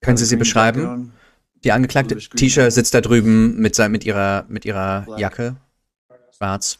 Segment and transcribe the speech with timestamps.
[0.00, 1.12] Können Sie sie beschreiben?
[1.64, 5.56] Die Angeklagte Tisha sitzt da drüben mit, mit, ihrer, mit ihrer Jacke.
[6.36, 6.78] Schwarz.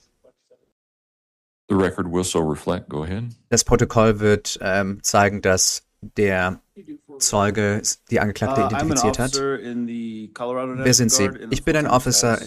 [3.48, 6.60] Das Protokoll wird ähm, zeigen, dass der
[7.18, 9.34] Zeuge die Angeklagte uh, identifiziert hat.
[9.36, 11.30] Wer sind Sie?
[11.50, 12.40] Ich bin ein Officer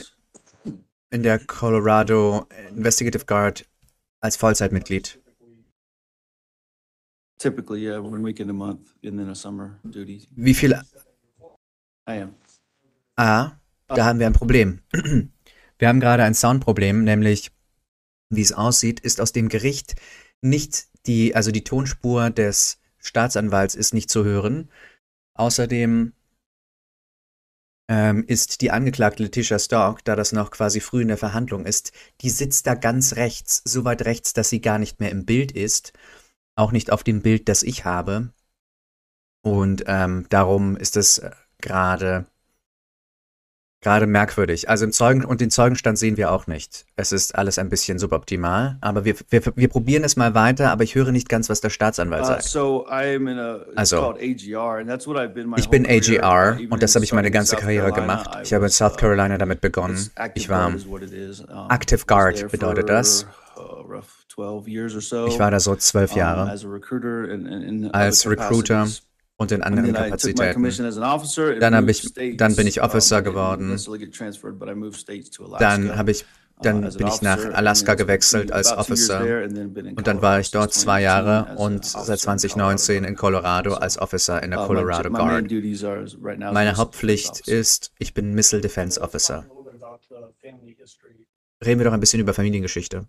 [1.12, 3.66] in der Colorado Investigative Guard
[4.20, 5.23] als Vollzeitmitglied.
[7.38, 10.28] Typically, yeah, one weekend a month and then a summer duty.
[10.36, 10.74] Wie viel?
[12.08, 12.36] I am.
[13.16, 13.54] Ah,
[13.88, 14.82] da haben wir ein Problem.
[15.80, 17.52] Wir haben gerade ein Soundproblem, nämlich,
[18.30, 19.96] wie es aussieht, ist aus dem Gericht
[20.42, 24.70] nicht die, also die Tonspur des Staatsanwalts ist nicht zu hören.
[25.34, 26.14] Außerdem
[27.90, 31.92] ähm, ist die Angeklagte Letitia Stark, da das noch quasi früh in der Verhandlung ist,
[32.22, 35.52] die sitzt da ganz rechts, so weit rechts, dass sie gar nicht mehr im Bild
[35.52, 35.94] ist.
[36.56, 38.30] Auch nicht auf dem Bild, das ich habe.
[39.42, 42.26] Und ähm, darum ist es äh, gerade
[43.84, 44.70] gerade merkwürdig.
[44.70, 46.86] Also im Zeugen und den Zeugenstand sehen wir auch nicht.
[46.96, 50.84] Es ist alles ein bisschen suboptimal, aber wir, wir, wir probieren es mal weiter, aber
[50.84, 52.44] ich höre nicht ganz, was der Staatsanwalt uh, sagt.
[53.76, 54.16] also,
[55.58, 58.40] ich bin AGR und das habe ich meine ganze Karriere gemacht.
[58.44, 60.10] Ich habe in South uh, Carolina damit begonnen.
[60.34, 60.74] Ich war
[61.70, 63.28] Active Guard, bedeutet das.
[64.38, 66.50] Uh, ich war da so zwölf Jahre
[67.92, 68.88] als Recruiter
[69.38, 70.64] und in anderen Kapazitäten.
[71.60, 73.78] Dann, ich, dann bin ich Officer geworden.
[75.60, 76.26] Dann habe ich
[76.62, 81.56] dann bin ich nach Alaska gewechselt als Officer und dann war ich dort zwei Jahre
[81.58, 85.52] und seit 2019 in Colorado als Officer in der uh, Colorado Guard.
[86.54, 89.46] Meine Hauptpflicht ist, ich bin Missile Defense Officer.
[91.66, 93.08] Reden wir doch ein bisschen über Familiengeschichte.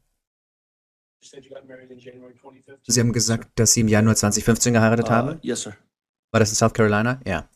[2.87, 5.39] Sie haben gesagt, dass Sie im Januar 2015 geheiratet uh, haben?
[5.43, 5.75] Yes, sir.
[6.31, 7.21] War das in South Carolina?
[7.25, 7.49] Ja.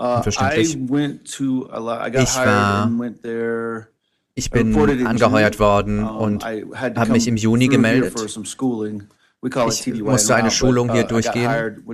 [0.00, 0.74] Uh, Verständlich.
[0.74, 0.90] Ich
[2.36, 2.90] war,
[4.34, 8.14] ich bin angeheuert worden und habe mich im Juni gemeldet.
[8.24, 11.84] Ich musste eine Schulung hier uh, durchgehen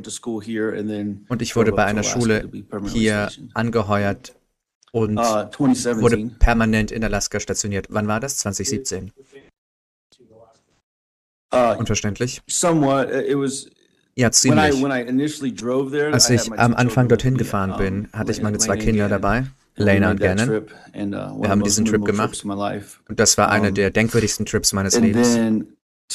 [1.28, 2.48] und ich wurde bei einer Schule
[2.87, 4.34] hier angeheuert
[4.92, 5.48] und uh,
[6.00, 7.88] wurde permanent in Alaska stationiert.
[7.91, 8.38] Wann war das?
[8.38, 9.12] 2017.
[11.78, 12.42] Unverständlich.
[14.16, 14.75] Ja, ziemlich.
[16.12, 19.44] Als ich am Anfang dorthin gefahren bin, hatte ich meine zwei Kinder dabei,
[19.76, 20.48] Lena und Gannon.
[20.50, 22.44] Uh, Wir haben diesen Trip gemacht
[23.09, 25.36] und das war einer der denkwürdigsten Trips meines Lebens.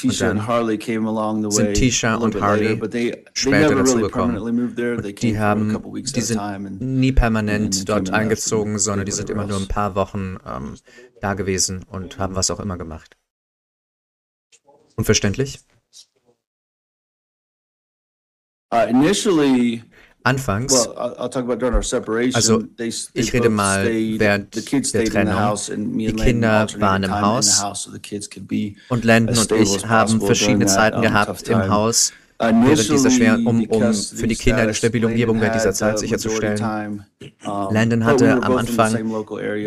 [0.02, 0.42] Und dann
[1.50, 2.82] sind Tisha und Harley
[3.34, 4.38] später dazugekommen.
[4.98, 5.82] Und die haben,
[6.16, 6.40] die sind
[6.82, 10.76] nie permanent dort eingezogen, sondern die sind immer nur ein paar Wochen ähm,
[11.22, 13.18] da gewesen und haben was auch immer gemacht.
[15.04, 15.60] Unverständlich?
[18.74, 18.78] Uh,
[20.24, 23.86] Anfangs, also ich rede mal
[24.18, 24.56] während
[24.94, 25.58] der Trennung,
[25.98, 27.62] die Kinder waren im Haus
[28.88, 32.14] und Landon und ich haben verschiedene Zeiten gehabt im Haus,
[32.52, 37.06] während dieser schweren, um, um für die Kinder eine stabile Umgebung während dieser Zeit sicherzustellen.
[37.44, 38.98] Landon hatte am Anfang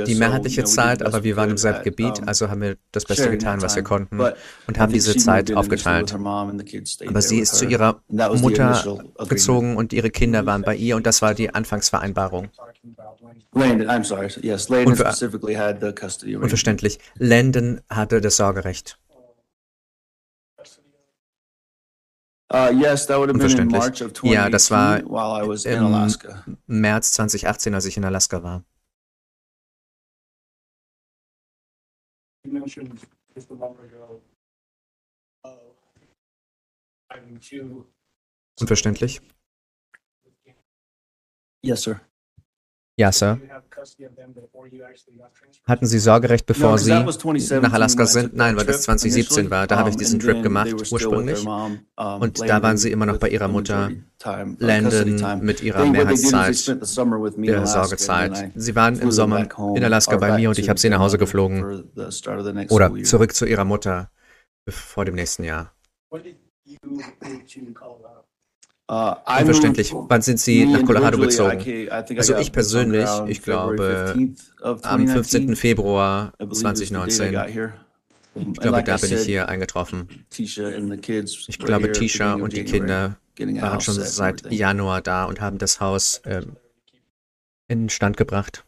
[0.06, 3.62] die mehrheitliche Zeit, aber wir waren im selben Gebiet, also haben wir das Beste getan,
[3.62, 4.20] was wir konnten
[4.66, 6.15] und haben diese Zeit aufgeteilt.
[7.06, 11.22] Aber sie ist zu ihrer Mutter gezogen und ihre Kinder waren bei ihr und das
[11.22, 12.48] war die Anfangsvereinbarung.
[16.41, 16.98] Unverständlich.
[17.19, 18.98] Landon hatte das Sorgerecht.
[22.49, 25.43] Uh, yes, that would have been in March of 2018 ja, das war while I
[25.49, 26.45] was in Alaska.
[26.69, 28.65] März 2018, als ich in Alaska war.
[32.45, 33.01] You mentioned
[33.34, 34.23] just a moment ago,
[35.45, 35.51] uh,
[38.61, 39.21] Unverständlich.
[41.63, 42.01] Yes, sir.
[42.97, 43.41] Ja, Sir.
[45.64, 48.34] Hatten Sie Sorgerecht, bevor Sie nach Alaska sind?
[48.34, 49.66] Nein, weil das 2017 war.
[49.66, 51.47] Da habe ich diesen Trip gemacht, ursprünglich.
[51.47, 53.91] Und da waren Sie immer noch bei Ihrer Mutter,
[54.59, 58.53] Landon, mit ihrer Mehrheitszeit der Sorgezeit.
[58.54, 61.91] Sie waren im Sommer in Alaska bei mir und ich habe Sie nach Hause geflogen.
[62.71, 64.10] Oder zurück zu Ihrer Mutter
[64.68, 65.72] vor dem nächsten Jahr.
[66.10, 66.18] Uh,
[68.88, 69.92] Unverständlich.
[69.92, 71.88] Wann sind Sie nach Colorado gezogen?
[71.91, 74.15] Also ich persönlich, ich glaube,
[74.62, 75.56] am 15.
[75.56, 77.34] Februar 2019.
[78.34, 80.27] Ich glaube, da bin ich hier eingetroffen.
[80.36, 86.21] Ich glaube, Tisha und die Kinder waren schon seit Januar da und haben das Haus
[86.24, 86.56] ähm,
[87.68, 88.65] in Stand gebracht.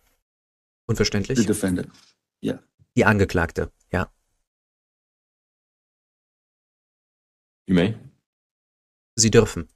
[0.86, 1.38] Unverständlich?
[2.96, 4.10] Die Angeklagte, ja.
[7.66, 7.94] You may.
[9.14, 9.68] Sie dürfen.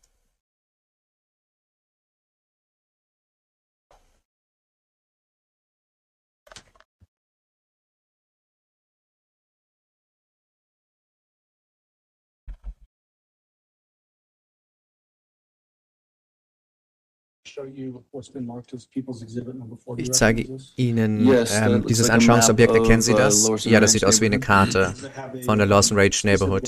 [19.96, 20.58] Ich zeige?
[20.76, 22.74] Ihnen ähm, dieses Anschauungsobjekt.
[22.74, 23.64] Erkennen Sie uh, das?
[23.64, 24.40] Ja, das sieht aus wie eine.
[24.40, 24.94] Karte
[25.44, 26.66] von der Lawson Range specific Neighborhood.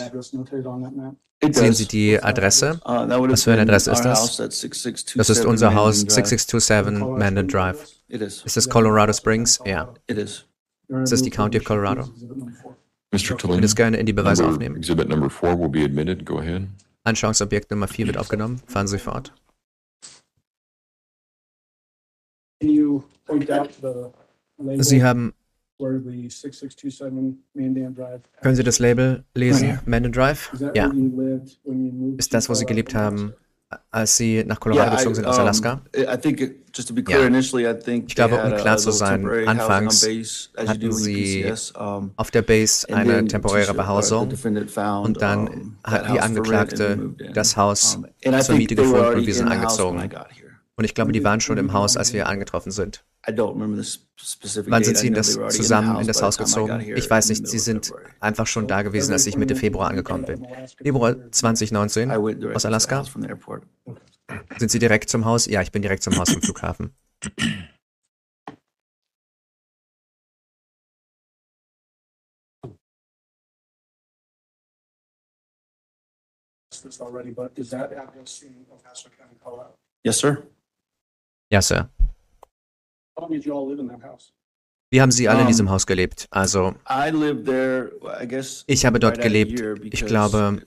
[1.53, 1.73] Sehen.
[1.75, 2.81] Sie die Adresse?
[2.85, 4.21] Uh, Was für eine Adresse ist das?
[4.21, 6.17] house at 6627 Das ist unser Haus Mandan Drive.
[6.17, 7.77] 6627 Colorado Mandan Springs Drive.
[7.77, 8.03] address?
[8.09, 8.43] It is.
[8.45, 9.61] Ist das Colorado Springs?
[9.67, 9.95] Ja.
[10.07, 10.47] Ist
[10.89, 12.03] das die County of Colorado?
[12.03, 12.77] people's exhibit number four.
[13.11, 13.17] Mr.
[13.17, 14.77] Ich würde Tellini, es gerne in die Beweise aufnehmen.
[14.77, 16.25] exhibit number four will be admitted.
[16.25, 16.69] Go ahead.
[17.05, 18.61] Anschauungsobjekt Nummer 4 wird aufgenommen.
[18.67, 19.33] Fahren Sie fort.
[24.79, 25.35] Sie haben,
[25.79, 28.21] where the 6627 Mandan Drive?
[28.43, 29.81] können Sie das Label lesen?
[29.87, 30.51] Mandan Drive?
[30.53, 30.89] Is that Ja.
[30.89, 33.33] where you lived when you moved Ist to das, wo Sie Colorado gelebt haben,
[33.91, 35.81] als Sie nach Colorado I, gezogen sind aus um, Alaska?
[35.97, 37.27] I I think, it- just to be clear, Ja.
[37.27, 40.03] initially, I think Ich glaube, um klar zu sein, anfangs
[40.57, 46.09] hatten sie PCS, um, Auf der Base eine temporäre uh, Behausung und dann um, hat
[46.13, 50.09] die Angeklagte das Haus Um, zur Miete gefunden und wir sind angezogen.
[50.77, 53.05] Und ich glaube, die waren schon im Haus, als wir angetroffen sind.
[53.27, 56.81] Wann sind Sie in das zusammen in das Haus gezogen?
[56.81, 60.47] Ich weiß nicht, Sie sind einfach schon da gewesen, als ich Mitte Februar angekommen bin.
[60.83, 63.05] Februar 2019 I went direct aus Alaska.
[64.59, 65.47] Sind Sie direkt zum Haus?
[65.47, 66.95] Ja, ich bin direkt zum Haus vom Flughafen.
[80.03, 80.54] Yes, sir.
[81.51, 81.89] Ja, Sir.
[84.91, 86.29] Wie haben Sie alle in diesem Haus gelebt?
[86.31, 87.91] Also, I lived there,
[88.23, 88.63] I guess.
[88.69, 89.59] Ich habe dort gelebt.
[89.59, 90.63] year Ich glaube,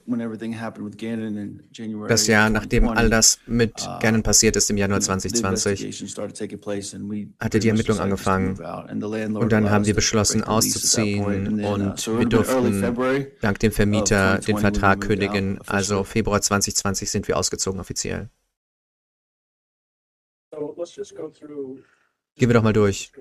[2.08, 5.70] das Jahr, nachdem 2020, all das mit uh, Gannon passiert ist im Januar the 2020,
[5.70, 8.50] investigation started taking place and we hatte die Ermittlung decided just to angefangen.
[8.58, 8.90] move out.
[8.90, 13.32] And the landlord Und dann haben wir beschlossen, auszuziehen uh, und so wir durften February.
[13.40, 15.58] dank dem Vermieter den 2020 Vertrag kündigen.
[15.66, 16.12] Also officially.
[16.18, 18.28] Februar 2020 sind wir ausgezogen offiziell.
[22.36, 23.12] Gehen wir doch mal durch.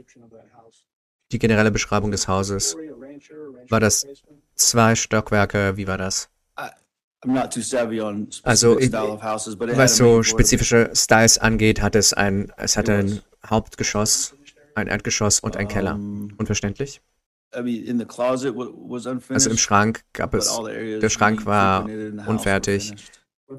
[1.31, 2.75] Die generelle Beschreibung des Hauses.
[3.69, 4.05] War das-?
[4.55, 6.29] Zwei Stockwerke, wie war das?
[8.43, 9.01] Also, specific ich- Was
[9.71, 10.23] a main so floor.
[10.23, 14.35] spezifische Styles angeht, hat es ein, es hatte ein Hauptgeschoss,
[14.75, 15.95] ein Erdgeschoss und ein Keller.
[16.37, 17.01] Unverständlich?
[17.55, 19.31] I mean, in the closet wa- was unfinished.
[19.31, 21.85] Also im Schrank gab es, der Schrank war
[22.27, 22.93] unfertig.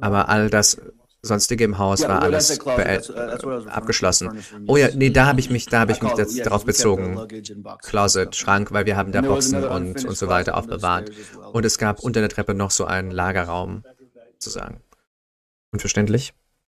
[0.01, 0.81] aber all das
[1.23, 2.71] sonstige im Haus war alles uh,
[3.69, 4.43] abgeschlossen.
[4.67, 7.19] Oh ja, nee, da habe ich mich, da habe ich mich jetzt the bezogen.
[7.83, 8.37] Closet.
[8.37, 11.11] Schrank, weil wir haben da Boxen und, und so weiter aufbewahrt.
[11.53, 13.85] Und es gab unter der Treppe noch so einen Lagerraum,
[14.39, 14.81] sozusagen.
[15.73, 16.35] Unverständlich?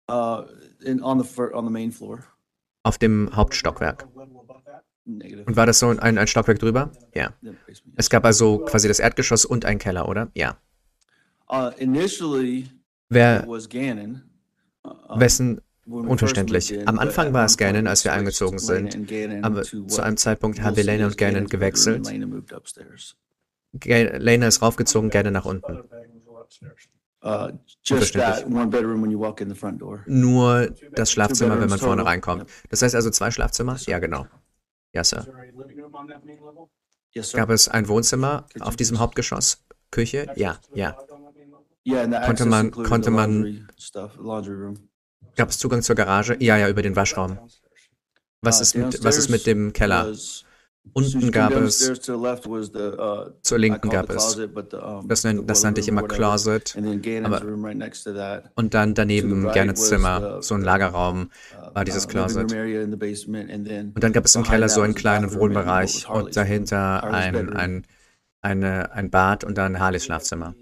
[0.09, 0.43] Uh.
[2.83, 4.07] Auf dem Hauptstockwerk.
[5.05, 6.91] Und war das so ein, ein Stockwerk drüber?
[7.13, 7.33] Ja.
[7.95, 10.29] Es gab also quasi das Erdgeschoss und einen Keller, oder?
[10.33, 10.57] Ja.
[11.51, 11.71] Uh,
[13.09, 13.45] Wer,
[15.15, 16.87] wessen, unverständlich.
[16.87, 19.11] Am Anfang at war es Gannon, als wir eingezogen sind.
[19.43, 22.07] aber zu einem Zeitpunkt haben wir Lena und Gannon gewechselt.
[23.73, 25.83] Lena ist raufgezogen, Gannon nach unten.
[27.23, 27.49] Uh,
[27.83, 28.43] just Unverständlich.
[28.43, 30.03] that one bedroom when you walk in the front door.
[30.07, 32.49] Nur das Schlafzimmer, wenn man vorne reinkommt.
[32.69, 33.77] Das heißt also zwei Schlafzimmer?
[33.85, 34.25] Ja, genau.
[34.91, 35.27] Ja, Sir.
[37.33, 39.63] Gab es ein Wohnzimmer auf diesem Hauptgeschoss?
[39.91, 40.31] Küche?
[40.35, 40.97] Ja, ja.
[41.85, 44.11] Yeah, and the Konnte man- konnte the man- stuff.
[45.35, 46.35] Gab es Zugang zur Garage?
[46.39, 47.39] Ja, ja, über den Waschraum.
[48.41, 50.13] Was Uh, ist mit, was ist mit dem Keller?
[50.93, 55.79] Unten gab es, the uh, zur Linken gab es, the, um, das, nenn, das nannte
[55.79, 56.01] ich immer.
[56.07, 56.75] Closet.
[57.23, 58.51] Aber- right.
[58.55, 61.29] Und dann daneben right Gernets Zimmer, the- so ein Lagerraum.
[61.55, 62.51] uh, war dieses uh, Closet.
[62.51, 67.85] Und dann gab es im Keller so einen kleinen Wohnbereich und dahinter ein, ein,
[68.41, 70.55] eine, ein Bad und dann Harleys Schlafzimmer.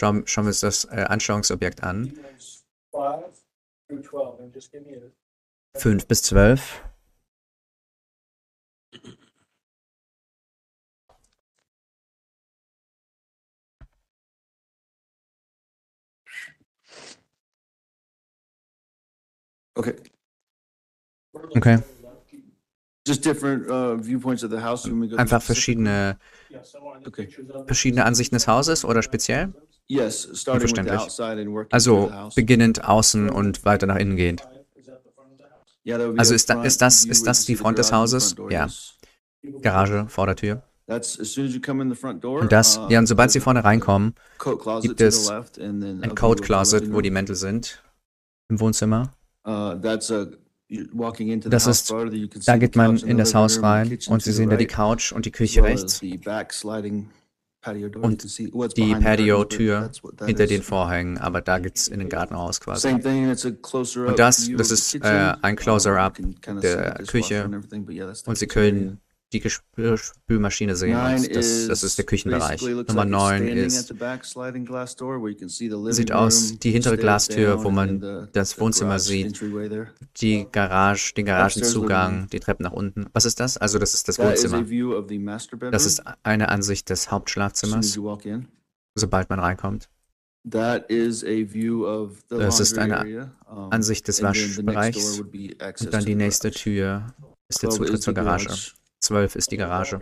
[0.00, 2.14] Schauen, schauen wir uns das äh, Anschauungsobjekt an.
[2.16, 3.24] Units Five
[3.86, 6.82] through twelve, and just give me a 5 bis 12.
[19.76, 19.94] Okay,
[21.56, 21.76] Okay.
[23.68, 23.98] uh,
[25.18, 26.18] Einfach verschiedene,
[27.06, 27.28] Okay.
[27.66, 29.52] verschiedene Ansichten des Hauses oder speziell?
[29.90, 34.42] Through Also beginnend außen und weiter nach innen gehend.
[36.16, 38.36] Also ist da- ist das- ist das die Front des Hauses?
[38.50, 38.68] Ja.
[39.62, 40.62] Garage, Vordertür.
[40.86, 44.14] Und das, uh, ja, und sobald sie vorne reinkommen,
[44.82, 47.10] gibt es ein Coat Closet, wo die.
[47.10, 47.82] Mäntel sind,
[48.48, 49.12] im Wohnzimmer.
[49.46, 50.10] Uh, Das
[51.66, 51.92] ist,
[52.46, 55.32] da geht man in das Haus rein und Sie sehen da die Couch und die
[55.32, 56.00] Küche rechts
[58.00, 58.22] und
[58.76, 59.90] die Patio-Tür
[60.24, 62.88] hinter den Vorhängen, aber da geht's in den Garten raus quasi.
[62.88, 66.18] Und das, das ist äh, ein Closer-up
[66.62, 67.50] der Küche.
[68.26, 69.00] und Sie können
[69.32, 72.62] die Spülmaschine sehen Nine und das, das ist der Küchenbereich.
[72.62, 73.90] Nummer like it's 9 standing at ist
[75.96, 79.40] sieht aus die hintere Glastür, wo man the- das Wohnzimmer sieht,
[80.20, 83.06] die Garage, den Garagenzugang, die Treppen nach unten.
[83.12, 83.56] Was ist das?
[83.56, 84.64] Also das ist das Wohnzimmer.
[85.70, 87.98] Das ist eine Ansicht des Hauptschlafzimmers,
[88.94, 89.88] sobald man reinkommt.
[90.50, 96.14] That is a view of the Das ist eine Ansicht des Waschbereichs und dann die
[96.14, 96.50] nächste.
[96.50, 97.14] Tür
[97.48, 98.72] ist der 12 Zutritt zur Garage.
[99.00, 100.00] 12 ist die Garage.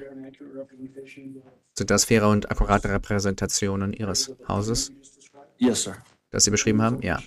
[1.77, 4.93] Sind das faire und akkurate Repräsentationen Ihres Hauses,
[5.59, 5.97] Yes, sir.
[6.31, 7.01] das Sie beschrieben haben?
[7.03, 7.21] Ja.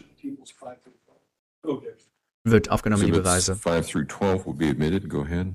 [2.44, 3.56] Wird aufgenommen, die Beweise.
[3.56, 5.08] five through 12 will be admitted.
[5.10, 5.54] Go ahead.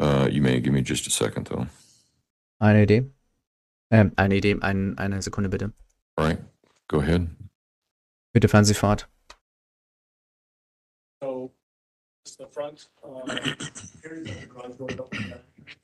[0.00, 1.66] Uh, you may give me just a second, though.
[2.58, 3.10] Eine Idee?
[3.90, 5.72] Ähm, eine Idee, ein, eine Sekunde bitte.
[6.16, 6.38] All right,
[6.88, 7.28] go ahead.
[8.32, 9.08] Bitte fahren Sie fort.
[12.32, 13.26] The front, uh,
[14.02, 15.40] here's the garage door open there,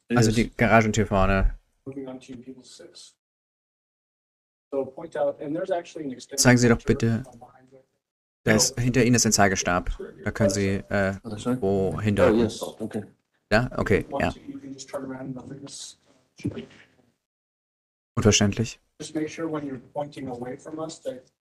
[0.08, 1.54] It Also die Garagentür vorne.
[1.86, 3.14] moving on to people's six.
[4.72, 6.40] So point out, and there's actually an extended.
[6.40, 7.46] Zeigen Sie doch bitte- uh.
[8.44, 9.90] Da ist, hinter Ihnen ist ein Zeigestab.
[10.24, 11.14] Da können Sie äh,
[11.60, 13.04] wo Oh, yes, okay.
[13.52, 14.28] Ja, okay, ja.
[14.28, 15.98] Once you can just turn around, nothing is.
[18.16, 18.80] Unverständlich.
[18.98, 21.39] Just make sure when you're pointing away from us, that the furthest you're.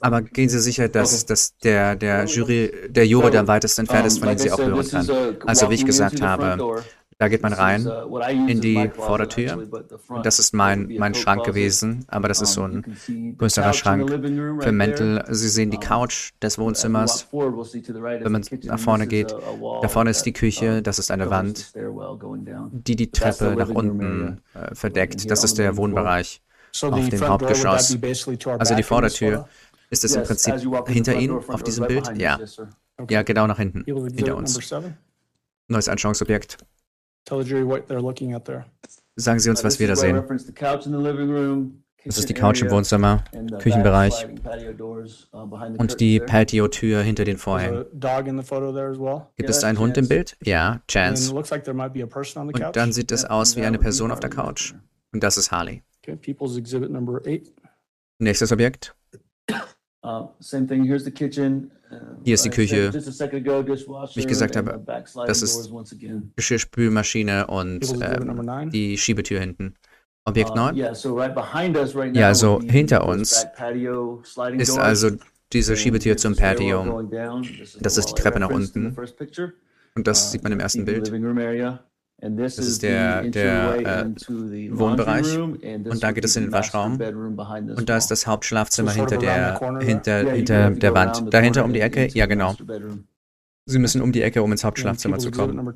[0.00, 4.06] Aber gehen Sie sicher, dass, dass der, der Jury, der Jure, der am weitesten entfernt
[4.06, 5.08] ist, von dem Sie auch hören kann.
[5.46, 6.82] Also wie ich gesagt habe.
[7.20, 9.68] Da geht man rein uh, in die Vordertür.
[10.08, 12.96] und das ist mein, mein Schrank gewesen, aber das ist so ein
[13.36, 14.08] größerer Schrank
[14.62, 15.22] für Mäntel.
[15.28, 17.28] Sie sehen die Couch des Wohnzimmers.
[17.30, 19.34] Wenn man nach vorne geht,
[19.82, 21.74] Da vorne ist die Küche, das ist eine Wand,
[22.72, 25.30] die die Treppe nach unten äh, verdeckt.
[25.30, 25.76] Das ist der.
[25.76, 26.40] Wohnbereich.
[26.82, 27.96] Auf the dem Hauptgeschoss.
[28.58, 29.48] Also die Vordertür.
[29.90, 30.54] Ist das im Prinzip
[30.86, 32.10] hinter front Ihnen auf diesem Bild?
[32.16, 32.38] Ja.
[33.08, 34.58] Ja, genau nach hinten, hinter uns.
[35.68, 36.58] Neues Anschauungsobjekt.
[37.24, 38.64] tell the jury what they're looking at there.
[39.16, 40.16] Sagen Sie uns, Uh, was wir da sehen.
[40.16, 43.24] referenced the couch in the living room, Das ist die kitchen Couch im area, Wohnzimmer
[43.34, 46.18] and the back Küchenbereich uh, behind the und die.
[46.20, 47.78] Patio-Tür hinter den There's Vorhängen.
[47.80, 49.26] a dog in the photo there as well.
[49.36, 50.08] Gibt es einen Hund im.
[50.08, 50.36] Bild?
[50.42, 51.28] Ja, Chance.
[51.28, 52.72] it looks like there might be a person on the Und couch.
[52.72, 54.74] dann sieht es aus and wie that eine Person auf der Couch.
[55.12, 55.82] Und das ist Harley.
[56.12, 57.52] Okay, People's Exhibit number eight.
[58.18, 58.94] Nächstes Objekt.
[60.02, 61.70] Uh, same thing, here's the kitchen.
[61.92, 62.90] Uh, Hier ist die Küche.
[62.92, 64.16] Just a second ago, dishwasher.
[64.16, 66.32] Wie ich gesagt and habe, the back sliding das ist- doors once again.
[66.36, 68.70] Geschirrspülmaschine und ähm, nine.
[68.70, 69.74] die Schiebetür hinten.
[70.24, 74.22] Objekt Uh, 9 yeah, so right behind us right now Ja, also hinter uns patio
[74.58, 74.78] ist doors.
[74.78, 75.10] also
[75.52, 77.02] diese Schiebetür here's zum Patio.
[77.80, 79.50] Das the ist die Treppe nach referenced in the unten.
[79.96, 81.10] Und das Uh, sieht man im ersten Bild.
[82.22, 84.04] Das is ist der- der, äh,
[84.72, 85.38] Wohnbereich.
[85.38, 87.00] Und da geht es in den Waschraum.
[87.00, 91.32] Und da ist das Hauptschlafzimmer hinter der, hinter, hinter der Wand.
[91.32, 92.08] Dahinter um die Ecke?
[92.08, 92.56] Ja, genau.
[93.66, 95.74] Sie müssen um die Ecke, um ins Hauptschlafzimmer zu kommen.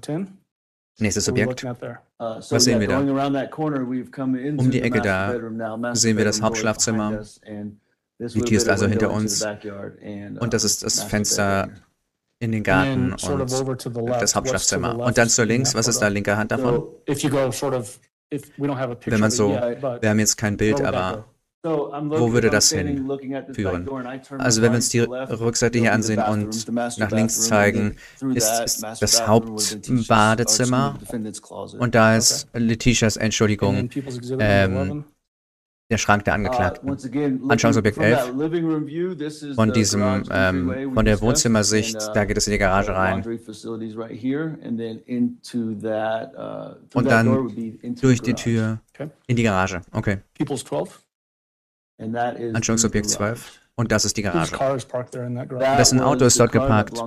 [0.99, 1.65] Nächstes Objekt.
[1.65, 3.01] Uh, Was sehen wir da?
[3.01, 5.35] Um die Ecke da
[5.95, 7.21] sehen wir das Hauptschlafzimmer.
[8.21, 9.45] Die Tür ist also hinter uns.
[9.45, 11.71] Und das uh, ist das Fenster.
[12.45, 14.23] In den Garten und over to the left.
[14.23, 14.89] das what's to the Hauptschlafzimmer.
[14.97, 16.83] left Und dann zur in links, was ist da linke Hand davon?
[19.07, 21.25] Wenn man so- Wir haben jetzt kein Bild, aber
[21.67, 23.89] Wo würde das hinführen?
[24.39, 27.97] Also wenn wir uns die Rückseite hier ansehen und nach links zeigen,
[28.35, 30.99] ist- ist das Hauptbadezimmer.
[31.79, 33.89] und da ist Letitias Entschuldigung,
[34.39, 35.05] ähm, number 11.
[35.91, 37.51] der Schrank der Uh, Angeklagten.
[37.51, 38.27] Anschauungsobjekt from 11.
[38.27, 42.25] that living room view, this is Von the diesem, ähm, von der Wohnzimmersicht, uh, da
[42.25, 43.23] geht es in die Garage rein.
[43.23, 43.31] uh,
[46.95, 47.27] Und dann
[48.01, 48.35] Durch die.
[48.35, 48.79] Tür
[49.27, 49.83] in die Garage.
[49.93, 50.19] Okay.
[50.35, 51.03] People's 12.
[51.99, 53.35] And that is the Anschauungsobjekt garage.
[53.35, 53.61] 12.
[53.77, 54.53] Und das ist die Garage.
[54.53, 55.65] car is parked there in that garage?
[55.67, 56.99] That Dessen was Auto ist the dort geparkt.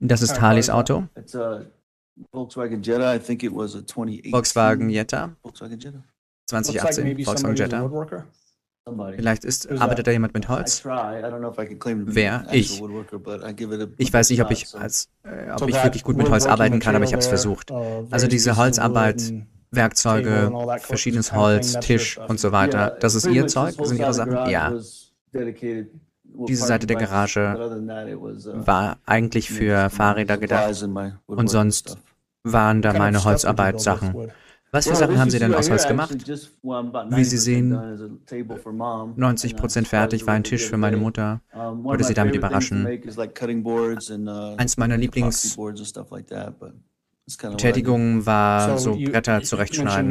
[0.00, 0.70] Das ist Harleys.
[0.70, 1.04] Auto.
[4.30, 5.36] Volkswagen Jetta.
[6.52, 7.24] I think it was a 2018.
[7.24, 7.88] Volkswagen Jetta.
[7.88, 7.88] Volkswagen Jetta.
[7.88, 7.94] Looks like 2018.
[7.94, 8.24] maybe Volkswagen Jetta.
[9.16, 10.82] Vielleicht ist, arbeitet da jemand mit Holz?
[10.84, 12.46] Wer?
[12.50, 12.82] Ich.
[13.98, 16.96] Ich weiß nicht, ob ich, als, äh, ob ich wirklich gut mit Holz arbeiten kann,
[16.96, 17.70] aber ich habe es versucht.
[17.70, 19.32] uh, Also diese Holzarbeit,
[19.70, 22.96] Werkzeuge, verschiedenes Holz, Tisch und so weiter.
[22.98, 23.76] Das ist Ihr Zeug?
[23.76, 24.50] Das sind Ihre Sachen?
[24.50, 24.72] Ja.
[26.48, 30.82] Diese Seite der Garage uh, war eigentlich für Fahrräder gedacht.
[31.26, 31.98] Und sonst
[32.42, 34.32] waren da meine Holzarbeitssachen.
[34.74, 37.10] Was für Sachen haben Sie denn right aus here Holz actually gemacht?
[37.18, 39.90] Wie Sie 90% sehen, done is a table for mom, 90 and I Prozent surprised
[39.90, 40.96] fertig her war ein Tisch für meine.
[40.96, 41.42] Mutter.
[41.52, 42.86] Of sie damit überraschen.
[42.86, 44.96] Eins meiner
[48.20, 48.26] do.
[48.26, 50.10] war, so Bretter zurechtschneiden.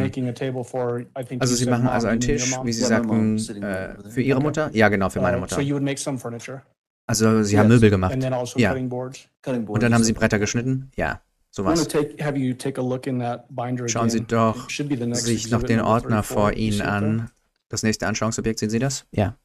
[1.39, 4.41] Also Sie machen also einen Tisch, wie Sie sagten, äh, für Ihre.
[4.41, 4.69] Mutter?
[4.73, 5.55] Ja, genau, für meine Uh, Mutter.
[5.55, 6.61] So you would make some furniture
[7.07, 7.67] Also Sie haben.
[7.67, 8.13] Möbel gemacht.
[8.23, 8.73] also Ja.
[8.73, 10.13] Und dann haben Sie.
[10.13, 10.91] Bretter geschnitten?
[10.95, 11.19] Ja,
[11.58, 11.88] I want sowas.
[11.88, 14.89] to take, have you take a look in that binder Schauen Sie doch It should
[14.89, 16.34] be the next sich noch den Ordner 34.
[16.34, 17.31] vor Ihnen an.
[17.70, 19.05] Das nächste Anschauungsobjekt, sehen Sie das?
[19.12, 19.38] Ja.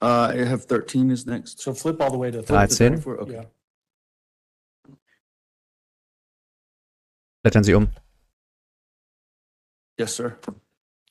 [0.00, 1.60] Uh, I have thirteen is next.
[1.60, 2.42] So flip all the way to.
[2.42, 3.04] 13.
[3.04, 3.32] Okay.
[3.32, 3.44] Yeah.
[7.42, 7.88] Blättern Sie um.
[9.98, 10.38] Yes, sir.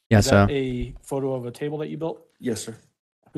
[0.09, 0.47] That Sir.
[0.49, 2.21] a photo of a table that you built?
[2.39, 2.77] Yes, sir.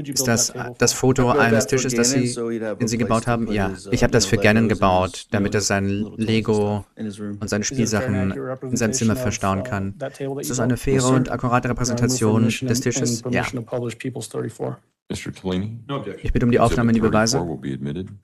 [0.08, 0.94] Ist das das?
[0.94, 3.52] Foto I built eines Tisches, das Sie, den Sie gebaut haben?
[3.52, 3.70] Ja.
[3.70, 7.06] his, uh, Ich habe das you für Gannon gebaut, damit er sein Lego stuff in
[7.06, 7.38] his room.
[7.40, 9.96] und seine Is it a fair and Spielsachen accurate in seinem Zimmer verstauen uh, kann.
[10.40, 13.22] Ist das eine faire und akkurate Repräsentation des Tisches?
[13.22, 13.30] Ja.
[13.30, 14.78] permission to publish People's 34.
[15.10, 15.34] Mr.
[15.34, 15.80] Tellini?
[15.88, 16.26] No objection.
[16.26, 18.20] Ich bitte um die Aufnahme in die Exhibit 34 Beweise.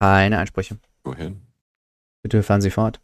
[0.00, 0.78] Keine Einsprüche.
[1.02, 1.34] Go ahead.
[2.22, 3.00] Bitte fahren Sie fort.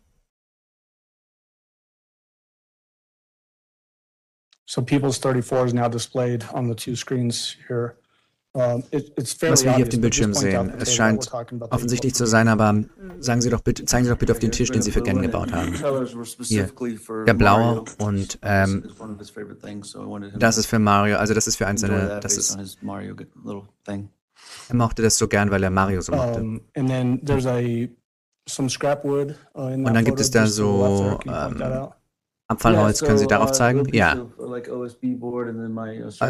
[4.67, 7.97] So People's 34 is now displayed on the two screens here.
[8.55, 11.29] Was wir hier auf dem Bildschirm sehen, es scheint
[11.71, 12.85] offensichtlich built zu for sein, aber
[13.19, 15.23] sagen Sie doch bitte, zeigen Sie doch bitte auf den Tisch, den Sie für Gannon
[15.23, 15.75] gebaut haben.
[16.41, 16.71] Hier,
[17.27, 18.85] Der blaue und ähm,
[20.39, 22.57] das ist für Mario, also das ist für einzelne, das ist,
[24.69, 26.39] er mochte das so gern, weil er Mario so mochte.
[26.39, 27.89] And then there's a,
[28.49, 31.89] some scrap wood uh, Und dann gibt es da so, ähm?
[32.47, 33.89] Abfallholz, können Sie darauf zeigen?
[33.95, 34.17] Ja.
[36.21, 36.27] uh,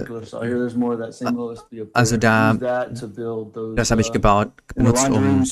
[1.92, 2.52] Also da-
[3.74, 5.42] Das habe ich gebaut, benutzt, um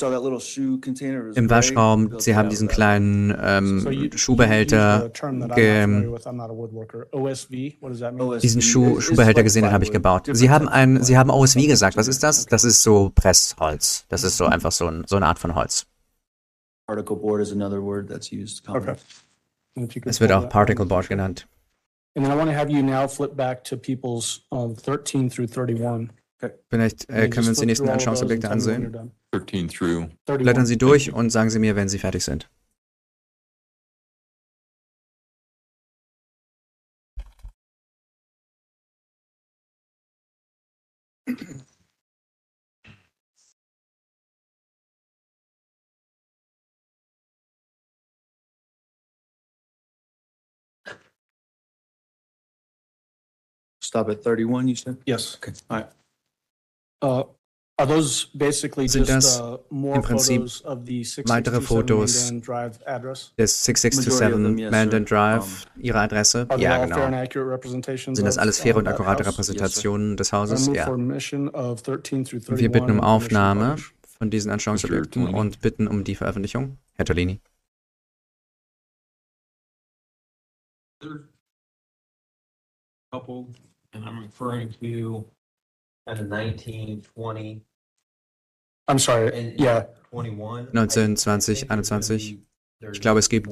[1.35, 3.81] im Waschraum, Sie haben diesen kleinen ähm,
[4.15, 5.11] Schuhbehälter,
[8.41, 10.29] diesen Schuh, Schuhbehälter gesehen, den habe ich gebaut.
[10.33, 11.97] Sie haben ein, Sie haben OSV gesagt.
[11.97, 12.47] Was ist das?
[12.47, 14.05] Das ist so Pressholz.
[14.09, 15.87] Das ist so einfach so, ein, so eine Art von Holz.
[16.87, 18.69] Particle board is another word that's used.
[18.69, 18.95] Okay.
[20.05, 20.87] Es wird auch Particle.
[20.87, 21.47] Board genannt.
[22.15, 25.49] And then I want to have you now flip back to people's um, 13 through
[25.49, 26.11] 31.
[26.69, 28.83] Vielleicht And äh, können wir uns die nächsten Anschauungsobjekte ansehen.
[28.85, 29.11] you're done.
[29.33, 30.43] 13 through 31.
[30.43, 32.51] Blättern Sie durch und sagen Sie mir, wenn Sie fertig sind.
[53.93, 54.97] Stop at thirty-one, you said?
[55.05, 55.37] Yes.
[55.37, 55.89] Okay, all right.
[57.03, 57.25] Uh,
[57.79, 61.67] Are those basically Sind just das uh, more im Prinzip photos of the weitere 667
[61.67, 63.33] Fotos Mandan Drive address?
[63.37, 65.05] des 6627 Majority of them, yes, Mandan.
[65.05, 66.47] Drive, Ihre Adresse?
[66.49, 67.23] Are they Ja, all fair and genau.
[67.23, 69.35] accurate representations Sind das of, alles faire uh, und that akkurate house?
[69.35, 70.67] Repräsentationen des I Hauses?
[70.69, 70.85] move Ja.
[70.87, 72.61] for admission of 13 through 31.
[72.61, 73.95] Wir bitten um and permission to Aufnahme publish.
[74.19, 75.39] von diesen Anschauungsobjekten Tolini.
[75.39, 76.79] und bitten um die Veröffentlichung.
[76.95, 77.41] Herr Tolini.
[83.13, 83.49] couple,
[83.93, 85.25] and I'm referring to
[86.07, 87.63] kind of nineteen, twenty,
[88.89, 90.69] I'm sorry, and yeah, twenty-one.
[90.73, 92.39] 19, 20, 21.
[92.93, 93.47] Ich glaube, es gibt-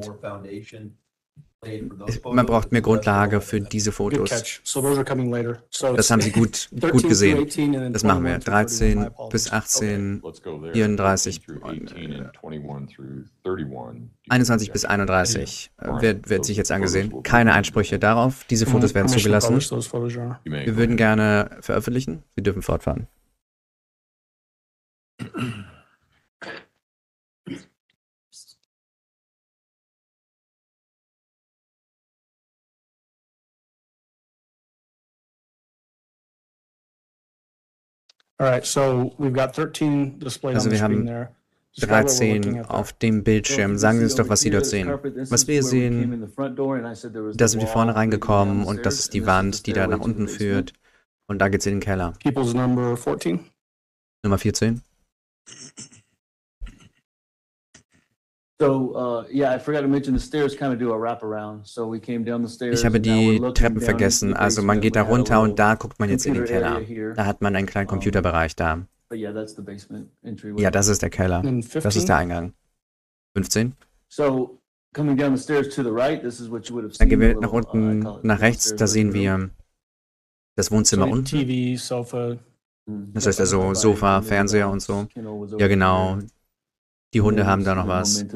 [2.25, 4.31] Man braucht mehr Grundlage für diese Fotos.
[4.31, 7.39] Das haben Sie gut, 13 gut gesehen.
[7.39, 8.33] 18 and then Das machen wir.
[8.33, 8.97] 21 through 31.
[8.97, 9.33] My 13 apologies.
[9.33, 10.73] bis 18, Let's go there.
[10.73, 14.11] 34 through und, 18 äh, and 21 through 31.
[14.31, 17.23] 21 bis 31 äh, wird, wird sich jetzt angesehen.
[17.25, 18.45] Keine Einsprüche darauf.
[18.49, 19.61] Diese Fotos werden zugelassen.
[19.61, 22.23] Wir würden gerne veröffentlichen.
[22.37, 23.07] Sie dürfen fortfahren.
[38.41, 41.31] All right, so we've got 13 displayed Also on the wir haben screen there.
[41.77, 42.79] Describe what we're looking 13 at there.
[42.79, 43.77] auf dem Bildschirm.
[43.77, 44.89] Sagen Sie uns doch, was Sie dort sehen.
[45.29, 46.33] Was wir sehen,
[47.37, 50.73] da sind wir vorne reingekommen und das ist die Wand, die da nach unten führt.
[51.27, 52.15] Und da geht's in den Keller.
[52.25, 53.41] People's number 14.
[54.25, 54.81] Nummer 14.
[58.61, 61.67] So, uh, yeah, I forgot to mention the stairs kind of do a wraparound.
[61.67, 62.81] So we came down the stairs.
[62.81, 64.35] Ich habe die Treppen vergessen.
[64.35, 66.83] Also man geht da runter und da guckt man jetzt in den Keller.
[67.15, 68.87] Da hat man einen kleinen Computerbereich da.
[69.13, 69.57] Ja, das
[70.89, 71.43] ist der Keller.
[71.43, 71.83] Then 15.
[71.83, 72.53] Das ist der Eingang.
[73.35, 73.75] 15.
[74.09, 74.61] So
[74.93, 77.19] coming down the stairs to the right, this is what you would have Dann seen.
[77.19, 78.75] gehen wir nach uh, unten, nach rechts.
[78.77, 79.49] Da sehen wir
[80.57, 81.25] das Wohnzimmer unten.
[81.25, 82.37] TV, sofa.
[82.87, 83.13] Mhm.
[83.15, 85.07] Das heißt also Sofa, Fernseher und so.
[85.57, 86.19] Ja, genau.
[87.13, 88.23] Die Hunde haben da noch was.
[88.23, 88.29] Hm.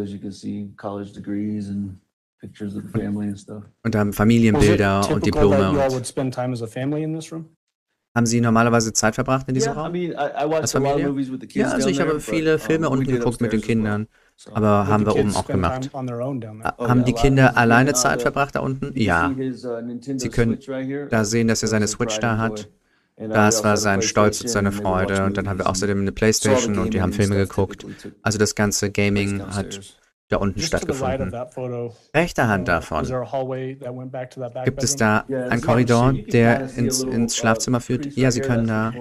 [3.83, 5.71] Und, haben Familienbilder und Diplome.
[5.71, 6.07] Und
[8.17, 9.93] haben Sie normalerweise Zeit verbracht in diesem Raum?
[10.53, 11.13] Als Familie?
[11.53, 14.07] Ja, also ich habe viele Filme unten geguckt mit den Kindern.
[14.53, 15.91] Aber haben wir oben auch gemacht.
[15.93, 18.93] Haben die Kinder alleine Zeit verbracht da unten?
[18.95, 19.35] Ja.
[20.17, 20.59] Sie können
[21.11, 22.69] da sehen, dass er seine Switch da hat.
[23.16, 25.24] Das war sein Stolz und seine Freude.
[25.24, 27.87] Und dann haben wir außerdem eine Playstation und die haben Filme geguckt.
[28.22, 29.81] Also das ganze Gaming hat
[30.29, 31.33] da unten stattgefunden.
[32.14, 33.07] Rechter Hand davon
[34.64, 38.16] gibt es da einen Korridor, der ins, ins Schlafzimmer führt.
[38.16, 38.92] Ja, Sie können da,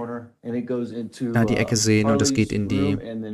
[1.34, 2.92] da die Ecke sehen und es geht in die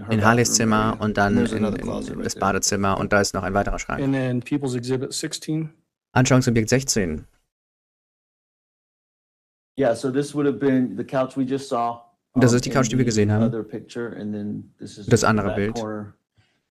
[0.10, 3.80] in Harleys Zimmer und dann in, in das Badezimmer und da ist noch ein weiterer
[3.80, 4.02] Schrank.
[6.12, 7.26] Anschauungsobjekt 16.
[12.36, 13.66] Das ist die Couch, die wir gesehen haben.
[15.08, 15.80] Das andere Bild.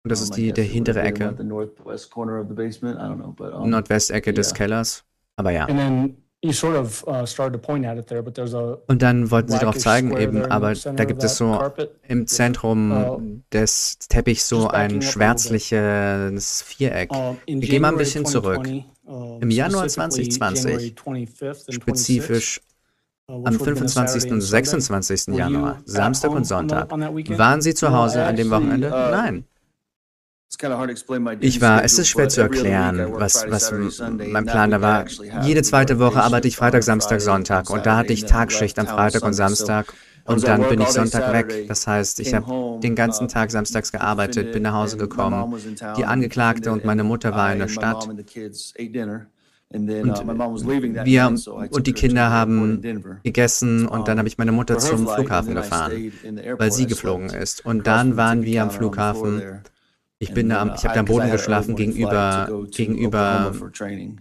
[0.03, 1.35] Und das ist die der hintere Ecke.
[3.65, 5.05] Nordwestecke des Kellers.
[5.37, 5.67] Aber ja.
[5.67, 6.17] Und
[9.03, 11.71] dann wollten sie darauf zeigen, eben, aber da gibt es so
[12.09, 17.11] im Zentrum des Teppichs so ein schwärzliches Viereck.
[17.47, 18.67] Wir gehen mal ein bisschen zurück.
[19.07, 20.95] Im Januar 2020,
[21.69, 22.63] spezifisch
[23.31, 24.33] am 25.
[24.33, 25.29] und 26.
[25.29, 26.91] Januar, Samstag und Sonntag.
[26.91, 28.91] Waren Sie zu Hause an dem Wochenende?
[28.91, 29.45] Nein.
[31.41, 35.05] Ich war, es ist schwer zu erklären, was, was mein Plan da war.
[35.43, 39.23] Jede zweite Woche arbeite ich Freitag, Samstag, Sonntag und da hatte ich Tagschicht am Freitag
[39.23, 41.69] und Samstag und dann bin ich Sonntag weg.
[41.69, 45.55] Das heißt, ich habe den ganzen Tag samstags gearbeitet, bin nach Hause gekommen.
[45.97, 48.09] Die Angeklagte und meine Mutter waren in der Stadt.
[49.73, 51.35] Und wir
[51.71, 52.83] und die Kinder haben
[53.23, 56.13] gegessen und dann habe ich meine Mutter zum Flughafen gefahren,
[56.59, 57.65] weil sie geflogen ist.
[57.65, 59.63] Und dann waren wir am Flughafen.
[60.19, 63.53] Ich bin da, ich habe da am Boden geschlafen gegenüber, gegenüber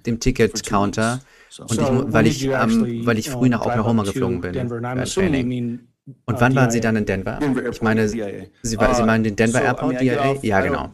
[0.06, 1.20] dem Ticket-Counter.
[1.58, 5.80] Und ich, weil ich, weil ich früh nach Oklahoma geflogen bin, beim Training.
[6.26, 6.62] Und uh, wann DIA.
[6.62, 7.40] waren Sie dann in Denver?
[7.42, 10.32] Denver ich meine, Sie, uh, Sie meinen den Denver so, Airport, I mean, DIA?
[10.32, 10.92] Off, ja, genau.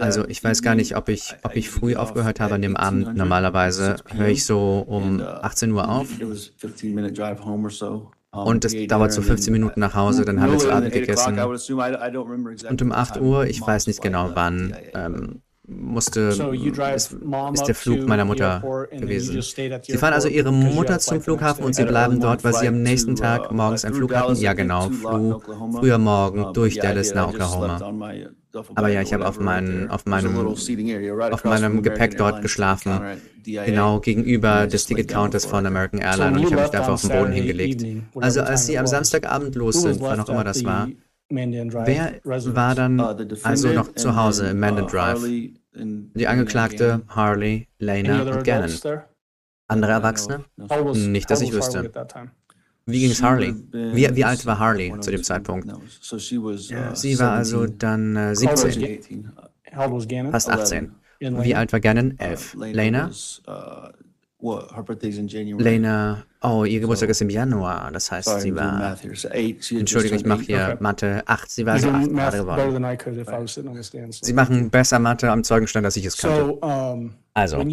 [0.00, 3.16] Also ich weiß gar nicht, ob ich, ob ich früh aufgehört habe an dem Abend.
[3.16, 6.08] Normalerweise höre ich so um 18 Uhr auf.
[8.30, 11.38] Und es dauert so 15 Minuten nach Hause, dann haben wir zu Abend gegessen.
[11.38, 17.12] Und um 8 Uhr, ich weiß nicht genau wann, ähm, musste, so ist,
[17.54, 19.40] ist der Flug meiner Mutter gewesen.
[19.40, 23.14] Sie fahren also ihre Mutter zum Flughafen und sie bleiben dort, weil sie am nächsten
[23.14, 24.34] Tag morgens einen Flug hatten.
[24.36, 25.44] Ja, genau, Flug,
[25.78, 27.80] früher Morgen durch Dallas nach Oklahoma.
[28.74, 33.00] Aber ja, ich habe auf, mein, auf, meinem, auf meinem Gepäck dort geschlafen,
[33.44, 36.38] genau gegenüber des Ticket-Counters von American Airlines.
[36.38, 37.86] und ich habe mich einfach auf den Boden hingelegt.
[38.16, 40.88] Also als sie am Samstagabend los sind, wann auch immer das war,
[41.32, 43.00] Wer war dann
[43.42, 45.24] also noch zu Hause im Mandan Drive?
[45.74, 48.70] Die Angeklagte, Harley, Lena und Gannon.
[49.68, 50.44] Andere Erwachsene?
[50.94, 51.90] Nicht, dass ich wüsste.
[52.84, 53.54] Wie ging es Harley?
[53.72, 55.68] Wie, wie, alt war Harley zu dem Zeitpunkt?
[56.94, 59.32] Sie war also dann äh, 17,
[60.30, 60.92] fast 18.
[61.20, 62.18] Wie alt war Gannon?
[62.18, 62.56] 11.
[62.72, 63.10] Lena?
[65.58, 67.90] Lena Oh, ihr Geburtstag so, ist im Januar.
[67.92, 68.96] Das heißt, sie war.
[69.70, 70.76] Entschuldigung, ich mache hier okay.
[70.80, 71.50] Mathe 8.
[71.50, 72.98] Sie war so 8 Jahre geworden.
[74.10, 76.58] Sie machen besser Mathe am Zeugenstand, als ich es könnte.
[77.34, 77.64] Also,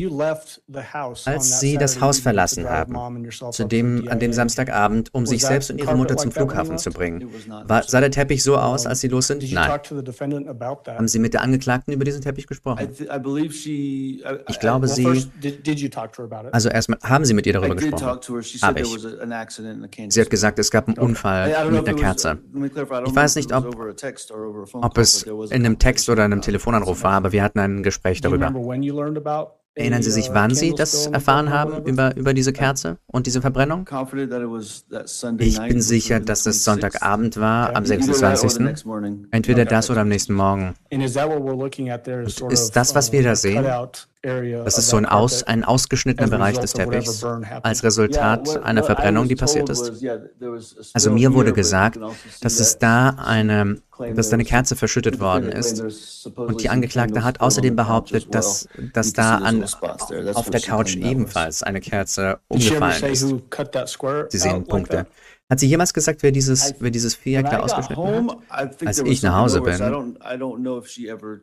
[1.25, 5.79] als Sie das Haus verlassen haben, zu dem, an dem Samstagabend, um sich selbst und
[5.79, 7.27] Ihre Mutter zum Flughafen zu bringen,
[7.65, 9.43] war, sah der Teppich so aus, als Sie los sind?
[9.51, 9.69] Nein.
[10.88, 12.88] Haben Sie mit der Angeklagten über diesen Teppich gesprochen?
[14.47, 15.03] Ich glaube, Sie.
[16.53, 18.19] Also, erstmal, haben Sie mit ihr darüber gesprochen?
[18.62, 20.13] habe ich.
[20.13, 22.39] Sie hat gesagt, es gab einen Unfall mit einer Kerze.
[22.56, 23.76] Ich weiß nicht, ob,
[24.74, 28.52] ob es in einem Text oder einem Telefonanruf war, aber wir hatten ein Gespräch darüber.
[29.76, 33.88] Erinnern Sie sich, wann Sie das erfahren haben über, über diese Kerze und diese Verbrennung?
[35.38, 38.76] Ich bin sicher, dass es Sonntagabend war, am 26.
[39.32, 40.74] Entweder das oder am nächsten Morgen.
[40.91, 41.02] Und
[42.52, 43.65] ist das, was wir da sehen,
[44.21, 49.36] das ist so ein, aus, ein ausgeschnittener Bereich des Teppichs, als Resultat einer Verbrennung, die
[49.36, 49.93] passiert ist.
[50.93, 51.99] Also mir wurde gesagt,
[52.41, 53.77] dass es da eine,
[54.13, 55.82] dass da eine Kerze verschüttet worden ist.
[56.36, 59.63] Und die Angeklagte hat außerdem behauptet, dass, dass da an,
[60.34, 63.25] auf der Couch ebenfalls eine Kerze umgefallen ist.
[64.29, 65.05] Sie sehen Punkte.
[65.49, 68.81] Hat sie jemals gesagt, wer dieses, wer dieses Viereck da ausgeschnitten hat?
[68.85, 70.17] Als ich nach Hause bin,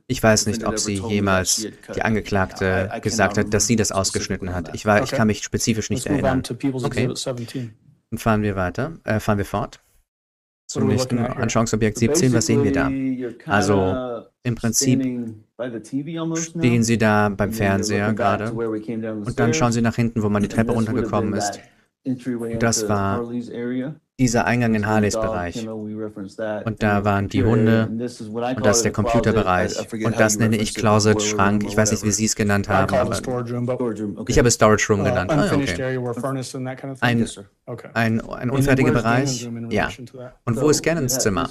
[0.06, 4.74] Ich weiß nicht, ob sie jemals die Angeklagte gesagt hat, dass sie das ausgeschnitten hat.
[4.76, 6.42] Ich, war, ich kann mich spezifisch nicht erinnern.
[6.48, 7.06] Okay.
[7.10, 7.74] Exhibit 17.
[8.10, 9.80] Dann fahren wir weiter, äh, fahren wir fort.
[10.68, 11.18] Zum nächsten?
[11.18, 12.90] Anschauungsobjekt 17, was sehen wir da?
[13.50, 15.00] Also, Im Prinzip
[16.36, 19.72] stehen Sie da beim Fernseher gerade und dann schauen.
[19.72, 21.58] Sie nach hinten, wo man die Treppe runtergekommen ist.
[22.58, 23.28] Das war.
[24.18, 25.68] Dieser Eingang in Harleys Bereich.
[25.68, 28.92] Und da waren die Hunde und das ist der.
[28.92, 29.92] Computerbereich.
[30.04, 31.64] Und das nenne ich Closet, Schrank.
[31.68, 32.10] Ich weiß nicht, wie.
[32.16, 33.12] Sie es genannt haben, aber
[34.26, 35.30] ich habe es Storage Room uh, genannt.
[35.30, 35.98] Ah, okay.
[37.00, 37.26] Ein,
[37.92, 39.50] ein, ein unfertiger Bereich.
[39.68, 39.90] Ja.
[40.46, 41.50] Und wo ist Gannons Zimmer?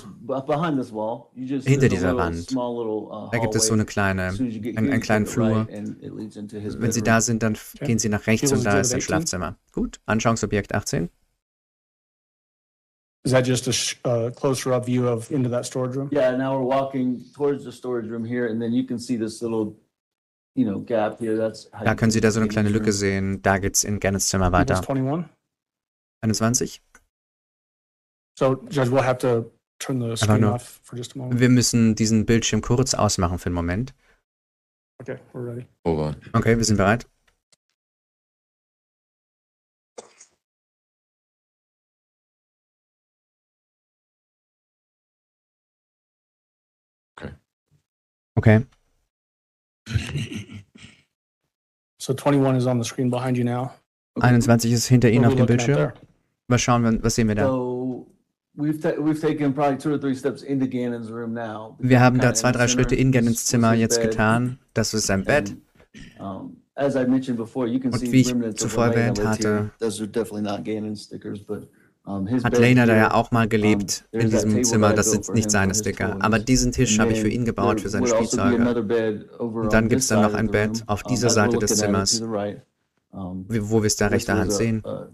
[1.65, 2.51] Hinter dieser Wand.
[2.56, 5.67] uh, Da gibt es so eine kleine, einen, einen kleinen Flur.
[5.69, 9.01] Wenn Sie da sind, dann gehen Sie nach rechts und da ist ein Exhibit 18.
[9.01, 9.56] Schlafzimmer.
[9.71, 11.10] Gut, Anschauungsobjekt 18.
[13.25, 16.09] Is that just a sh- uh, closer up view of into that storage room?
[16.11, 19.41] Yeah, now we're walking towards the storage room here, and then you can see this
[19.41, 19.75] little,
[20.55, 21.35] you know, gap here.
[21.35, 21.67] That's.
[21.73, 22.91] how Da you können Sie da so eine kleine Lücke room.
[22.93, 23.41] sehen.
[23.41, 24.75] Da geht's in Gannons Zimmer weiter.
[24.75, 25.25] 21?
[26.21, 26.81] 21.
[28.38, 31.39] So Judge, we'll have to turn the screen nur- off for just a moment.
[31.39, 33.93] Wir müssen diesen Bildschirm kurz ausmachen für einen Moment.
[35.01, 35.65] Okay, we're ready.
[35.85, 36.15] Hold on.
[36.33, 37.07] Okay, wir sind bereit.
[48.37, 48.65] Okay.
[51.97, 53.71] So 21 is on the screen behind you now.
[54.21, 55.91] 21 ist hinter Ihnen auf dem Bildschirm.
[56.47, 57.47] Was schauen wir, was sehen wir da?
[57.47, 58.07] So
[58.55, 61.75] we've ta- we've taken probably two or three steps into Gannon's room now.
[61.79, 62.67] Wir haben da zwei, in the drei.
[62.67, 64.59] Schritte in Gannons Zimmer jetzt getan.
[64.73, 65.55] Das ist sein Bett.
[66.19, 69.23] And, as I mentioned before, you can Und see wie ich remnants of zuvor erwähnt
[69.25, 69.71] hatte,
[72.05, 74.93] Hat Lena da ja auch mal gelebt in diesem Zimmer.
[74.93, 76.17] Das for nicht seine Sticker.
[76.21, 78.57] Aber diesen Tisch habe ich für ihn gebaut, für seine also Spielzeuge.
[79.39, 82.21] Und dann this gibt's dann noch ein Bett auf dieser Seite des Zimmers.
[83.11, 84.83] Wo wir es da rechter Hand sehen.
[84.85, 85.07] Uh,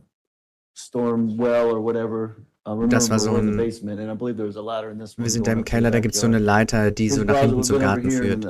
[2.90, 6.40] Das war so ein- Wir sind da im Keller, da gibt es so eine.
[6.40, 8.46] Leiter, die so nach hinten zum Garten führt.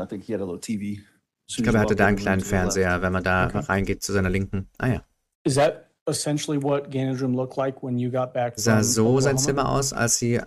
[1.48, 2.42] Ich glaube, er hatte da in, einen kleinen.
[2.42, 4.68] Fernseher, wenn man da reingeht zu seiner Linken.
[4.78, 5.04] Ah ja.
[5.44, 9.38] Is that essentially what Gannon's room looked like when you got back Sah so sein?
[9.38, 10.42] Zimmer aus, als sie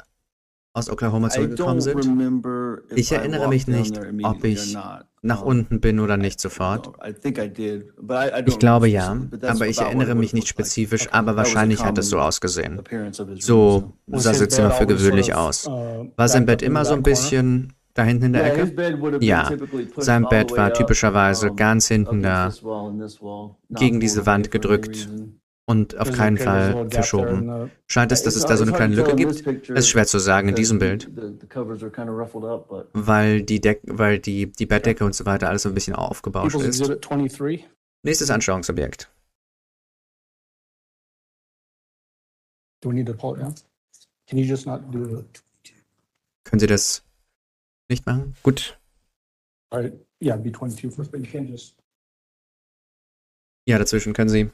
[0.75, 2.07] aus Oklahoma zurückgekommen sind?
[2.95, 4.77] Ich erinnere mich nicht, ob ich.
[5.27, 6.93] Nach unten bin oder nicht sofort.
[8.45, 12.83] Ich glaube ja, aber ich erinnere mich nicht spezifisch, aber wahrscheinlich hat es so ausgesehen.
[13.38, 15.67] So sah bed Zimmer für gewöhnlich aus.
[15.67, 19.19] uh, War sein Bett immer so ein bisschen da hinten in der Ecke?
[19.21, 19.51] Ja,
[19.97, 22.53] sein Bett war typischerweise ganz hinten da
[23.71, 25.09] gegen diese Wand gedrückt.
[25.66, 27.66] Und auf keinen Fall verschoben.
[27.66, 29.46] the- Scheint es, dass es da so eine kleine Lücke gibt?
[29.70, 31.09] Es ist schwer zu sagen in diesem Bild,
[32.92, 36.57] weil die, Deck weil die, die Bettdecke und so weiter alles so ein bisschen aufgebauscht
[36.57, 36.81] ist.
[36.81, 37.68] Exhibit 23.
[38.03, 39.11] Nächstes Anschauungsobjekt.
[46.44, 47.03] Können Sie das
[47.88, 48.35] nicht machen?
[48.42, 48.79] Gut.
[49.70, 51.74] All right, yeah, be 22 first, but you can't just.
[53.66, 54.50] Ja, dazwischen können Sie.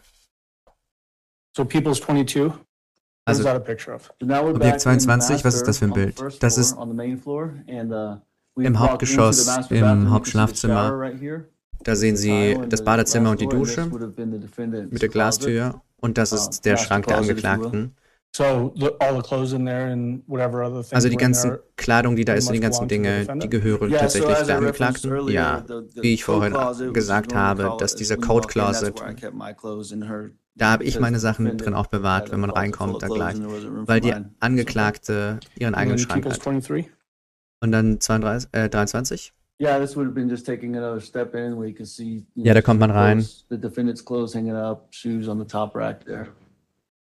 [1.61, 2.59] So People's 22, what
[3.27, 6.43] Also Objekt back in the 22, was ist das für ein master on the Bild?
[6.43, 8.17] Das floor, ist on the main floor, and, uh,
[8.63, 10.89] im walked Hauptgeschoss, into the master im Hauptschlafzimmer.
[10.89, 11.45] shower right here,
[11.85, 15.09] Da sehen Sie das Badezimmer und die Dusche would have been the defendant's mit der
[15.11, 15.41] closet.
[15.43, 15.83] Glastür.
[16.01, 17.19] Und das Uh, ist der master Schrank der.
[17.19, 17.95] Angeklagten.
[18.35, 20.93] So the, all the clothes in there and whatever other things.
[20.95, 21.63] Also die were in ganzen there.
[21.77, 24.47] Kleidung, die da ist und die ganzen Dinge, die gehören Yeah, so tatsächlich as I
[24.47, 25.11] der Angeklagten.
[25.11, 26.55] earlier, Ja, the- the wie ich vorhin
[26.95, 28.95] gesagt habe, dass dieser Code Closet,
[30.55, 33.37] da habe ich meine Sachen defendant drin aufbewahrt, wenn man reinkommt, da gleich.
[33.41, 34.15] Weil die.
[34.41, 36.45] Angeklagte ihren eigenen Schrank hat.
[36.45, 36.91] 23.
[37.61, 39.33] Und dann 32, äh, 23?
[39.61, 42.27] Yeah, this would have been just taking another step in where you can see.
[42.35, 43.19] you Ja, da kommt man rein.
[43.19, 46.29] clothes, The defendant's clothes hanging up, shoes on the top rack there.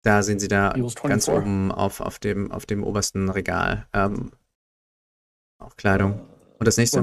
[0.03, 0.95] Da sehen Sie da ganz
[1.27, 1.35] 24.
[1.35, 3.87] oben auf, auf, dem, auf dem obersten Regal.
[3.95, 4.33] Ähm,
[5.59, 6.21] auch Kleidung.
[6.59, 7.03] Und das nächste?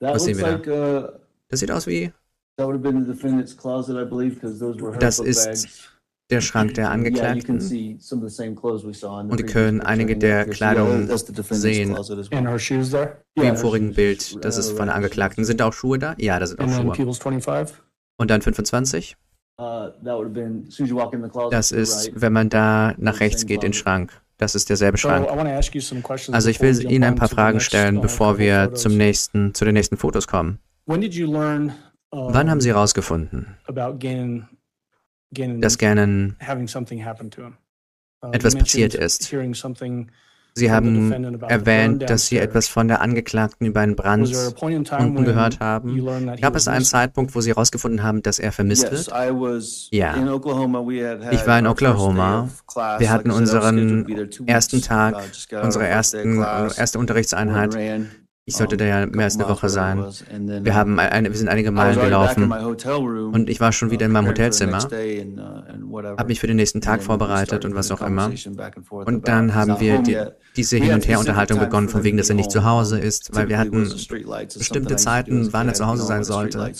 [0.00, 1.08] Was sehen wir da?
[1.16, 2.12] uh, Das sieht aus wie
[2.58, 5.88] that would have been the defendant's closet, I believe, because those were her Das ist
[6.30, 7.60] der Schrank der Yeah, you can Angeklagten.
[7.60, 10.44] see some of the same clothes we saw in the Und previous können einige der
[10.46, 11.96] Kleidung sehen.
[11.96, 14.44] Wie im vorigen Bild.
[14.44, 15.44] Das uh, ist von der right, Angeklagten.
[15.44, 16.14] Sind da auch Schuhe da?
[16.18, 16.96] Ja, da sind auch And then Schuhe.
[16.96, 17.76] People's 25.
[18.18, 19.16] Und dann 25?
[19.60, 21.52] Uh, that would have been, as soon as you walk in the closet.
[21.52, 22.20] Das ist, right.
[22.20, 23.84] wenn man da nach the rechts geht, den closet.
[23.84, 24.22] Schrank.
[24.36, 25.26] Das ist derselbe Schrank.
[26.30, 29.74] Also ich will Ihnen ein paar Fragen stellen, uh, bevor wir zum nächsten, zu den
[29.74, 30.58] nächsten Fotos kommen.
[32.10, 33.56] Wann haben Sie herausgefunden,
[35.60, 36.36] dass Gannon?
[38.20, 39.32] Uh, etwas passiert ist?
[40.54, 46.04] Sie haben erwähnt, dass Sie etwas von der Angeklagten über einen Brand unten gehört haben.
[46.40, 46.84] Gab es einen?
[46.84, 49.12] Zeitpunkt, wo Sie herausgefunden haben, dass er vermisst wird?
[49.92, 50.16] Ja.
[51.30, 52.48] Ich war in Oklahoma.
[52.98, 54.06] Wir hatten unseren
[54.46, 54.82] ersten.
[54.82, 55.14] Tag,
[55.52, 57.76] Uh, unsere ersten, erste Unterrichtseinheit.
[58.48, 60.02] Ich sollte da ja mehr als eine Woche sein.
[60.62, 64.24] Wir haben eine, wir sind einige Meilen gelaufen und ich war schon wieder in meinem
[64.24, 68.30] uh, the Hotelzimmer, uh, habe mich für den nächsten Tag vorbereitet und was auch immer.
[69.04, 70.16] Und dann haben wir die,
[70.56, 72.64] diese Hin- und Her-Unterhaltung begonnen, von wegen, dass er nicht zu.
[72.64, 73.88] Hause ist, weil wir hatten
[74.56, 76.72] bestimmte Zeiten, wann er zu Hause sein sollte.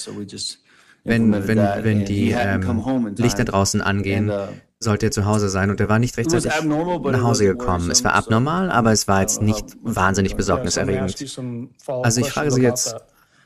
[1.05, 4.49] wenn, wenn, wenn die ähm, Lichter draußen angehen, uh,
[4.81, 7.91] sollte er zu Hause sein und er war nicht rechtzeitig nach Hause gekommen.
[7.91, 11.38] Es war abnormal, aber es war jetzt know nicht wahnsinnig ask besorgniserregend.
[11.87, 12.95] Also ich frage Sie jetzt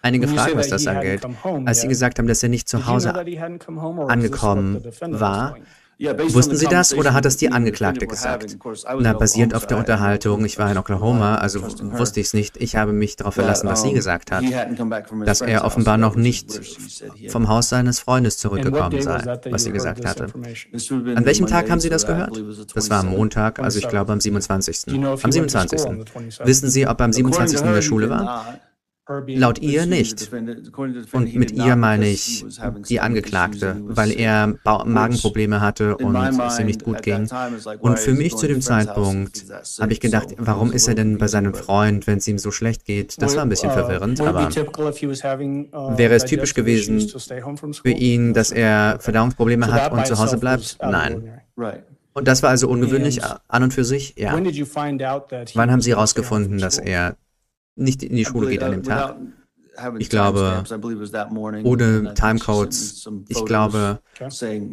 [0.02, 1.22] einige Fragen, was das angeht.
[1.64, 5.56] Als Sie gesagt haben, dass er nicht zu Hause angekommen war,
[5.98, 8.56] Wussten Sie das oder hat das die Angeklagte gesagt?
[8.98, 12.56] Na, basierend auf der Unterhaltung, ich war in Oklahoma, also wusste ich es nicht.
[12.56, 14.42] Ich habe mich darauf verlassen, was sie gesagt hat,
[15.24, 16.60] dass er offenbar noch nicht
[17.28, 20.24] vom Haus seines Freundes zurückgekommen sei, was sie gesagt hatte.
[20.34, 22.30] An welchem Tag haben Sie das gehört?
[22.74, 23.16] Das war am 27th.
[23.16, 23.90] Montag, also ich 27th.
[23.90, 24.84] glaube am 27.
[24.86, 25.86] Do you know if he Am went to school 27.
[25.88, 26.46] on the 27th?
[26.46, 27.66] Wissen Sie, ob er am According to 27.
[27.68, 28.58] in der Schule war?
[29.26, 30.30] Laut ihr nicht.
[31.12, 32.44] Und mit ihr meine ich
[32.88, 37.28] die Angeklagte, weil er Ba- Magenprobleme hatte und es ihm nicht gut ging.
[37.80, 39.44] Und für mich zu dem Zeitpunkt
[39.80, 42.84] habe ich gedacht, warum ist er denn bei seinem Freund, wenn es ihm so schlecht
[42.84, 43.20] geht?
[43.20, 47.00] Das war ein bisschen Uh, verwirrend, aber uh, wäre es typisch gewesen
[47.82, 50.78] für ihn, dass er Verdauungsprobleme hat und zu Hause bleibt?
[50.80, 51.40] Nein.
[52.14, 54.14] Und das war also ungewöhnlich an und für sich?
[54.16, 54.32] Ja.
[54.34, 57.16] Wann haben Sie herausgefunden, dass er
[57.76, 59.16] nicht in die Schule geht an dem Tag?
[59.98, 60.64] Ich glaube,
[61.64, 64.00] ohne Timecodes, ich glaube,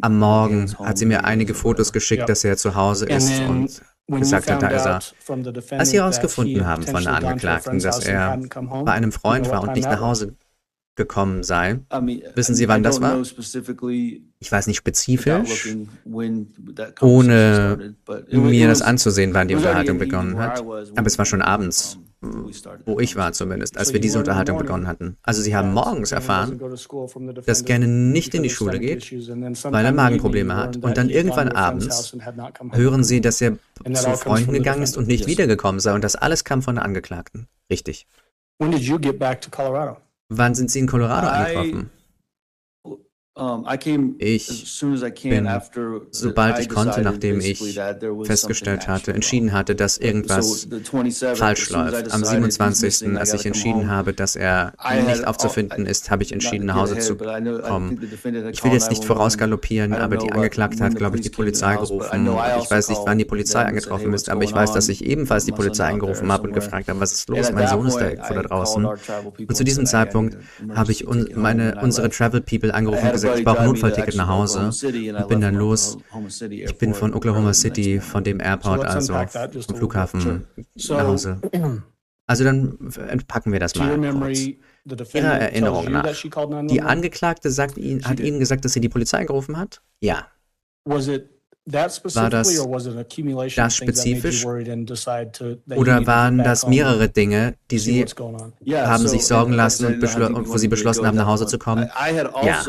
[0.02, 4.20] am Morgen hat sie mir einige Fotos geschickt, dass er zu Hause And ist und
[4.20, 5.78] gesagt hat, found da ist er.
[5.78, 8.38] Als sie that herausgefunden haben von der Angeklagten, dass er
[8.84, 10.20] bei einem do you Freund know war und nicht that nach was?
[10.20, 10.36] Hause
[10.96, 13.18] gekommen sei, Wissen Wissen Sie, wann das war?
[13.22, 15.68] ich weiß nicht spezifisch,
[17.00, 17.94] ohne
[18.30, 20.60] mir das anzusehen, wann die Unterhaltung begonnen hat.
[20.60, 25.16] Aber es war schon abends, wo ich war zumindest, als wir diese Unterhaltung begonnen hatten.
[25.22, 26.60] Also sie haben morgens erfahren,
[27.46, 30.76] dass Gerne nicht in die Schule geht, weil er Magenprobleme hat.
[30.76, 32.14] Und dann irgendwann abends
[32.72, 33.56] hören sie, dass er
[33.94, 35.94] zu Freunden gegangen ist und nicht wiedergekommen sei.
[35.94, 37.46] Und das alles kam von der Angeklagten.
[37.70, 38.06] Richtig.
[40.28, 41.90] Wann sind Sie in Colorado I- angetroffen?
[44.18, 44.80] Ich
[45.22, 45.48] bin,
[46.10, 47.80] sobald ich konnte, nachdem ich
[48.24, 50.68] festgestellt hatte, entschieden hatte, dass irgendwas
[51.34, 52.12] falsch läuft.
[52.12, 54.74] Am 27., als ich entschieden habe, dass er
[55.06, 57.98] nicht aufzufinden ist, habe ich entschieden, nach Hause zu kommen.
[58.52, 62.28] Ich will jetzt nicht vorausgaloppieren, aber die Angeklagte hat, glaube ich, die Polizei gerufen.
[62.60, 65.52] Ich weiß nicht, wann die Polizei eingetroffen ist, aber ich weiß, dass ich ebenfalls die
[65.52, 67.50] Polizei angerufen habe und gefragt habe, was ist los?
[67.52, 68.84] Mein Sohn ist da irgendwo da draußen.
[68.84, 70.36] Und zu diesem Zeitpunkt
[70.74, 74.28] habe ich un meine, unsere Travel People angerufen und gesagt, ich brauche ein Notfallticket nach
[74.28, 74.70] Hause.
[74.70, 75.98] Und bin dann los.
[76.50, 80.46] Ich bin von Oklahoma City, von dem Airport, also vom Flughafen,
[80.88, 81.40] nach Hause.
[82.26, 82.78] Also dann
[83.26, 84.38] packen wir das mal kurz.
[84.86, 86.04] tells Erinnerung nach.
[86.04, 86.72] that she called 911?
[86.72, 89.82] Die Angeklagte sagt hat Ihnen gesagt, dass sie die Polizei gerufen hat?
[90.00, 90.28] Ja.
[91.66, 94.06] Was it that War das- specifically or was it an accumulation das of things that
[94.08, 94.40] made spezifisch?
[94.42, 97.76] you worried and decide to that you Oder waren get back das mehrere Dinge, die
[97.76, 98.52] and see Sie what's going on?
[98.74, 100.02] haben sich sorgen lassen und,
[100.34, 101.88] und wo sie beschlossen haben, nach Hause zu kommen?
[102.42, 102.62] Ja.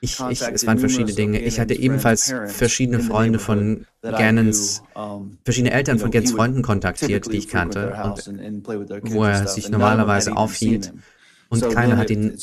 [0.00, 1.40] Ich, ich, es waren verschiedene Dinge.
[1.40, 4.82] Ich hatte ebenfalls verschiedene Freunde von Gannons,
[5.44, 10.92] verschiedene Eltern von Gans Freunden kontaktiert, die ich kannte und wo er sich normalerweise aufhielt.
[11.50, 12.36] Und keiner hat ihn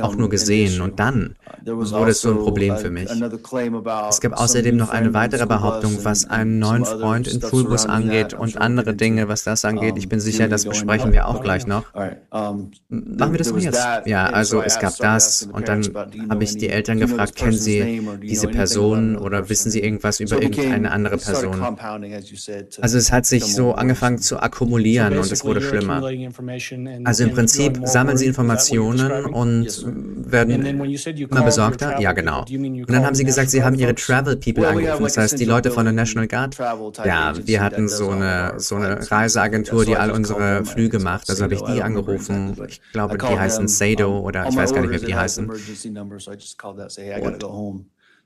[0.00, 0.82] auch nur gesehen.
[0.82, 3.08] Und dann wurde es so ein Problem für mich.
[3.10, 8.58] Es gab außerdem noch eine weitere Behauptung, was einen neuen Freund im Schulbus angeht und
[8.58, 9.94] andere Dinge, was das angeht.
[9.96, 11.84] Ich bin sicher, das besprechen wir auch gleich noch.
[11.94, 12.72] Machen
[13.32, 13.82] wir das mal jetzt.
[14.04, 15.82] Ja, also es gab das und dann
[16.28, 20.90] habe ich die Eltern gefragt, kennen Sie diese Person oder wissen Sie irgendwas über irgendeine
[20.90, 21.62] andere Person?
[22.82, 26.02] Also es hat sich so angefangen zu akkumulieren und es wurde schlimmer.
[27.04, 29.66] Also im Prinzip sammeln sie Informationen und
[30.30, 32.00] werden immer besorgter.
[32.00, 32.40] Ja, genau.
[32.40, 35.70] Und dann haben sie gesagt, sie haben ihre Travel People angerufen, das heißt die Leute
[35.70, 36.56] von der National Guard.
[37.04, 41.30] Ja, wir hatten so eine, so eine Reiseagentur, die all unsere Flüge macht.
[41.30, 42.56] Also habe ich die angerufen.
[42.68, 45.50] Ich glaube, die heißen Sado oder ich weiß gar nicht mehr, wie die heißen.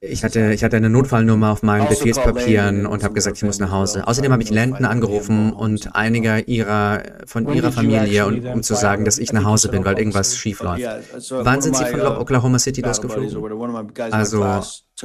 [0.01, 3.72] Ich hatte, ich hatte eine Notfallnummer auf meinen Befehlspapieren und habe gesagt, ich muss nach
[3.72, 4.07] Hause.
[4.07, 9.05] Außerdem habe ich Landon angerufen und einige ihrer, von ihrer Familie, und, um zu sagen,
[9.05, 10.84] dass ich nach Hause bin, weil irgendwas schief läuft.
[11.30, 13.90] Wann sind Sie von Oklahoma City losgeflogen?
[14.12, 14.61] Also,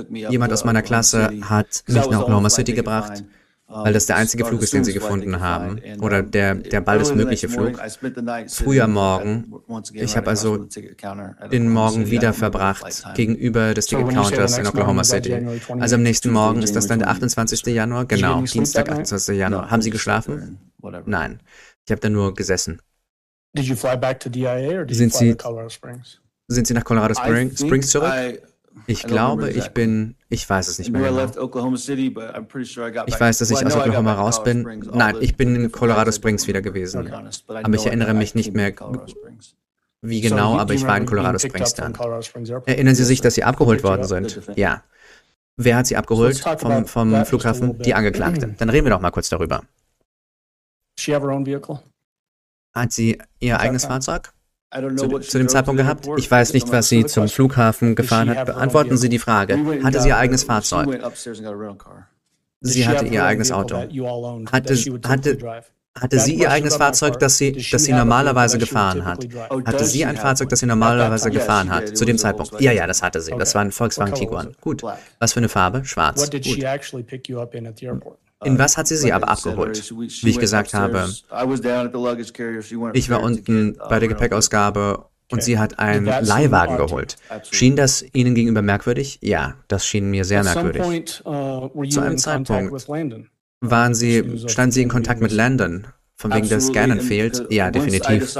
[0.09, 3.23] jemand aus meiner Klasse hat mich nach Oklahoma City gebracht,
[3.73, 5.79] weil das der einzige Flug ist, den sie gefunden haben.
[6.01, 7.79] Oder der, der baldestmögliche Flug.
[8.47, 9.53] Früher Morgen.
[9.93, 10.67] Ich habe also
[11.51, 12.83] den Morgen wieder verbracht
[13.15, 15.33] gegenüber des Ticket Counters in Oklahoma City.
[15.79, 17.65] Also am nächsten Morgen ist das dann der 28.
[17.67, 18.05] Januar?
[18.05, 19.37] Genau, Dienstag, 28.
[19.37, 19.71] Januar.
[19.71, 20.59] Haben Sie geschlafen?
[21.05, 21.39] Nein.
[21.85, 22.81] Ich habe da nur gesessen.
[24.89, 25.35] Sind Sie,
[26.47, 28.11] sind Sie nach Colorado Springs zurück?
[28.87, 31.25] Ich glaube, ich bin, ich weiß es nicht mehr genau.
[33.05, 34.83] Ich weiß, dass ich aus Oklahoma raus bin.
[34.93, 37.11] Nein, ich bin in Colorado Springs wieder gewesen.
[37.47, 38.73] Aber ich erinnere mich nicht mehr
[40.01, 41.93] wie genau, aber ich war in Colorado Springs dann.
[42.65, 44.41] Erinnern Sie sich, dass Sie abgeholt worden sind?
[44.55, 44.83] Ja.
[45.55, 47.77] Wer hat Sie abgeholt vom, vom Flughafen?
[47.79, 48.55] Die Angeklagte.
[48.57, 49.63] Dann reden wir doch mal kurz darüber.
[52.73, 54.32] Hat sie ihr eigenes Fahrzeug?
[54.95, 56.07] zu, dem Zeitpunkt gehabt?
[56.17, 58.45] Ich weiß nicht, was sie zum Flughafen gefahren hat.
[58.45, 59.57] Beantworten Sie die Frage.
[59.83, 60.87] Hatte sie ihr eigenes Fahrzeug?
[62.61, 63.75] Sie hatte ihr eigenes Auto.
[63.75, 65.37] Hatte, hatte,
[65.99, 69.27] hatte sie ihr eigenes Fahrzeug, das sie, das sie normalerweise gefahren hat?
[69.65, 71.95] Hatte sie ein Fahrzeug, das sie normalerweise gefahren hat?
[71.95, 72.59] Zu dem Zeitpunkt?
[72.61, 73.33] Ja, ja, das hatte sie.
[73.37, 74.55] Das war ein Volkswagen Tiguan.
[74.61, 74.83] Gut.
[75.19, 75.85] Was für eine Farbe?
[75.85, 76.31] Schwarz.
[76.31, 76.47] Gut.
[78.43, 79.91] In was hat sie sie aber abgeholt?
[79.91, 81.09] Wie ich gesagt habe,
[82.93, 87.15] ich war unten bei der Gepäckausgabe und sie hat einen Leihwagen geholt.
[87.51, 89.19] Schien das Ihnen gegenüber merkwürdig?
[89.21, 91.21] Ja, das schien mir sehr merkwürdig.
[91.23, 92.87] Zu einem Zeitpunkt
[93.61, 98.37] waren Sie, standen Sie in Kontakt mit Landon von wegen der Scannen fehlt, ja, definitiv.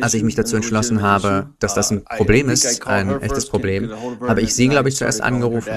[0.00, 3.90] Als ich mich dazu entschlossen habe, dass das ein Problem ist, ein echtes Problem,
[4.26, 5.72] habe ich sie, glaube ich, zuerst angerufen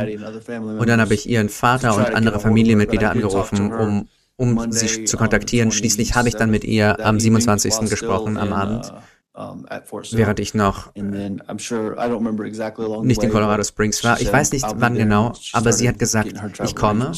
[0.78, 5.72] und dann habe ich ihren Vater und andere Familienmitglieder angerufen, um, um sie zu kontaktieren.
[5.72, 7.90] Schließlich habe ich dann mit ihr am 27.
[7.90, 8.94] gesprochen am Abend
[9.36, 14.22] während ich noch nicht in Colorado Springs war.
[14.22, 16.34] Ich weiß nicht wann genau, aber sie hat gesagt,
[16.64, 17.12] ich komme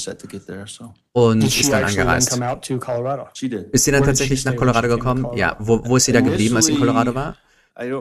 [1.13, 2.39] und ist dann angereist.
[3.72, 5.28] Ist sie dann tatsächlich nach Colorado gekommen?
[5.36, 7.36] Ja, wo, wo ist sie da geblieben, als sie in Colorado war?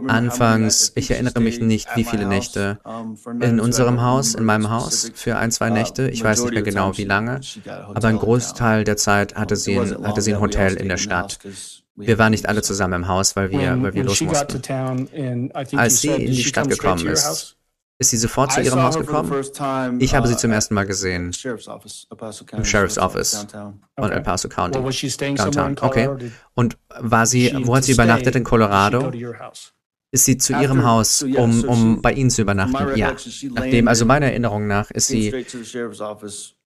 [0.09, 2.79] Anfangs, ich erinnere mich nicht, wie viele Nächte
[3.41, 6.09] in unserem Haus, in meinem Haus, für ein, zwei Nächte.
[6.09, 10.07] Ich weiß nicht mehr genau, wie lange, aber einen Großteil der Zeit hatte sie ein,
[10.07, 11.39] hatte sie ein Hotel in der Stadt
[11.97, 15.51] wir waren nicht alle zusammen im Haus, weil wir, weil wir los mussten.
[15.53, 17.57] Als sie in die Stadt gekommen ist,
[17.99, 20.01] ist sie sofort zu ihrem Haus gekommen?
[20.01, 23.47] Ich habe sie zum ersten Mal gesehen im Sheriff's Office
[23.99, 24.78] von El Paso County,
[25.16, 25.76] downtown.
[25.80, 26.30] Okay.
[26.55, 29.11] Und war sie, wo hat sie übernachtet in Colorado?
[30.12, 32.97] Ist sie zu ihrem Haus, um, um bei ihnen zu übernachten?
[32.97, 33.14] Ja.
[33.55, 35.47] Nachdem, also meiner Erinnerung nach, ist sie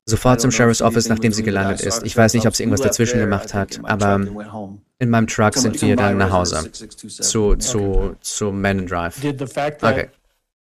[0.05, 2.03] sofort zum Sheriff's Office, nachdem sie gelandet ist.
[2.03, 4.21] Ich weiß nicht, ob sie irgendwas dazwischen gemacht hat, aber
[5.01, 6.71] in meinem Truck sind wir dann nach Hause.
[6.71, 9.17] Zu, zu, zu Man Drive.
[9.83, 10.09] Okay.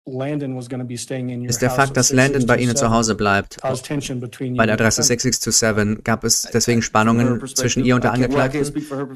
[0.06, 6.24] Ist der Fakt, dass Landon bei Ihnen zu Hause bleibt, bei der Adresse 6627, gab
[6.24, 8.66] es deswegen Spannungen zwischen ihr und der Angeklagten?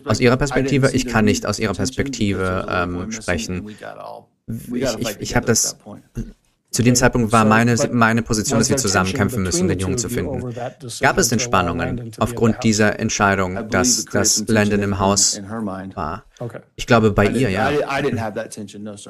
[0.05, 0.91] Aus Ihrer Perspektive?
[0.91, 3.69] Ich kann nicht aus Ihrer Perspektive ähm, sprechen.
[4.73, 5.77] Ich, ich, ich habe das.
[6.73, 10.09] Zu dem Zeitpunkt war meine, meine Position, dass wir zusammen kämpfen müssen, den Jungen zu
[10.09, 10.53] finden.
[11.01, 15.39] Gab es denn Spannungen aufgrund dieser Entscheidung, dass das Landon im Haus
[15.93, 16.25] war?
[16.75, 17.69] Ich glaube bei ihr, ja.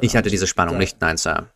[0.01, 1.47] Ich hatte diese Spannung nicht, nein, Sir.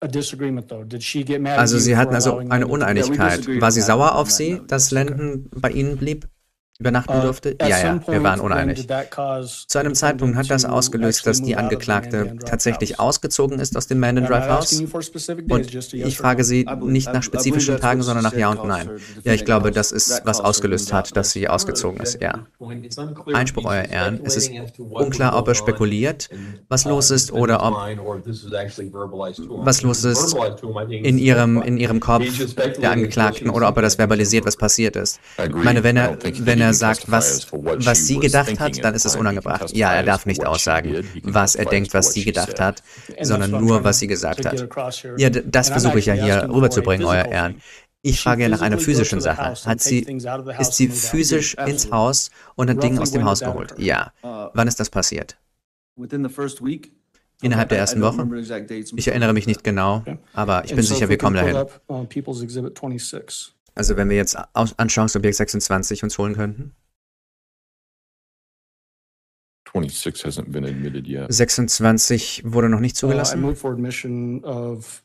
[0.00, 3.60] Also sie hatten also eine Uneinigkeit.
[3.60, 6.28] War sie sauer auf sie, dass Landon bei ihnen blieb?
[6.80, 7.56] übernachten durfte?
[7.60, 8.86] Ja, ja, wir waren uneinig.
[9.66, 14.14] Zu einem Zeitpunkt hat das ausgelöst, dass die Angeklagte tatsächlich ausgezogen ist aus dem Man
[14.14, 14.80] Drive House.
[15.50, 18.90] Und ich frage Sie nicht nach spezifischen Tagen, sondern nach Ja und Nein.
[19.24, 22.46] Ja, ich glaube, das ist, was ausgelöst hat, dass sie ausgezogen ist, ja.
[23.32, 24.20] Einspruch, Euer Ehren.
[24.22, 24.52] Es ist
[24.90, 26.30] unklar, ob er spekuliert,
[26.68, 27.74] was los ist, oder ob
[29.64, 30.36] was los ist
[30.88, 32.24] in ihrem, in ihrem Kopf
[32.80, 35.18] der Angeklagten, oder ob er das verbalisiert, was passiert ist.
[35.42, 39.04] Ich meine, wenn er, wenn er er sagt, was, was sie gedacht hat, dann ist
[39.06, 39.74] es unangebracht.
[39.76, 42.82] Ja, er darf nicht aussagen, was er denkt, was sie gedacht hat,
[43.20, 44.68] sondern nur, was sie gesagt hat.
[45.16, 47.60] Ja, das versuche ich ja hier rüberzubringen, Euer Ehren.
[48.02, 49.54] Ich frage ja nach einer physischen Sache.
[49.64, 50.06] Hat sie,
[50.58, 53.74] ist sie physisch ins Haus und hat Dinge aus dem Haus geholt?
[53.76, 54.12] Ja.
[54.22, 55.36] Wann ist das passiert?
[57.40, 58.26] Innerhalb der ersten Woche?
[58.96, 61.66] Ich erinnere mich nicht genau, aber ich bin sicher, wir kommen dahin.
[63.78, 66.74] Also wenn wir jetzt Anschauungsobjekt 26 uns holen könnten.
[69.72, 71.32] 26 hasn't been admitted yet.
[71.32, 73.40] 26 wurde noch nicht Uh, zugelassen.
[73.40, 75.02] move for admission of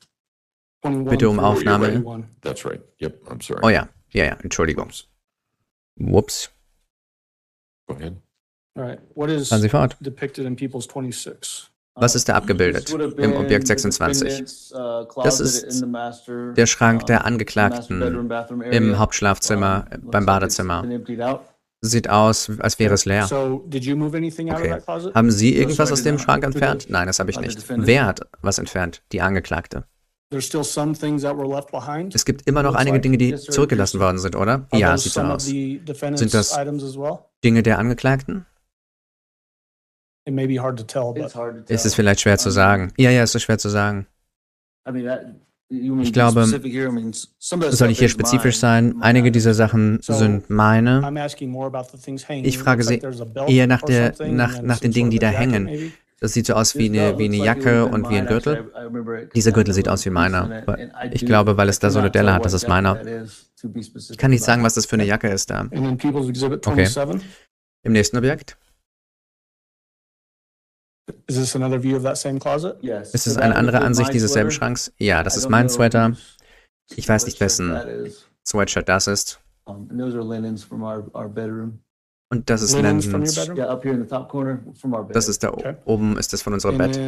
[0.82, 1.10] 21.
[1.12, 1.88] Bitte um Aufnahme.
[1.88, 2.26] 81.
[2.42, 2.82] That's right.
[3.00, 3.60] Yep, I'm sorry.
[3.62, 4.88] Oh ja, ja, ja, Entschuldigung.
[4.88, 5.08] Oops.
[5.98, 6.50] Whoops.
[7.88, 8.18] Go ahead.
[8.76, 9.50] All right, what is
[10.02, 11.70] depicted in People's 26?
[11.96, 14.28] Was ist da abgebildet im Objekt the 26?
[14.28, 15.86] defendant's, uh, Das ist
[16.56, 18.02] Der Schrank der Angeklagten
[18.72, 18.98] im.
[18.98, 20.84] Hauptschlafzimmer, beim Badezimmer.
[21.86, 23.26] Sieht aus, als wäre es leer.
[23.26, 24.80] Okay.
[25.14, 26.86] Haben Sie irgendwas aus dem Schrank entfernt?
[26.90, 27.64] Nein, das habe ich nicht.
[27.68, 29.04] Wer hat was entfernt?
[29.12, 29.84] Die Angeklagte.
[30.32, 30.50] Es
[32.26, 34.68] gibt immer noch einige Dinge, die zurückgelassen worden sind, oder?
[34.74, 35.46] Ja, sieht so aus.
[35.46, 36.58] Sind das-?
[37.44, 38.46] Dinge der Angeklagten?
[40.26, 41.76] It may be hard to tell, It's but hard to tell.
[41.76, 42.94] Ist es vielleicht schwer zu sagen?
[42.98, 44.08] Ja, ja, es ist schwer zu sagen.
[44.88, 45.22] I mean, that,
[45.70, 46.88] you mean Ich be glaube, specific here?
[46.88, 49.02] I mean, s- some of that Soll ich hier is spezifisch mine, sein?
[49.02, 51.02] Einige dieser Sachen So, sind meine.
[51.02, 52.46] I'm asking more about the things hanging.
[52.46, 55.10] Ich frage Sie there's a belt eher nach or der- something, nach- nach den Dingen,
[55.12, 55.66] die da hängen.
[55.66, 55.92] maybe.
[56.22, 58.26] Das sieht so aus wie eine, wie eine looks like it Jacke und wie ein.
[58.28, 58.54] Gürtel.
[58.56, 60.64] I- I remember it 'cause Dieser Gürtel sieht aus wie meiner,
[61.12, 62.98] ich do- glaube, weil es da so eine Delle hat, das ist meiner.
[64.10, 65.60] Ich kann nicht sagen, was das für eine Jacke ist da.
[65.60, 66.86] And then People's Exhibit Okay.
[66.86, 67.28] 27.
[67.86, 68.56] Im nächsten Objekt
[71.28, 71.52] ist es
[73.36, 74.52] that eine andere Ansicht dieses selben.
[74.52, 74.92] Schranks.
[74.98, 76.16] Ja, das ist mein Sweater.
[76.96, 78.30] Ich weiß nicht, sweatshirt wessen that is.
[78.46, 79.40] Sweatshirt das ist.
[79.66, 81.80] And those are linens from our, our bedroom.
[82.30, 83.36] Und das ist Linens from your Landons.
[83.36, 83.58] bedroom?
[83.58, 85.16] Yeah, up here in the top corner from our bed.
[85.16, 85.76] Das ist da Okay.
[85.86, 87.00] oben, ist das von unserem Bett.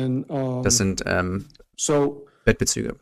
[0.63, 1.45] Das sind ähm,
[1.76, 2.95] so Bettbezüge.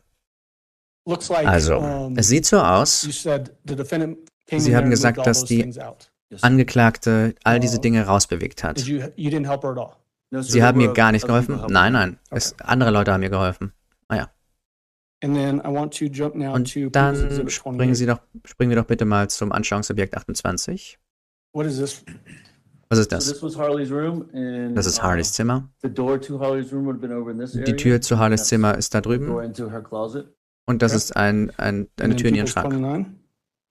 [1.06, 5.70] looks like Also, um, es sieht so aus, Sie haben gesagt, dass die.
[6.42, 7.80] Angeklagte all diese.
[7.80, 8.84] Dinge rausbewegt hat.
[10.42, 11.72] Sie haben mir gar nicht people geholfen?
[11.74, 12.20] Nein, nein.
[12.32, 13.74] Es, andere Leute haben mir geholfen.
[15.24, 17.16] And then I want to jump now Und dann
[17.50, 17.98] springen 28.
[17.98, 21.00] Sie doch, springen wir doch bitte mal zum Anschauungsobjekt 28.
[21.54, 22.04] What is this?
[22.90, 23.26] Was ist So das?
[23.28, 24.78] this was Harley's room and.
[24.78, 25.70] Das ist uh, Harleys Zimmer.
[25.82, 26.20] Die Tür
[28.02, 29.30] zu Harleys Zimmer ist da drüben.
[29.30, 29.58] Und
[30.82, 30.98] das Okay.
[30.98, 32.74] ist ein, ein, eine Tür in ihren Schrank.
[32.74, 33.14] 29.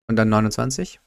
[0.09, 1.01] Und dann 29.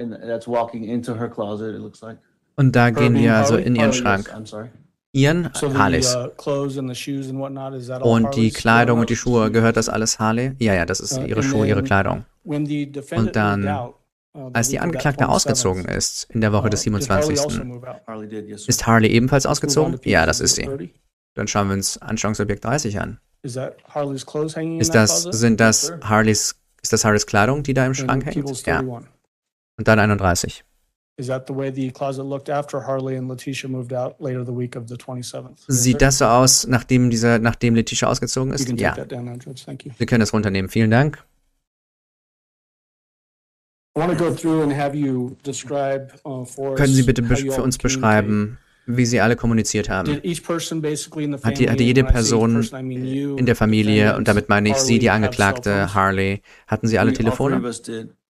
[0.00, 2.16] And that's walking into her closet, it looks like.
[2.56, 4.30] Und da gehen wir also in ihren Schrank.
[5.14, 5.28] The
[5.74, 6.14] Harleys.
[6.14, 8.50] uh, clothes and the shoes and whatnot is that all Und die?
[8.50, 10.52] Kleidung und die Schuhe, gehört das alles Harley?
[10.58, 12.24] Ja, ja, das ist Uh, ihre Schuhe, ihre Kleidung.
[12.44, 17.10] Defendant dann, uh, Als die Angeklagte 27th, ausgezogen ist, in der Woche des uh, did
[17.10, 17.64] Harley also 27.
[17.64, 17.96] move out?
[18.06, 18.68] Harley did, yes, sir.
[18.70, 20.00] Ist Harley ebenfalls ausgezogen?
[20.04, 20.64] Ja, das ist sie.
[20.64, 20.94] 30.
[21.34, 23.18] Dann schauen wir uns Anschauungsobjekt 30 an.
[23.42, 23.56] Ist
[24.94, 25.92] das, sind das.
[26.02, 28.66] Harleys, ist das Harleys Kleidung, die da im Schrank hängt?
[28.66, 28.78] Ja.
[28.78, 29.10] 31.
[29.78, 30.64] Und dann 31.
[31.22, 34.52] Is that the way the closet looked after Harley and Letitia moved out later the
[34.52, 35.58] week of the 27th?
[35.68, 38.68] Sieht das so aus, nachdem dieser, nachdem Letitia ausgezogen ist?
[38.80, 38.96] Ja.
[38.96, 39.38] that down.
[39.98, 40.68] Wir können das runternehmen.
[40.68, 41.22] Vielen Dank.
[43.96, 47.22] I want to go through and have you describe uh, for us Können Sie bitte
[47.22, 50.12] für all uns beschreiben, wie Sie alle kommuniziert haben?
[50.12, 54.16] Did each person basically in the Hat die- family, hatte jede Person In der Familie,
[54.16, 55.94] und damit meine ich Sie, die Angeklagte, phones?
[55.94, 57.62] Harley, hatten Sie alle Telefone?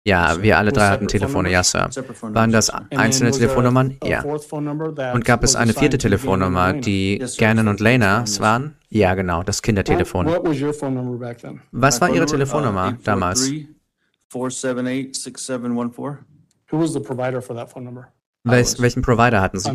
[0.07, 1.63] Ja, wir alle drei hatten Telefone, ja?
[1.63, 1.89] Sir.
[2.21, 3.97] Waren das einzelne Telefonnummern?
[4.05, 4.23] Ja.
[4.23, 7.21] Und gab es eine vierte Telefonnummer, die.
[7.37, 8.39] Gannon und Lena Yes.
[8.39, 8.75] waren?
[8.87, 10.27] Ja, genau, das Kindertelefon.
[10.27, 13.51] Was war Ihre uh, Telefonnummer damals?
[14.31, 16.17] 843-478-6714.
[16.69, 18.07] Who was the provider for that phone number?
[18.45, 19.69] Welch, was- welchen Provider hatten Sie?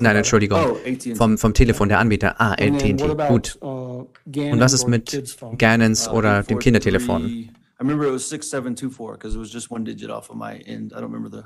[0.00, 0.60] Nein, Entschuldigung.
[0.62, 0.76] Oh.
[1.14, 2.38] Vom, vom Telefon, der Anbieter.
[2.38, 2.92] Ah, AT&T.
[3.28, 3.56] Gut.
[3.62, 5.34] uh, Und was ist or mit?
[5.56, 7.48] Gannons Uh, oder dem 843 Kindertelefon?
[7.82, 10.92] I remember it was 6724 because it was just one digit off of my end.
[10.92, 11.44] I don't remember the.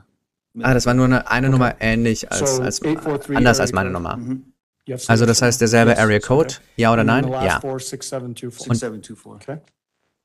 [0.62, 3.82] Ah, das war nur eine, eine Nummer ähnlich als, So, als 843 anders als area
[3.91, 4.03] meine code.
[4.03, 4.16] Nummer.
[4.18, 4.53] Mhm.
[4.89, 6.05] Have Also six das heißt derselbe numbers?
[6.05, 6.55] Area Yes, Code?
[6.55, 6.62] okay.
[6.76, 7.24] Ja oder And then nein?
[7.24, 7.61] the last Ja.
[7.61, 8.66] four, 6724.
[8.66, 9.32] 6724.
[9.55, 9.61] Okay.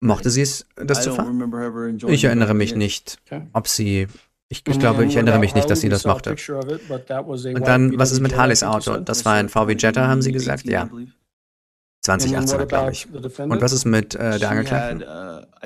[0.00, 1.40] Mochte sie es, das zu fahren?
[2.08, 3.18] Ich erinnere mich nicht,
[3.52, 4.06] ob sie.
[4.50, 6.30] Ich, ich glaube, ich erinnere mich nicht, dass sie das mochte.
[6.30, 8.98] Und dann, was ist mit Harleys Auto?
[8.98, 10.64] Das war ein VW Jetta, haben sie gesagt?
[10.66, 10.88] Ja.
[12.02, 13.08] 2018, glaube ich.
[13.38, 15.04] Und was ist mit äh, der Angeklagten?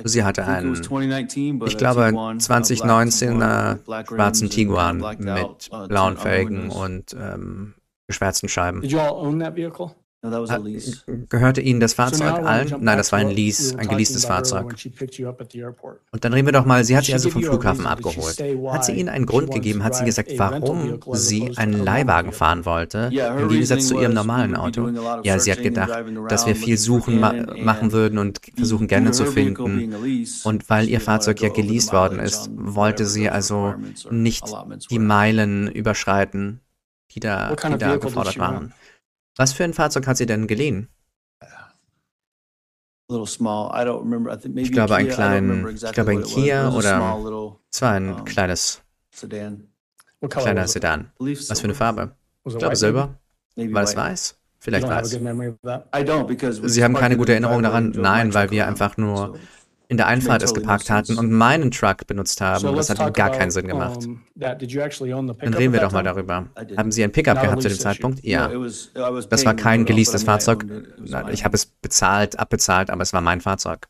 [0.05, 7.75] Sie hatte einen, ich glaube, 2019er schwarzen Tiguan mit blauen Felgen und ähm,
[8.07, 8.85] geschwärzten Scheiben.
[10.21, 12.75] Gehörte Ihnen das Fahrzeug allen?
[12.81, 14.75] Nein, das war ein Lease, ein geleastes Fahrzeug.
[16.11, 18.43] Und dann reden wir doch mal, sie hat sie also vom Flughafen abgeholt.
[18.73, 23.11] Hat sie Ihnen einen Grund gegeben, hat sie gesagt, warum sie einen Leihwagen fahren wollte,
[23.13, 24.89] im Gegensatz zu ihrem normalen Auto?
[25.23, 29.25] Ja, sie hat gedacht, dass wir viel Suchen ma machen würden und versuchen gerne zu
[29.25, 29.95] finden.
[30.43, 33.75] Und weil ihr Fahrzeug ja geleast worden ist, wollte sie also
[34.11, 34.45] nicht
[34.91, 36.61] die Meilen überschreiten,
[37.13, 38.73] die da, die da gefordert waren.
[39.39, 40.89] Was für ein Fahrzeug hat sie denn geliehen?
[43.09, 43.39] Ich
[44.73, 48.83] glaube, ein klein, ich glaube, ein Kia oder es war ein kleines,
[50.29, 51.13] kleiner Sedan.
[51.19, 52.17] Was für eine Farbe?
[52.45, 53.15] Ich glaube, Silber.
[53.57, 54.39] War es weiß?
[54.59, 55.09] Vielleicht weiß.
[56.63, 57.93] Sie haben keine gute Erinnerung daran?
[57.97, 59.39] Nein, weil wir einfach nur
[59.91, 62.77] in der Einfahrt es geparkt hatten und meinen Truck benutzt haben.
[62.77, 64.07] Das hat gar keinen Sinn gemacht.
[64.35, 66.47] Dann reden wir doch mal darüber.
[66.77, 68.23] Haben Sie ein Pickup gehabt zu dem Zeitpunkt?
[68.23, 68.49] Ja.
[69.31, 70.67] Das war kein geleastes Fahrzeug.
[71.33, 73.89] Ich habe es bezahlt, abbezahlt, aber es war mein Fahrzeug.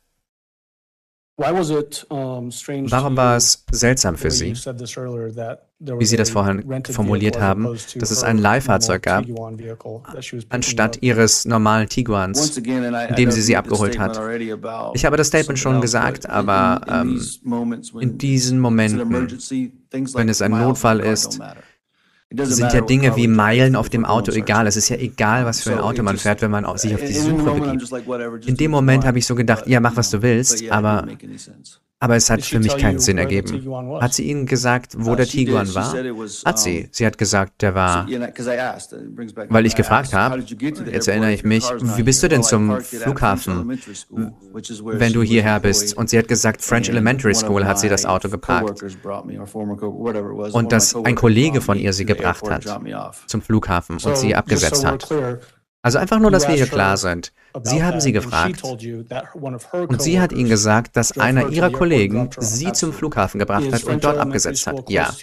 [1.37, 4.53] Warum war es seltsam für Sie?
[5.79, 9.25] wie Sie das vorhin formuliert haben, dass es ein Leihfahrzeug gab,
[10.49, 14.19] anstatt Ihres normalen Tiguans, in dem sie sie abgeholt hat.
[14.93, 17.21] Ich habe das Statement schon gesagt, aber ähm,
[17.99, 19.29] in diesen Momenten,
[20.13, 21.39] wenn es ein Notfall ist,
[22.31, 24.67] sind ja Dinge wie Meilen auf dem Auto egal.
[24.67, 27.13] Es ist ja egal, was für ein Auto man fährt, wenn man sich auf die
[27.13, 28.47] Suche begibt.
[28.47, 31.07] In dem Moment habe ich so gedacht, ja, mach, was du willst, aber
[32.01, 34.01] aber es hat für mich keinen Sinn ergeben.
[34.01, 35.93] Hat sie Ihnen gesagt, wo der Tiguan war?
[36.45, 36.87] Hat sie.
[36.91, 38.07] Sie hat gesagt, der war.
[39.49, 41.65] Weil ich gefragt habe, jetzt erinnere ich mich,
[41.97, 43.77] wie bist du denn zum Flughafen,
[44.11, 45.97] wenn du hierher bist?
[45.97, 48.81] Und sie hat gesagt, French Elementary School hat sie das Auto geparkt.
[50.53, 52.65] Und dass ein Kollege von ihr sie gebracht hat
[53.27, 55.07] zum Flughafen und sie abgesetzt hat.
[55.81, 57.31] Also einfach nur, dass wir hier klar sind.
[57.63, 58.63] Sie haben sie gefragt.
[58.63, 64.03] Und sie hat ihnen gesagt, dass einer ihrer Kollegen sie zum Flughafen gebracht hat und
[64.03, 64.89] dort abgesetzt hat.
[64.89, 65.13] Ja.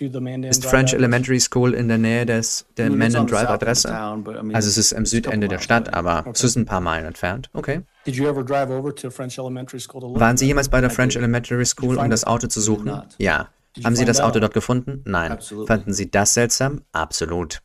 [0.48, 3.94] Ist French Elementary School in der Nähe des, der Menon Drive Adresse?
[3.94, 7.50] Also es ist am Südende der Stadt, aber es ist ein paar Meilen entfernt.
[7.52, 7.82] Okay.
[8.06, 13.02] Waren Sie jemals bei der French Elementary School, um das Auto zu suchen?
[13.18, 13.48] Ja.
[13.84, 15.02] Haben Sie das Auto dort gefunden?
[15.04, 15.36] Nein.
[15.66, 16.80] Fanden Sie das seltsam?
[16.92, 17.60] Absolut.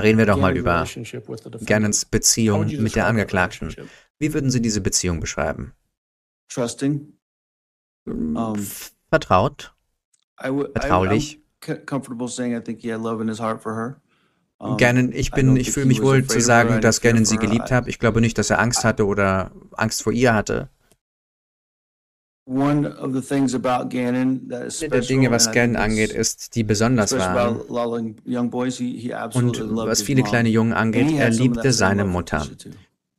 [0.00, 0.86] Reden wir doch mal über
[1.66, 3.74] Gannons Beziehung mit der Angeklagten.
[4.18, 5.72] Wie würden Sie diese Beziehung beschreiben?
[9.10, 9.74] Vertraut.
[10.72, 11.40] Vertraulich.
[14.76, 17.86] Gannon, ich bin, ich fühle mich wohl zu sagen, dass Gannon sie geliebt hat.
[17.86, 20.68] Ich glaube nicht, dass er Angst hatte oder Angst vor ihr hatte.
[22.50, 22.94] Eine
[24.80, 27.60] der Dinge, was Gannon angeht, ist, die besonders waren.
[27.60, 28.24] Und
[29.86, 32.46] was viele kleine Jungen angeht, er liebte seine Mutter.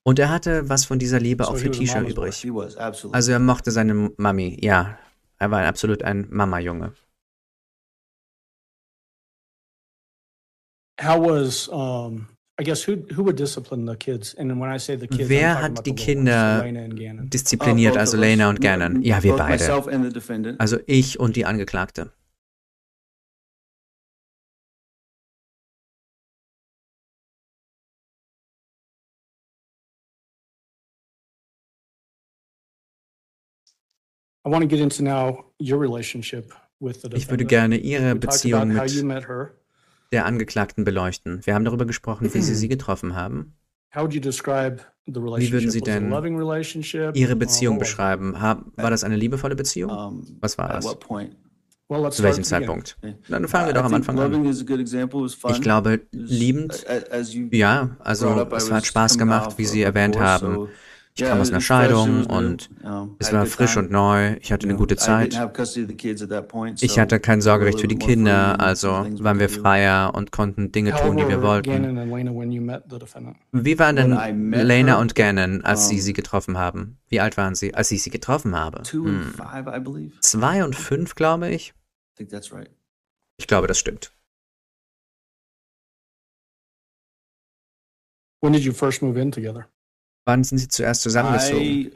[0.04, 2.50] Und er hatte was von dieser Liebe auch für Tisha übrig.
[3.12, 4.98] Also er mochte seine Mami, ja.
[5.38, 6.94] Er war absolut ein Mama-Junge.
[11.02, 12.28] How was um,
[15.30, 16.66] Wer hat die Kinder
[17.24, 19.02] diszipliniert, also Lena und Gannon?
[19.02, 19.74] Ja, wir beide.
[20.60, 22.12] Also ich und die Angeklagte.
[37.14, 39.28] Ich würde gerne Ihre Beziehung mit
[40.12, 41.46] der Angeklagten beleuchten.
[41.46, 43.54] Wir haben darüber gesprochen, wie Sie sie getroffen haben.
[43.94, 46.12] Wie würden Sie denn
[47.14, 48.34] Ihre Beziehung beschreiben?
[48.36, 50.26] War das eine liebevolle Beziehung?
[50.40, 50.86] Was war das?
[52.12, 52.98] Zu welchem Zeitpunkt?
[53.30, 54.46] Dann fangen wir doch am Anfang an.
[55.50, 56.86] Ich glaube, liebend,
[57.52, 60.68] ja, also es hat Spaß gemacht, wie Sie erwähnt haben.
[61.22, 63.88] Ich kam aus einer Scheidung und um, es war frisch time.
[63.88, 64.38] und neu.
[64.40, 65.32] Ich hatte you eine know, gute Zeit.
[66.48, 70.72] Point, so ich hatte kein Sorgerecht für die Kinder, also waren wir freier und konnten
[70.72, 71.98] Dinge tun, die wir wollten.
[73.52, 76.98] Wie waren denn Lena und Gannon, als um, Sie sie getroffen haben?
[77.10, 78.84] Wie alt waren Sie, als ich sie getroffen habe?
[78.90, 79.34] Hm.
[80.22, 81.74] Zwei und fünf, glaube ich.
[83.38, 84.14] Ich glaube, das stimmt.
[88.42, 89.68] When did you first move in together?
[90.30, 91.92] Wann sind Sie zuerst zusammengezogen?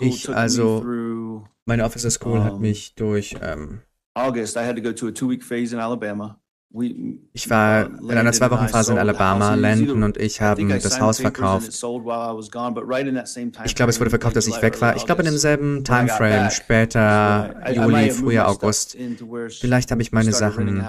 [0.00, 3.36] ich, also, meine Officer School hat mich durch.
[3.40, 3.80] Ähm,
[4.12, 6.38] August, I had to go to a two-week phase in Alabama.
[7.32, 9.54] Ich war in einer zwei Wochen Phase in Alabama.
[9.54, 11.68] Landon und ich haben das Haus verkauft.
[13.64, 14.94] Ich glaube, es wurde verkauft, als ich weg war.
[14.94, 18.94] Ich glaube, in demselben Timeframe, später Juli, Frühjahr, August.
[19.58, 20.84] Vielleicht habe ich meine Sachen.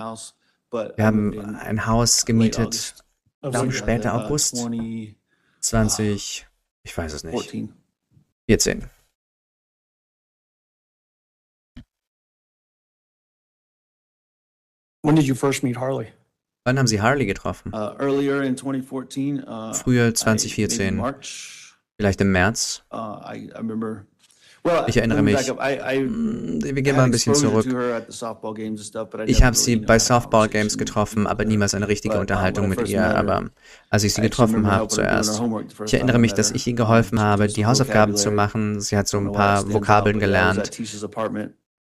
[0.71, 2.95] Wir haben ein Haus gemietet,
[3.41, 4.67] glaube später August.
[5.69, 6.49] 20, oh.
[6.83, 7.33] ich weiß es nicht.
[7.33, 7.73] 14.
[8.49, 8.89] 14.
[15.03, 16.13] When did you first meet Harley?
[16.65, 17.73] Wann haben Sie Harley getroffen?
[17.73, 20.87] Uh, earlier in 2014, uh, Früher 2014.
[20.87, 22.83] I, March, vielleicht im März.
[22.91, 24.05] Uh, I, I remember
[24.87, 27.65] ich erinnere mich, mm, wir gehen mal ein bisschen zurück.
[29.25, 33.03] Ich habe sie bei Softball-Games getroffen, aber niemals eine richtige Unterhaltung mit ihr.
[33.15, 33.49] Aber
[33.89, 35.41] als ich sie getroffen habe zuerst,
[35.85, 38.81] ich erinnere mich, dass ich ihr geholfen habe, die Hausaufgaben zu machen.
[38.81, 40.71] Sie hat so ein paar Vokabeln gelernt.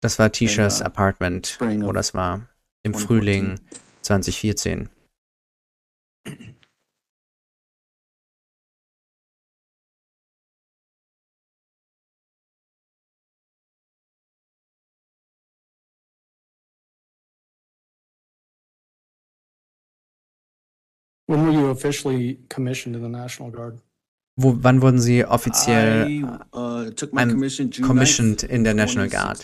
[0.01, 2.41] Das war Tishas Apartment, wo das war,
[2.83, 3.59] im Frühling
[4.01, 4.89] 2014.
[21.31, 23.79] When were you officially commissioned in the National Guard?
[24.35, 28.73] Wo, wann wurden Sie offiziell I, uh, took my commission June commissioned 9th, in der
[28.73, 29.37] National Guard?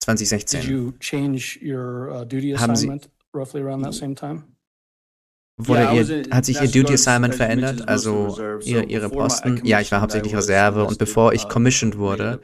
[0.00, 0.60] 2016.
[0.62, 4.51] Did you change your uh, duty assignment roughly around that same time?
[5.58, 9.60] wurde ihr, hat sich ihr Duty Assignment verändert, also ihr, ihre Posten?
[9.64, 12.40] Ja, ich war hauptsächlich Reserve und bevor ich commissioned wurde,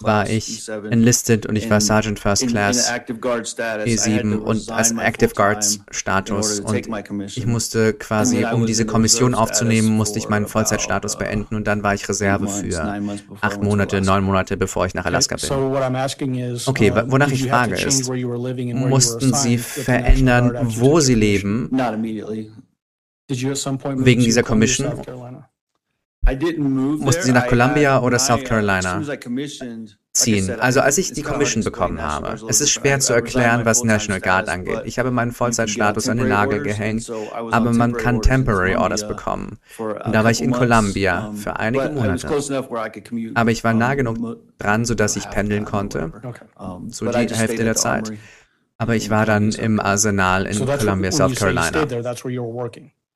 [0.00, 5.80] war ich enlisted und ich war Sergeant First Class E7 e und als Active Guards
[5.90, 6.88] Status und
[7.36, 11.94] ich musste quasi, um diese Kommission aufzunehmen, musste ich meinen Vollzeitstatus beenden und dann war
[11.94, 13.00] ich Reserve für
[13.40, 15.50] acht Monate, neun Monate, bevor ich nach Alaska bin.
[16.66, 21.70] Okay, wonach ich frage ist, mussten Sie verändern, wo Sie leben?
[23.28, 25.02] Wegen dieser Commission
[26.98, 29.02] mussten sie nach Columbia oder South Carolina
[30.12, 30.50] ziehen.
[30.60, 34.48] Also als ich die Commission bekommen habe, es ist schwer zu erklären, was National Guard
[34.48, 34.82] angeht.
[34.84, 39.58] Ich habe meinen Vollzeitstatus an den Nagel gehängt, aber man kann Temporary Orders bekommen.
[39.78, 42.28] Und da war ich in Columbia für einige Monate.
[43.34, 46.12] Aber ich war nah genug dran, sodass ich pendeln konnte,
[46.88, 48.12] so die Hälfte der Zeit.
[48.78, 51.84] Aber ich war dann im Arsenal in so Columbia, South Carolina.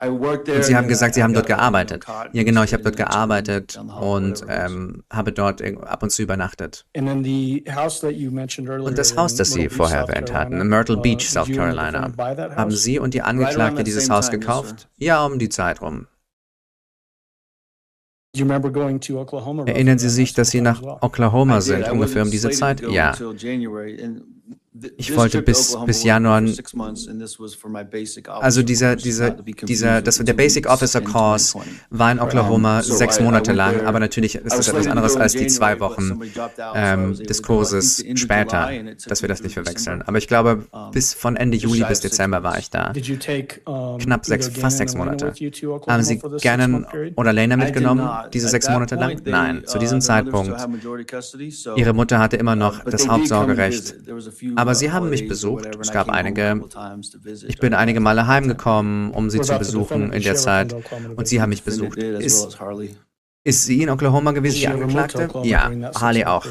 [0.04, 2.04] Und sie haben gesagt, sie haben dort gearbeitet.
[2.32, 6.84] Ja, genau, ich habe dort gearbeitet und ähm, habe dort ab und zu übernachtet.
[6.96, 7.24] Und
[8.98, 12.10] das Haus, das Sie vorher erwähnt hatten, in Myrtle Beach, South Carolina,
[12.56, 14.88] haben Sie und die Angeklagte dieses Haus gekauft?
[14.96, 16.08] Ja, um die Zeit rum.
[19.66, 22.80] Erinnern Sie sich, dass Sie nach Oklahoma sind, ungefähr um diese Zeit?
[22.90, 23.14] Ja
[24.96, 26.42] ich wollte bis, bis Januar,
[28.40, 31.58] also dieser, dieser, dieser, das, der Basic Officer Course
[31.90, 35.78] war in Oklahoma sechs Monate lang, aber natürlich ist das etwas anderes als die zwei
[35.78, 36.18] Wochen
[36.74, 38.70] ähm, des Kurses später,
[39.06, 40.00] dass wir das nicht verwechseln.
[40.02, 42.92] Aber ich glaube, bis von Ende Juli bis Dezember war ich da.
[42.92, 45.34] Knapp sechs, fast sechs Monate.
[45.86, 49.20] Haben Sie Gannon oder Lena mitgenommen, diese sechs Monate lang?
[49.26, 50.56] Nein, zu diesem Zeitpunkt.
[51.76, 53.96] Ihre Mutter hatte immer noch das Hauptsorgerecht
[54.62, 55.68] aber sie haben mich besucht.
[55.80, 56.62] Es gab einige.
[57.48, 60.72] Ich bin einige Male heimgekommen, um sie zu besuchen in der Zeit.
[61.16, 61.98] Und sie haben mich besucht.
[61.98, 62.56] Ist,
[63.42, 65.28] ist sie in Oklahoma gewesen, die Angeklagte?
[65.42, 65.68] Ja,
[66.00, 66.46] Harley auch.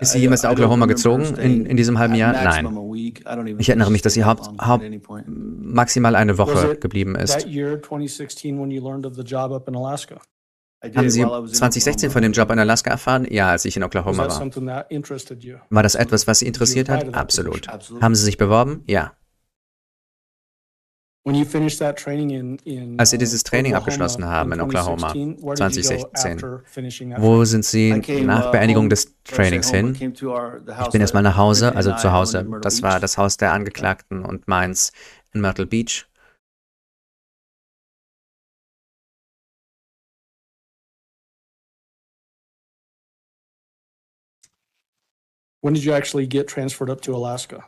[0.00, 2.32] Ist sie jemals nach Oklahoma gezogen in, in diesem halben Jahr?
[2.32, 2.68] Nein.
[3.58, 4.84] Ich erinnere mich, dass sie haupt, haupt
[5.26, 7.46] maximal eine Woche geblieben ist.
[10.80, 13.26] Haben Sie 2016 von dem Job in Alaska erfahren?
[13.30, 14.40] Ja, als ich in Oklahoma war.
[15.70, 17.14] War das etwas, was Sie interessiert hat?
[17.14, 17.66] Absolut.
[18.00, 18.84] Haben Sie sich beworben?
[18.86, 19.12] Ja.
[22.96, 26.40] Als Sie dieses Training abgeschlossen haben in Oklahoma 2016,
[27.18, 29.94] wo sind Sie nach Beendigung des Trainings hin?
[30.00, 32.46] Ich bin erstmal nach Hause, also zu Hause.
[32.62, 34.92] Das war das Haus der Angeklagten und meins
[35.34, 36.07] in Myrtle Beach.
[45.68, 47.62] When did you actually get transferred up to Alaska?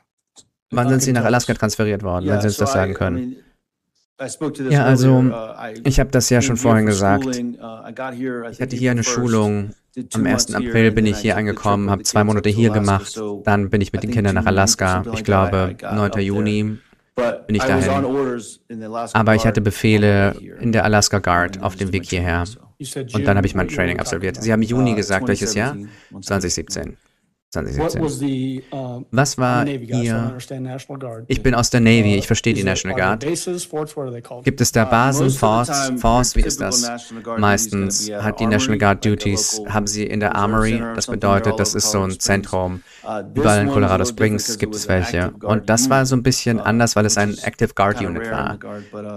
[0.70, 2.94] Wann sind Sie nach Alaska transferiert worden, yeah, wenn Sie uns so das sagen I,
[2.94, 3.18] können?
[3.18, 5.24] I mean, ja, also
[5.84, 7.26] ich habe das ja schon vorhin gesagt.
[7.26, 9.74] Ich hatte hier eine Schulung.
[10.14, 10.54] Am 1.
[10.54, 13.20] April bin ich hier angekommen, habe zwei Monate hier gemacht.
[13.44, 15.04] Dann bin ich mit den Kindern nach Alaska.
[15.12, 16.12] Ich glaube, 9.
[16.20, 16.78] Juni
[17.46, 17.90] bin ich dahin.
[19.12, 22.44] Aber ich hatte Befehle in der Alaska Guard auf dem Weg hierher.
[23.12, 24.42] Und dann habe ich mein Training absolviert.
[24.42, 25.76] Sie haben Juni gesagt, welches Jahr?
[26.18, 26.96] 2017.
[27.50, 28.62] 2017.
[29.10, 30.38] Was war Ihr?
[31.26, 33.24] Ich bin aus der Navy, ich verstehe die National Guard.
[34.44, 36.88] Gibt es da Basen, Forts, Forts, wie ist das?
[37.38, 41.90] Meistens hat die National Guard Duties, haben sie in der Armory, das bedeutet, das ist
[41.90, 42.82] so ein Zentrum.
[43.34, 45.32] Überall in Colorado Springs gibt es welche.
[45.42, 48.58] Und das war so ein bisschen anders, weil es ein Active Guard Unit war,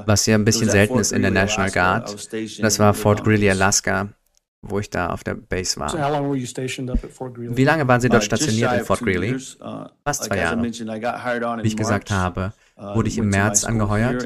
[0.08, 2.34] was ja ein bisschen selten ist in der National Guard.
[2.60, 4.10] Das war Fort Greeley, Alaska
[4.64, 5.94] wo ich da auf der Base war.
[5.94, 9.38] Wie lange waren Sie dort stationiert in Fort Greeley?
[10.04, 10.64] Fast zwei Jahre.
[10.64, 14.26] Wie ich gesagt habe, wurde ich im März angeheuert,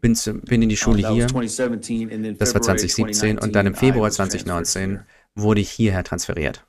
[0.00, 5.00] bin, zu, bin in die Schule hier, das war 2017, und dann im Februar 2019
[5.34, 6.64] wurde ich hierher transferiert.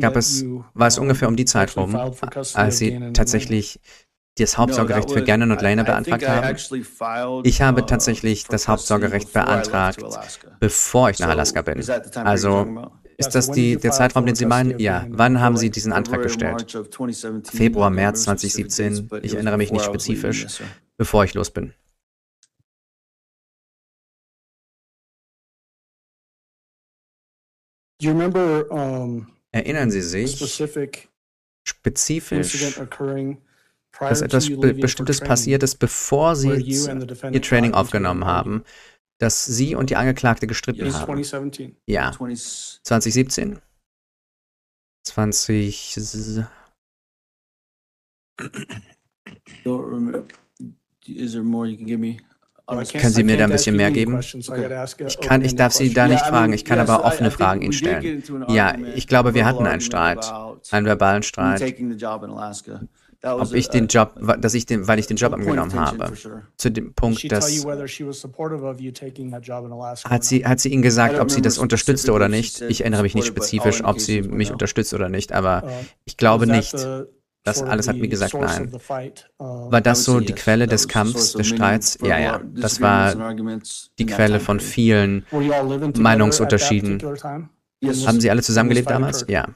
[0.00, 1.94] Gab es, war es ungefähr um die Zeit rum,
[2.54, 3.80] als Sie tatsächlich
[4.36, 6.56] das Hauptsorgerecht für Gannon und Lena beantragt haben?
[7.44, 10.02] Ich habe tatsächlich das Hauptsorgerecht beantragt,
[10.60, 11.88] bevor ich nach Alaska bin.
[12.14, 14.78] Also ist das die, der Zeitraum, den Sie meinen?
[14.78, 15.06] Ja.
[15.08, 16.76] Wann haben Sie diesen Antrag gestellt?
[17.44, 19.10] Februar, März 2017.
[19.22, 20.46] Ich erinnere mich nicht spezifisch,
[20.96, 21.72] bevor ich los bin.
[29.52, 30.36] Erinnern Sie sich
[31.62, 32.78] spezifisch
[34.00, 36.50] dass etwas Be Bestimmtes passiert ist, bevor sie
[37.30, 38.64] ihr Training aufgenommen haben,
[39.18, 41.22] dass sie und die Angeklagte gestritten haben.
[41.86, 42.12] Ja.
[42.12, 43.60] 2017?
[45.04, 46.44] 20.
[52.66, 54.18] Können Sie mir da ein bisschen mehr geben?
[54.20, 58.22] Ich, kann, ich darf Sie da nicht fragen, ich kann aber offene Fragen Ihnen stellen.
[58.48, 60.32] Ja, ich glaube, wir hatten einen Streit,
[60.70, 61.60] einen verbalen Streit
[63.24, 66.12] ob ich den Job, dass ich den, weil ich den Job angenommen habe.
[66.56, 67.44] Zu dem Punkt, dass
[70.04, 72.60] hat sie, hat sie ihnen gesagt, ob sie das unterstützte oder nicht.
[72.62, 75.64] Ich erinnere mich nicht spezifisch, ob sie mich unterstützt oder nicht, aber
[76.04, 76.74] ich glaube nicht.
[77.46, 78.72] Das alles hat mir gesagt, nein.
[79.38, 81.98] War das so die Quelle des Kampfs, des Streits?
[82.02, 82.40] Ja, ja.
[82.54, 83.14] Das war
[83.98, 85.26] die Quelle von vielen
[85.94, 87.02] Meinungsunterschieden
[88.06, 89.24] haben Sie alle zusammengelebt damals?
[89.28, 89.48] Ja.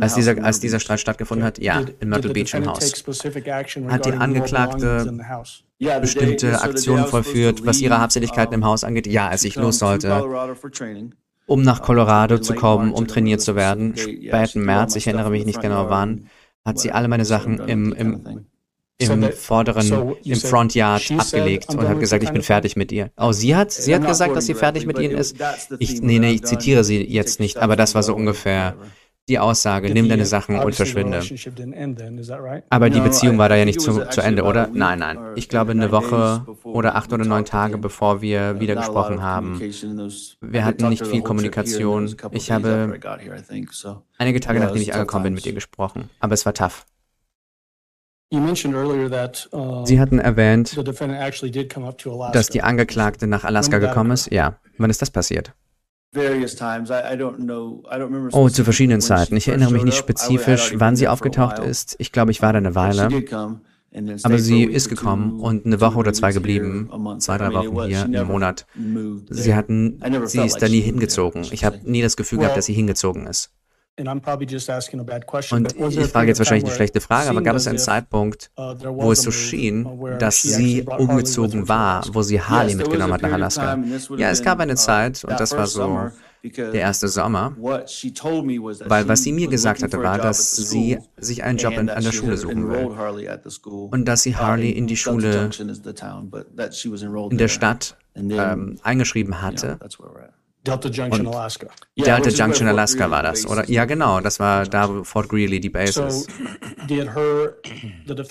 [0.00, 1.58] Als dieser, als dieser Streit stattgefunden hat?
[1.58, 3.04] Ja, in Myrtle Beach im Haus.
[3.88, 5.18] Hat die Angeklagte
[6.00, 9.06] bestimmte Aktionen vollführt, was ihre Habseligkeiten im Haus angeht?
[9.06, 10.24] Ja, als ich los sollte,
[11.46, 15.60] um nach Colorado zu kommen, um trainiert zu werden, späten März, ich erinnere mich nicht
[15.60, 16.28] genau wann,
[16.64, 18.46] hat sie alle meine Sachen im, im
[19.00, 23.10] im vorderen, im Front Yard abgelegt und hat gesagt, ich bin fertig mit ihr.
[23.16, 25.36] Oh, sie hat, sie hat gesagt, dass sie fertig mit ihnen ist.
[25.78, 28.76] Ich, nee, nee, ich zitiere sie jetzt nicht, aber das war so ungefähr
[29.30, 31.22] die Aussage, nimm deine Sachen und verschwinde.
[32.68, 34.68] Aber die Beziehung war da ja nicht zu, zu Ende, oder?
[34.72, 35.18] Nein, nein.
[35.36, 39.60] Ich glaube, eine Woche oder acht oder neun Tage, bevor wir wieder gesprochen haben.
[40.40, 42.14] Wir hatten nicht viel Kommunikation.
[42.32, 42.98] Ich habe
[44.18, 46.10] einige Tage, nachdem ich angekommen bin, mit ihr gesprochen.
[46.18, 46.84] Aber es war tough.
[48.32, 50.76] Sie hatten erwähnt,
[52.32, 54.30] dass die Angeklagte nach Alaska gekommen ist.
[54.30, 55.52] Ja, wann ist das passiert?
[58.32, 59.36] Oh, zu verschiedenen Zeiten.
[59.36, 61.96] Ich erinnere mich nicht spezifisch, wann sie aufgetaucht ist.
[61.98, 63.08] Ich glaube, ich war da eine Weile.
[64.22, 68.28] Aber sie ist gekommen und eine Woche oder zwei geblieben, zwei, drei Wochen hier, einen
[68.28, 68.66] Monat.
[69.28, 71.44] Sie, hatten, sie ist da nie hingezogen.
[71.50, 73.50] Ich habe nie das Gefühl gehabt, dass sie hingezogen ist.
[75.52, 79.20] Und ich frage jetzt wahrscheinlich eine schlechte Frage, aber gab es einen Zeitpunkt, wo es
[79.22, 79.86] so schien,
[80.18, 83.78] dass sie umgezogen war, wo sie Harley mitgenommen hat nach Alaska?
[84.16, 86.08] Ja, es gab eine Zeit, und das war so
[86.42, 91.76] der erste Sommer, weil was sie mir gesagt hatte, war, dass sie sich einen Job
[91.76, 92.86] an der Schule suchen will.
[93.90, 95.50] und dass sie Harley in die Schule
[97.30, 99.78] in der Stadt ähm, eingeschrieben hatte.
[100.62, 101.68] Delta Junction, und Alaska.
[101.96, 103.68] Delta Junction, Alaska war das, oder?
[103.70, 106.28] Ja, genau, das war da, wo Fort Greeley die Base ist.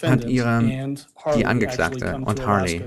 [0.03, 0.95] Hat ihre,
[1.35, 2.83] die Angeklagte und Harley,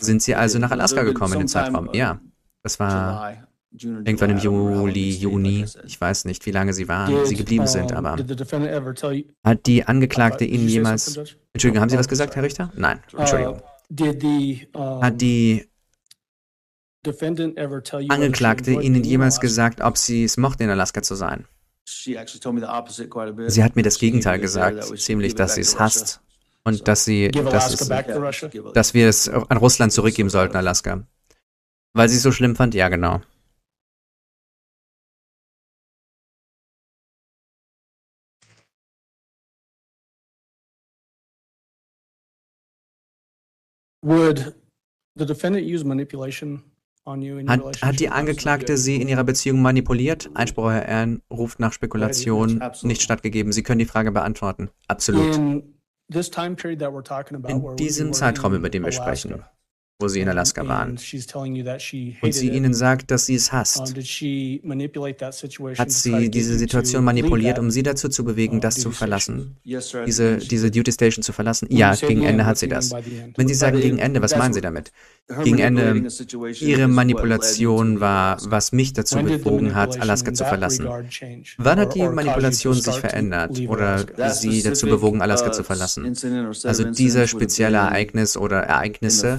[0.00, 1.90] sind sie also nach Alaska gekommen in dem Zeitraum?
[1.92, 2.20] Ja,
[2.62, 3.36] das war
[3.80, 8.16] irgendwann im Juli, Juni, ich weiß nicht, wie lange sie waren, sie geblieben sind, aber
[9.44, 11.16] hat die Angeklagte Ihnen jemals,
[11.52, 12.72] Entschuldigung, haben Sie was gesagt, Herr Richter?
[12.76, 13.62] Nein, Entschuldigung.
[15.00, 15.68] Hat die
[24.96, 25.84] ziemlich, give it dass back sie es to Russia.
[25.84, 26.20] hasst
[26.64, 28.48] und dass sie, Give dass, Alaska es, back to Yeah, Russia?
[28.48, 31.06] give it- dass wir es an Russland zurückgeben sollten, Alaska.
[31.92, 32.74] Weil sie es so schlimm fand?
[32.74, 33.20] Ja, genau.
[44.02, 44.54] Would
[45.16, 46.64] the defendant use manipulation
[47.06, 50.30] Hat, hat die Angeklagte Sie in Ihrer Beziehung manipuliert?
[50.34, 53.52] Einspruch, Herr Ehren, ruft nach Spekulation nicht stattgegeben.
[53.52, 54.70] Sie können die Frage beantworten.
[54.88, 55.36] Absolut.
[55.36, 55.74] In
[57.36, 59.42] about, In diesem Zeitraum, über den wir sprechen,
[60.00, 60.98] wo Sie in Alaska waren, und
[62.34, 66.10] sie it, Ihnen sagt, dass sie es hasst, did she manipulate that situation hat sie
[66.24, 69.56] get diese Situation to leave manipuliert, um Sie dazu zu bewegen, uh, das zu verlassen?
[69.62, 70.02] Yes, sir.
[70.02, 70.70] I Diese, diese.
[70.72, 71.68] Duty Station zu verlassen?
[71.70, 72.90] Ja, gegen the Ende end, hat what sie do you das.
[72.90, 73.38] mean by the end?
[73.38, 74.92] Wenn Sie sagen gegen Ende, was meinen Sie what- damit?
[75.44, 78.50] Gegen Ende, Ihre is what led me to Manipulation leave war, Alaska.
[78.50, 80.86] was mich dazu When did the bewogen hat, manipulation Alaska zu verlassen.
[81.58, 85.62] Wann hat Or- die Manipulation sich verändert leave oder Sie dazu bewogen, Alaska uh, zu
[85.62, 86.04] verlassen?
[86.64, 89.38] Also dieser spezielle Ereignis oder Ereignisse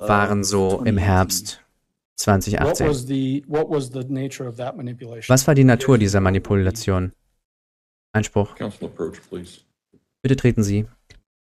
[0.00, 0.98] waren so im 2018.
[0.98, 1.60] Herbst
[2.26, 2.40] What
[2.76, 2.86] 2018.
[2.86, 5.32] was the, what was the nature of that manipulation?
[5.32, 7.12] Was war die Natur dieser Manipulation?
[8.12, 8.54] Einspruch.
[10.22, 10.86] Bitte treten Sie.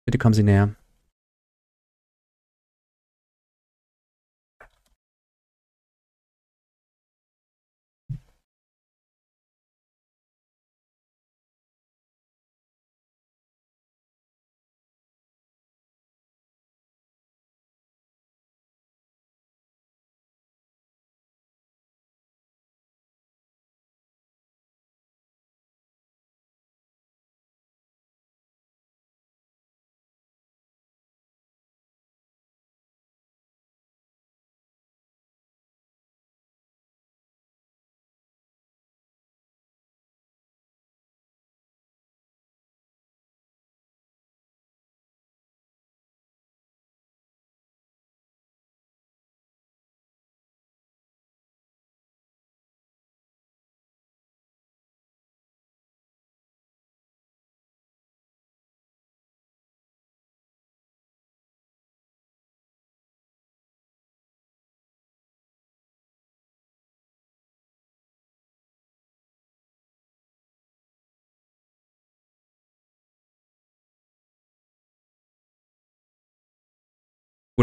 [0.06, 0.76] Bitte kommen Sie näher.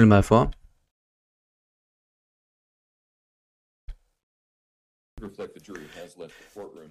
[0.02, 0.50] Mal vor.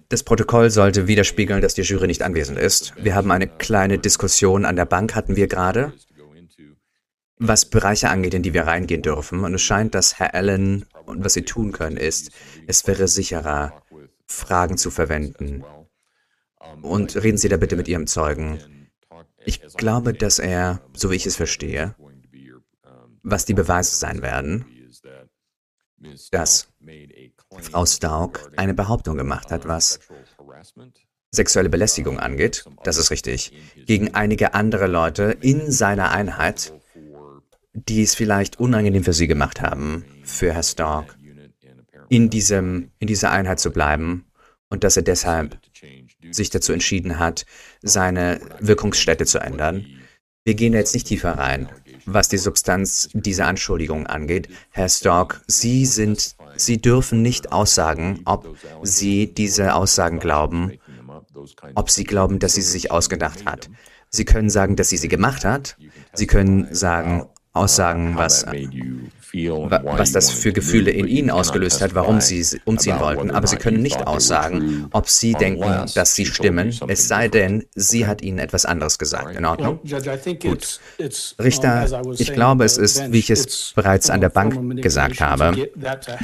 [0.08, 2.94] Das Protokoll sollte widerspiegeln, dass die Jury nicht anwesend ist.
[2.96, 5.92] Wir haben eine kleine Diskussion an der Bank, hatten wir gerade,
[7.36, 9.44] was Bereiche angeht, in die wir reingehen dürfen.
[9.44, 12.30] Und es scheint, dass Herr Allen und was sie tun können, ist,
[12.66, 13.82] es wäre sicherer,
[14.26, 15.62] Fragen zu verwenden.
[16.82, 18.88] Und reden Sie da bitte mit Ihrem Zeugen.
[19.44, 23.44] Ich glaube, dass er, so wie ich es verstehe, going to be your, um, was
[23.46, 24.66] die Beweise sein werden,
[26.30, 26.68] dass
[27.60, 29.98] Frau Stauk eine Behauptung gemacht hat, was
[31.32, 33.52] sexuelle Belästigung angeht, das ist richtig,
[33.86, 36.72] gegen einige andere Leute in seiner Einheit,
[37.72, 41.16] die es vielleicht unangenehm für sie gemacht haben, für Herr Stark,
[42.08, 44.26] in diesem, in dieser Einheit zu bleiben
[44.68, 45.58] und dass er deshalb
[46.30, 47.46] sich dazu entschieden hat,
[47.82, 49.86] seine Wirkungsstätte zu ändern.
[50.44, 51.68] Wir gehen jetzt nicht tiefer rein,
[52.06, 54.48] was die Substanz dieser Anschuldigungen angeht.
[54.70, 60.72] Herr Stork, Sie sind, Sie dürfen nicht aussagen, ob Sie diese Aussagen glauben,
[61.74, 63.70] ob Sie glauben, dass sie sie sich ausgedacht hat.
[64.10, 65.76] Sie können sagen, dass sie sie gemacht hat.
[66.12, 68.52] Sie können sagen, Aussagen, was, wa-
[69.34, 73.30] was das für Gefühle in ihnen ausgelöst hat, warum sie umziehen wollten.
[73.30, 78.06] Aber sie können nicht aussagen, ob sie denken, dass sie stimmen, es sei denn, sie
[78.06, 79.36] hat ihnen etwas anderes gesagt.
[79.36, 79.80] In Ordnung?
[80.40, 80.80] Gut.
[81.42, 85.20] Richter, ich glaube, es the ist, wie ich es it's bereits an der Bank gesagt
[85.20, 85.68] habe,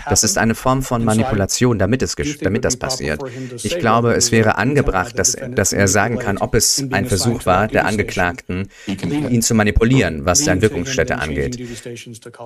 [0.08, 3.20] das ist eine Form von Manipulation, damit es, damit it das passiert.
[3.62, 7.68] Ich glaube, es wäre angebracht, dass, dass er sagen kann, ob es ein Versuch war,
[7.68, 7.90] der.
[7.90, 11.58] Angeklagten, ihn zu manipulieren, was seine Wirkungsstätte angeht.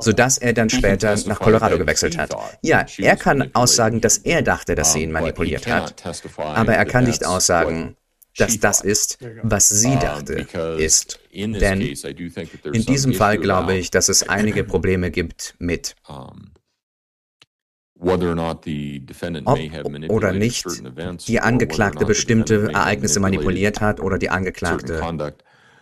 [0.01, 2.35] sodass er dann später nach Colorado gewechselt hat.
[2.63, 6.03] Ja, er kann aussagen, dass er dachte, dass sie ihn manipuliert hat,
[6.37, 7.97] aber er kann nicht aussagen,
[8.37, 10.47] dass das ist, was sie dachte,
[10.79, 11.21] ist.
[11.33, 15.95] Denn in diesem Fall glaube ich, dass es einige Probleme gibt mit,
[17.97, 18.21] ob
[20.09, 20.67] oder nicht
[21.29, 25.01] die Angeklagte bestimmte Ereignisse manipuliert hat oder die Angeklagte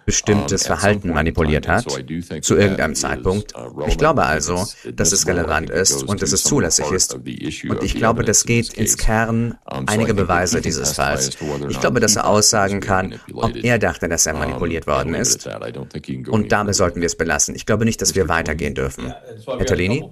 [0.06, 3.52] bestimmtes Verhalten manipuliert hat, zu that irgendeinem Zeitpunkt.
[3.86, 7.14] Ich glaube also, dass es relevant ist und dass es zulässig ist.
[7.14, 8.96] Und ich glaube, das geht ins.
[9.02, 11.30] Kern einiger Beweise can dieses Falls.
[11.68, 13.64] Ich glaube, dass he er thought he was aussagen kann, ob manipulated.
[13.64, 15.46] er dachte, dass er manipuliert worden ist.
[15.46, 16.74] Und damit further.
[16.74, 17.54] sollten wir es belassen.
[17.54, 19.12] Ich glaube nicht, dass wir weitergehen dürfen.
[19.46, 20.08] Herr Tolini?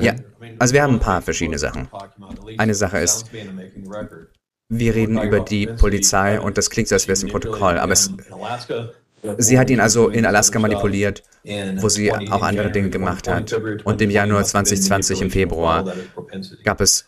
[0.00, 0.14] Ja,
[0.58, 1.88] also wir haben ein paar verschiedene Sachen.
[2.56, 3.26] Eine Sache ist.
[4.68, 7.92] Wir reden über die Polizei und das klingt so, als wäre es im Protokoll, aber
[7.92, 8.10] es,
[9.38, 11.22] Sie hat ihn also in Alaska manipuliert,
[11.76, 13.52] wo sie auch andere Dinge gemacht hat.
[13.84, 15.84] Und im Januar 2020, im Februar,
[16.64, 17.06] gab es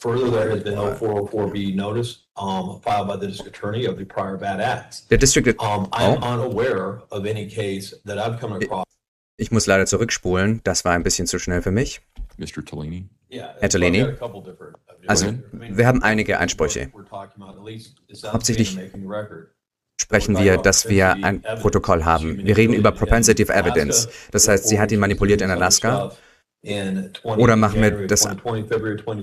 [0.00, 4.36] further, there has been no 404B notice, filed by the district attorney of the prior
[4.36, 5.06] bad acts.
[5.08, 5.54] der District.
[5.58, 8.86] Oh, unaware of any case that I've come across.
[9.36, 10.60] ich muss leider zurückspulen.
[10.64, 12.00] Das war ein bisschen zu schnell für mich.
[12.36, 12.64] Mr.
[12.64, 13.08] Tellini?
[13.30, 13.54] Yeah.
[13.58, 14.06] Herr Tellini?
[15.06, 16.90] Also, wir haben einige Einsprüche.
[18.26, 18.78] Hauptsächlich
[20.00, 22.40] Sprechen wir, dass wir ein Protokoll haben.
[22.44, 24.08] Wir reden über Propensity of Evidence.
[24.30, 26.10] Das heißt, sie hat ihn manipuliert in Alaska.
[27.24, 28.26] Oder machen wir das,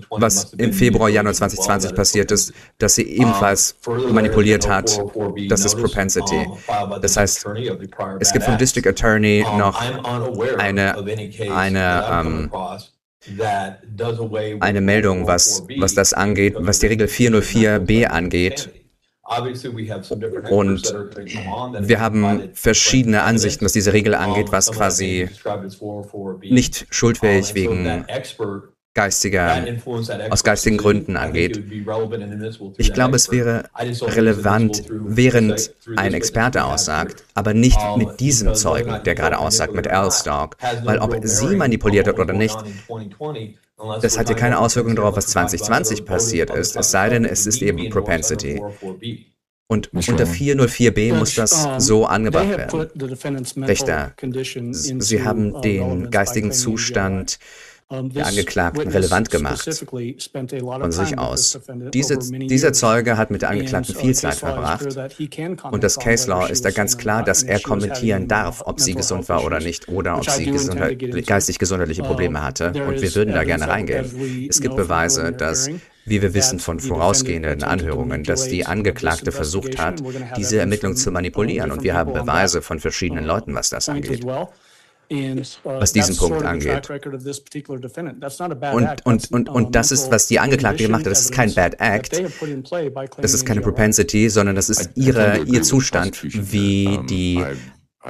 [0.09, 3.75] Was im Februar, Januar 2020 passiert ist, dass sie ebenfalls
[4.11, 4.99] manipuliert hat.
[5.47, 6.47] Das ist Propensity.
[7.01, 7.45] Das heißt,
[8.19, 9.79] es gibt vom District Attorney noch
[10.57, 10.95] eine-
[11.53, 12.51] eine, ähm,
[14.61, 18.69] eine Meldung, was, was das angeht, was die Regel 404b angeht.
[20.49, 20.95] Und
[21.79, 25.29] wir haben verschiedene Ansichten, was diese Regel angeht, was quasi
[26.41, 28.05] nicht schuldfähig wegen
[28.97, 29.63] geistiger,
[30.31, 31.61] aus geistigen Gründen angeht.
[32.77, 33.69] Ich glaube, es wäre
[34.01, 40.57] relevant, während ein Experte aussagt, aber nicht mit diesem Zeugen, der gerade aussagt, mit Alstock,
[40.83, 42.57] weil ob sie manipuliert hat oder nicht,
[44.01, 47.61] das hat ja keine Auswirkung darauf, was 2020 passiert ist, es sei denn, es ist
[47.61, 48.61] eben Propensity.
[49.69, 50.71] Und unter Rowland.
[50.71, 53.63] 404b muss das so angebracht werden.
[53.63, 54.13] Richter,
[54.71, 57.37] Sie haben den geistigen Zustand
[57.89, 61.59] der Angeklagten relevant gemacht von sich aus.
[61.93, 62.73] Diese, dieser.
[62.73, 64.85] Zeuge hat mit der Angeklagten uh, viel Zeit verbracht.
[65.71, 69.29] Und das Case Law ist da ganz klar, dass er kommentieren darf, ob sie gesund
[69.29, 72.73] war oder nicht oder ob sie gesundheit, geistig-gesundheitliche Uh, Probleme hatte.
[72.87, 74.47] Und wir würden da gerne reingehen.
[74.49, 75.69] Es gibt Beweise, dass,
[76.05, 80.03] wie wir wissen von vorausgehenden Anhörungen, dass die Angeklagte versucht hat,
[80.35, 81.71] diese Ermittlung zu manipulieren.
[81.71, 84.25] Und wir haben Beweise von verschiedenen uh, Leuten, was das angeht.
[85.11, 86.89] Uh, Was diesen Punkt angeht.
[88.73, 89.05] Und, act.
[89.05, 91.11] und, und, und das ist, was die Angeklagte gemacht hat.
[91.11, 92.13] Das ist kein Bad Act.
[93.21, 93.61] Das ist keine.
[93.61, 97.43] Propensity, sondern das ist ihre, agree with ihr the Zustand, wie die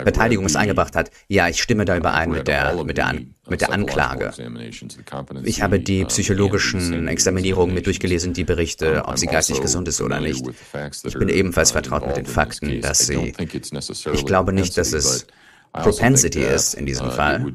[0.04, 1.12] Verteidigung read es the- eingebracht hat.
[1.28, 4.34] Ja, ich stimme da überein mit der, mit der, An, mit der psychological Anklage.
[5.44, 9.64] Ich habe die and the psychologischen Examinierungen mit durchgelesen, die Berichte, ob sie geistig also
[9.64, 10.48] gesund ist oder familiar nicht.
[10.48, 14.26] with the facts that Ich bin ebenfalls uh, vertraut mit den Fakten, dass sie- ich
[14.26, 15.26] glaube nicht, dass es
[15.78, 17.54] also Propensity ist in diesem uh, Fall.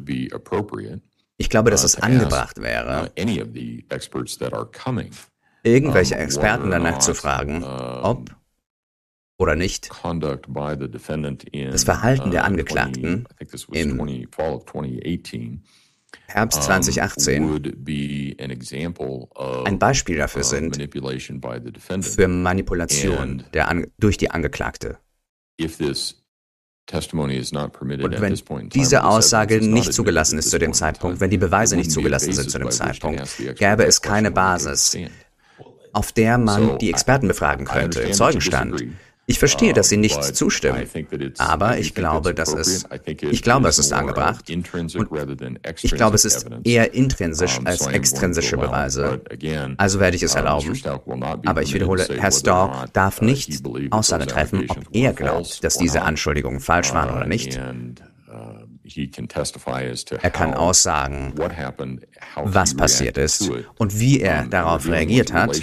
[1.37, 3.11] Ich glaube, dass uh, es angebracht uh, wäre,
[4.85, 5.11] coming,
[5.63, 8.31] irgendwelche Experten danach zu fragen, ob
[9.39, 9.91] oder nicht
[11.71, 15.65] Das Verhalten der uh, Angeklagten 20 I think this was im 20 fall of 2018
[16.29, 20.77] Herbst um, 2018 would be an example of ein Beispiel dafür uh, sind
[22.05, 24.99] für Manipulation der durch die Angeklagte.
[26.91, 32.33] Und wenn diese Aussage nicht zugelassen ist zu dem Zeitpunkt, wenn die Beweise nicht zugelassen
[32.33, 33.23] sind zu dem Zeitpunkt,
[33.57, 34.97] gäbe es keine Basis,
[35.93, 38.85] auf der man die Experten befragen könnte, im Zeugenstand.
[39.27, 40.89] Ich verstehe, dass Sie nicht zustimmen,
[41.39, 44.51] aber ich glaube, dass es, ich glaube, es is ist angebracht.
[44.51, 45.09] Und
[45.83, 48.57] Ich glaube, es ist eher intrinsisch als extrinsische.
[48.57, 49.21] Beweise.
[49.79, 50.73] Also werde ich es erlauben.
[51.47, 56.03] Aber ich wiederhole, Herr not, darf uh, nicht Aussage treffen, ob er glaubt, dass diese.
[56.03, 57.59] Anschuldigungen falsch waren oder Uh, nicht.
[60.23, 61.35] Er kann aussagen,
[62.37, 65.61] was passiert ist und wie er darauf reagiert hat.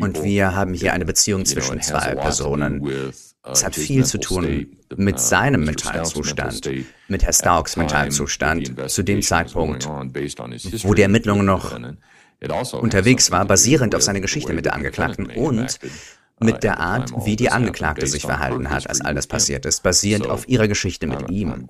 [0.00, 2.80] Und wir haben hier eine Beziehung zwischen zwei Personen.
[2.82, 4.66] uh, Es hat viel zu tun
[4.96, 5.64] mit uh, seinem.
[5.64, 6.68] Mentalzustand,
[7.08, 11.72] mit Herr time Mentalzustand zu dem Zeitpunkt, wo die Ermittlungen noch
[12.48, 15.78] also unterwegs war, basierend auf seiner Geschichte mit der Angeklagten und
[16.40, 19.82] mit at der Art, wie die Angeklagte sich verhalten hat, als all das passiert ist,
[19.82, 21.68] basierend auf ihrer Geschichte mit ihm.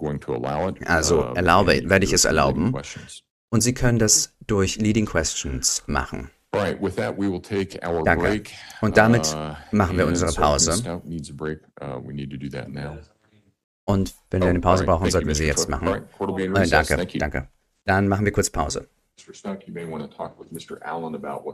[0.86, 2.74] Also uh, erlaube- werde ich es erlauben.
[3.52, 6.30] Und Sie können das durch Leading Questions machen.
[8.04, 8.42] Danke.
[8.80, 10.32] Und damit Uh, machen wir unsere.
[10.32, 11.00] Pause.
[11.04, 11.10] Uh.
[13.84, 15.88] Und wenn wir eine Oh, Pause brauchen, sollten wir sie jetzt machen.
[15.88, 17.48] Äh, danke, danke.
[17.84, 18.88] Dann machen wir kurz Pause.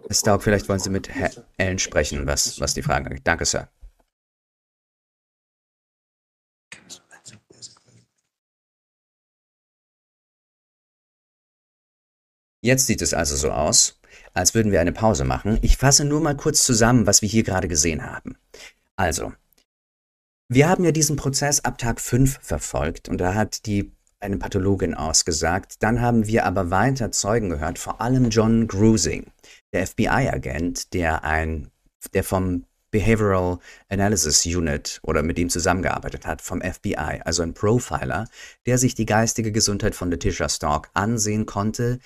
[0.08, 3.22] Herr Staub, vielleicht wollen Sie mit Herr Allen sprechen, was, was die Fragen angeht.
[3.24, 3.68] Danke, Sir.
[12.62, 14.00] Jetzt sieht es also so aus,
[14.34, 15.58] als würden wir eine Pause machen.
[15.62, 18.36] Ich fasse nur mal kurz zusammen, was wir hier gerade gesehen haben.
[18.96, 19.32] Also,
[20.48, 24.94] wir haben ja diesen Prozess ab Tag 5 verfolgt und da hat die eine Pathologin
[24.94, 25.82] ausgesagt.
[25.82, 29.26] Dann haben wir aber weiter Zeugen gehört, vor allem John Grusing,
[29.72, 31.70] der FBI-Agent, der ein,
[32.14, 38.26] der vom Behavioral Analysis Unit oder mit ihm zusammengearbeitet hat vom FBI, also ein Profiler,
[38.64, 41.98] der sich die geistige Gesundheit von Letitia Stalk ansehen konnte,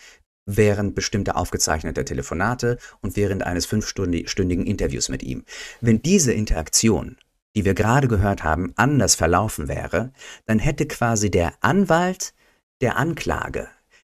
[0.47, 5.45] während bestimmter aufgezeichneter Telefonate und während eines fünfstündigen Interviews mit ihm.
[5.81, 7.17] Wenn diese Interaktion,
[7.57, 10.13] die wir gerade gehört haben, anders verlaufen wäre,
[10.47, 12.35] dann hätte quasi der Anwalt
[12.81, 13.69] der Anklage,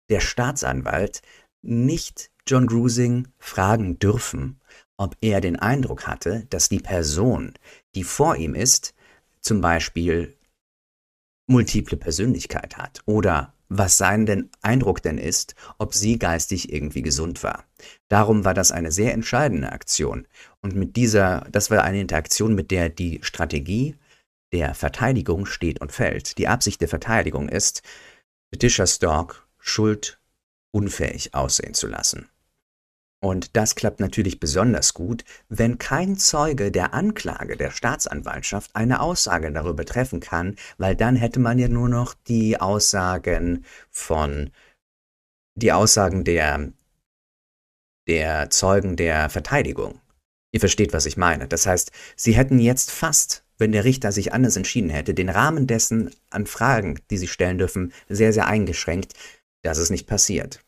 [0.10, 1.22] der Staatsanwalt,
[1.62, 4.60] nicht John Grusing fragen dürfen,
[4.98, 7.54] ob er den Eindruck hatte, dass die Person,
[7.96, 8.94] die vor ihm ist,
[9.42, 10.38] zum Beispiel
[11.48, 17.42] multiple Persönlichkeit hat oder was sein denn Eindruck denn ist, ob sie geistig irgendwie gesund
[17.42, 17.66] war.
[18.12, 20.28] Darum war das eine sehr entscheidende Aktion.
[20.62, 23.96] Und mit dieser, das war eine Interaktion, mit der die Strategie
[24.52, 26.38] der Verteidigung steht und fällt.
[26.38, 27.84] Die Absicht der Verteidigung ist,
[28.52, 32.28] Letitia Stalk schuldunfähig aussehen zu lassen.
[33.24, 39.54] Und das klappt natürlich besonders gut, wenn kein Zeuge der Anklage der Staatsanwaltschaft eine Aussage
[39.54, 44.50] darüber treffen kann, weil dann hätte man ja nur noch die Aussagen von,
[45.56, 46.74] die Aussagen der,
[48.12, 50.02] der Zeugen der Verteidigung.
[50.54, 51.48] Ihr versteht, was ich meine.
[51.48, 55.66] Das heißt, sie hätten jetzt fast, wenn der Richter sich anders entschieden hätte, den Rahmen
[55.66, 59.14] dessen an Fragen, die sie stellen dürfen, sehr, sehr eingeschränkt,
[59.64, 60.62] dass es nicht passiert.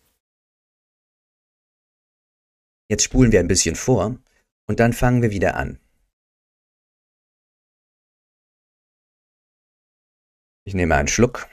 [2.90, 4.18] Jetzt spulen wir ein bisschen vor
[4.68, 5.80] und dann fangen wir wieder an.
[10.66, 11.50] Ich nehme einen Schluck.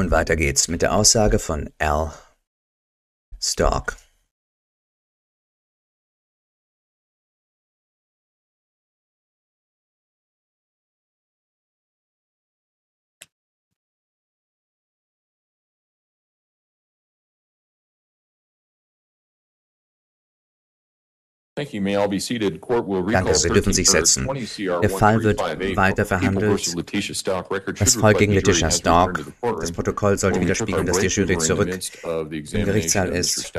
[0.00, 2.10] Und weiter geht's mit der Aussage von Al
[3.38, 3.98] Stark.
[23.12, 24.28] Danke, Sie dürfen sich setzen.
[24.82, 25.40] Der Fall wird
[25.76, 26.74] weiter verhandelt.
[27.78, 29.24] Das Fall gegen Letitia Stark.
[29.60, 31.68] Das Protokoll sollte widerspiegeln, dass die Jury zurück
[32.22, 33.52] im Gerichtssaal ist.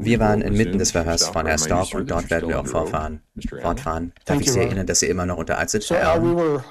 [0.00, 3.20] Wir waren inmitten des Verhörs von Herrn Stark und dort werden wir auch fortfahren.
[3.60, 4.12] fortfahren.
[4.24, 5.90] Darf ich Sie erinnern, dass Sie immer noch unter Eid sind?
[5.92, 6.62] Al?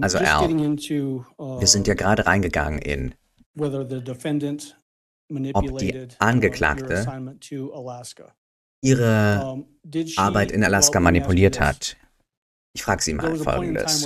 [0.00, 3.14] Also Al, wir sind ja gerade reingegangen in
[5.54, 7.06] ob die Angeklagte
[8.84, 9.64] ihre
[10.16, 11.96] Arbeit in Alaska manipuliert hat.
[12.76, 14.04] Ich frage Sie mal Folgendes.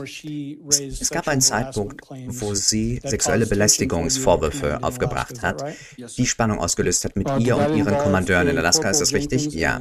[1.01, 5.65] Es gab einen Zeitpunkt, wo sie sexuelle Belästigungsvorwürfe aufgebracht hat,
[5.97, 8.91] die Spannung ausgelöst hat mit ihr und ihren Kommandeuren in Alaska.
[8.91, 9.55] Ist das richtig?
[9.55, 9.81] Ja.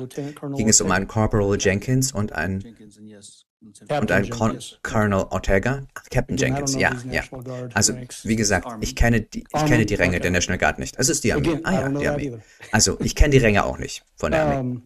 [0.55, 2.63] Ging es um einen Corporal Jenkins und einen
[3.61, 5.81] und ein Con Colonel Ortega?
[5.93, 7.23] Ach, Captain Jenkins, ja, ja.
[7.73, 7.93] Also,
[8.23, 10.95] wie gesagt, ich kenne die, ich kenne die Ränge der National Guard nicht.
[10.97, 11.59] Es ist die Armee.
[11.63, 12.37] Ah ja, die Armee.
[12.71, 14.81] Also, ich kenne die Ränge auch nicht von der Armee.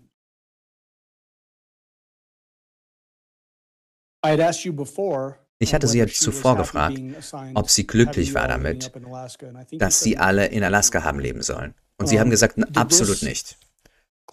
[5.60, 7.00] Ich hatte sie ja zuvor gefragt,
[7.54, 8.92] ob sie glücklich war damit,
[9.74, 11.76] dass sie alle in Alaska haben leben sollen.
[11.98, 13.58] Und sie haben gesagt, absolut nicht.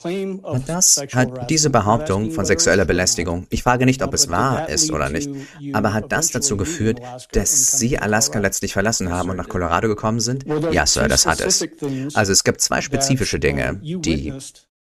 [0.03, 4.93] Und das hat diese Behauptung von sexueller Belästigung, ich frage nicht, ob es wahr ist
[4.93, 5.31] oder nicht,
[5.73, 7.01] aber hat das dazu geführt,
[7.33, 10.45] dass Sie Alaska letztlich verlassen haben und nach Colorado gekommen sind?
[10.71, 11.67] Ja, Sir, das hat es.
[12.15, 14.33] Also es gibt zwei spezifische Dinge, die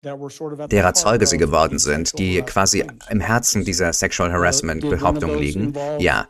[0.03, 5.73] derer Zeuge sie geworden sind, die quasi im Herzen dieser Sexual Harassment Behauptung liegen?
[5.99, 6.27] Ja.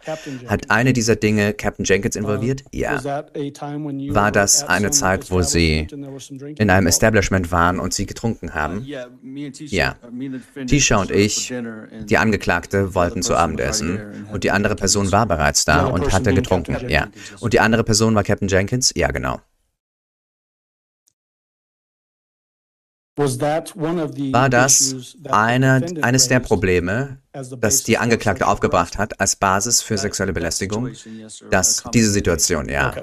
[0.48, 2.64] Hat eine dieser Dinge Captain Jenkins involviert?
[2.72, 3.02] Ja.
[3.04, 5.88] War das eine Zeit, wo sie
[6.58, 8.84] in einem Establishment waren und sie getrunken haben?
[8.84, 9.96] Ja.
[10.68, 11.54] Tisha und ich,
[12.04, 16.34] die Angeklagte, wollten zu Abend essen und die andere Person war bereits da und hatte
[16.34, 16.90] getrunken.
[16.90, 17.08] Ja.
[17.40, 18.92] Und die andere Person war Captain Jenkins?
[18.96, 19.40] Ja, genau.
[24.34, 24.96] War das
[25.30, 30.90] eine, eines der Probleme, das die Angeklagte aufgebracht hat als Basis für sexuelle Belästigung?
[31.50, 32.94] Das, diese Situation, ja.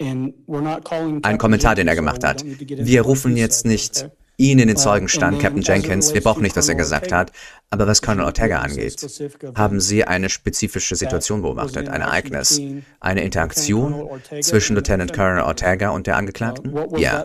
[0.00, 2.44] Ein Kommentar, den er gemacht hat.
[2.44, 4.10] Wir rufen jetzt nicht
[4.42, 6.12] ihn in den Zeugenstand, Captain Jenkins.
[6.12, 7.30] Wir brauchen nicht, was er gesagt hat.
[7.70, 9.06] Aber was Colonel Ortega angeht,
[9.54, 12.60] haben Sie eine spezifische Situation beobachtet, ein Ereignis,
[13.00, 14.10] eine Interaktion
[14.42, 16.74] zwischen Lieutenant Colonel Ortega und der Angeklagten?
[16.98, 17.24] Ja.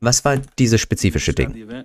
[0.00, 1.84] Was war dieses spezifische Ding?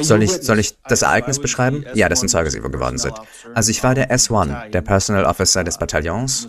[0.00, 1.86] Soll ich, soll ich das Ereignis beschreiben?
[1.94, 3.14] Ja, dessen Zeuge Sie geworden sind.
[3.54, 6.48] Also ich war der S1, der Personal Officer des Bataillons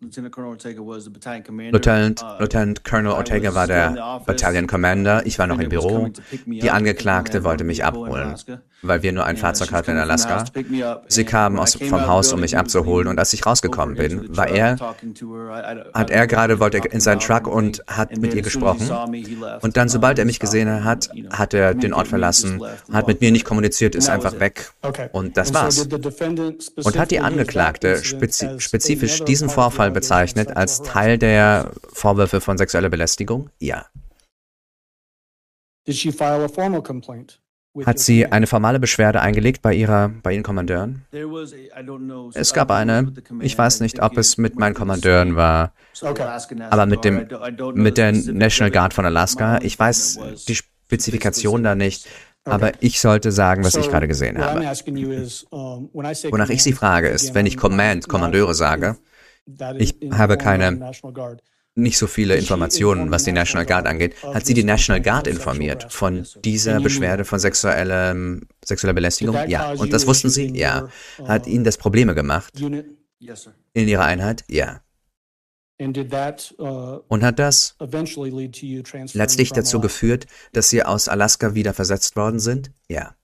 [0.00, 1.72] Lieutenant Colonel Ortega was the battalion commander.
[1.76, 2.38] Lieutenant, Uh,
[2.84, 4.26] Colonel I Ortega was war still in the der office.
[4.26, 5.26] Battalion Commander.
[5.26, 5.88] Ich war noch im Büro.
[5.88, 6.76] coming to pick me Die up.
[6.76, 8.60] Angeklagte wollte had mich one vehicle in abholen, Alaska.
[8.82, 10.44] weil wir nur ein And Fahrzeug hatten in coming from the house Alaska.
[10.44, 11.04] to pick me up.
[11.08, 13.08] Sie And kamen aus, came vom Haus, um mich abzuholen.
[13.08, 14.76] Und als ich rausgekommen bin, war truck, er,
[15.92, 18.62] hat er gerade, wollte in seinen Truck und hat mit And ihr then as soon
[18.68, 18.86] as he gesprochen.
[18.86, 19.64] saw me, he left.
[19.64, 22.58] Und dann, sobald er mich gesehen hat, hat er den Ort with me, just verlassen,
[22.60, 24.70] left and hat mit mir nicht kommuniziert, ist einfach weg.
[24.82, 25.08] Okay.
[25.10, 25.84] Und das war's.
[25.84, 32.58] Und hat die Angeklagte spezi spezifisch diesen the Vorfall bezeichnet als Teil der Vorwürfe von
[32.58, 33.48] sexueller Belästigung?
[33.58, 33.86] Ja.
[37.86, 41.06] Hat sie eine formale Beschwerde eingelegt bei ihrer, bei ihren Kommandeuren?
[42.34, 45.72] Es gab eine, ich weiß nicht, ob es mit meinen Kommandeuren war,
[46.70, 47.26] aber mit dem,
[47.74, 48.70] mit der National.
[48.70, 49.60] Guard von Alaska.
[49.62, 52.06] Ich weiß die Spezifikation da nicht,
[52.44, 54.60] aber ich sollte sagen, was ich gerade gesehen habe.
[54.60, 58.98] Wonach ich Sie frage, ist, wenn ich Command, Kommandeure sage,
[59.78, 60.92] ich habe keine-
[61.76, 64.14] nicht so viele Informationen, inform was die National Guard angeht.
[64.22, 69.36] Hat sie die National Guard informiert von dieser Beschwerde von sexueller Did Belästigung?
[69.48, 69.72] Ja.
[69.72, 70.56] Und das wussten Sie?
[70.56, 70.88] Ja.
[71.18, 74.44] your, Hat uh, Ihnen das Probleme gemacht in Ihrer Einheit?
[74.48, 74.82] Ja.
[75.80, 77.76] uh, Und hat das
[79.12, 79.82] letztlich dazu Alaska?
[79.82, 82.70] geführt, dass Sie aus Alaska wieder versetzt worden sind?
[82.88, 83.16] Ja.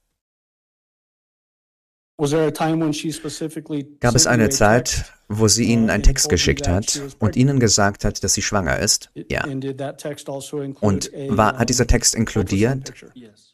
[4.01, 5.13] Gab es eine Zeit?
[5.31, 7.37] Wo sie Ihnen einen Text geschickt hat und?
[7.37, 9.11] Ihnen gesagt hat, dass sie schwanger ist?
[9.31, 9.45] Ja.
[9.45, 12.93] Und war, hat dieser Text inkludiert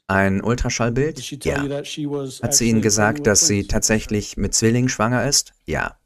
[0.07, 1.45] ein Ultraschallbild?
[1.45, 1.63] Ja.
[2.43, 5.53] Hat sie Ihnen gesagt, dass sie tatsächlich mit Zwillingen schwanger ist?
[5.67, 5.99] Ja.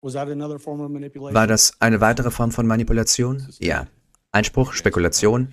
[0.00, 3.46] War das eine weitere Form von Manipulation?
[3.58, 3.86] Ja.
[4.32, 5.52] Einspruch, Spekulation,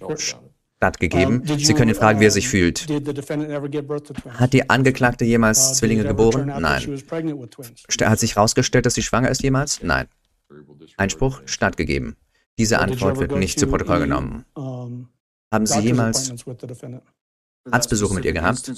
[0.84, 1.44] stattgegeben.
[1.46, 2.90] Sie können ihn fragen, wie er sich fühlt.
[2.90, 4.40] Did the defendant ever give birth to twins?
[4.40, 6.48] Hat die Angeklagte Uh, jemals did Zwillinge geboren?
[6.48, 7.00] Nein.
[8.02, 9.82] Hat sich herausgestellt, dass sie schwanger ist jemals?
[9.82, 10.08] Nein.
[10.98, 12.16] Einspruch, stattgegeben.
[12.60, 14.46] Diese Antwort wird nicht zu to Protokoll genommen.
[15.52, 16.34] Haben Sie jemals,
[17.72, 18.72] Arztbesuche mit ihr gehabt?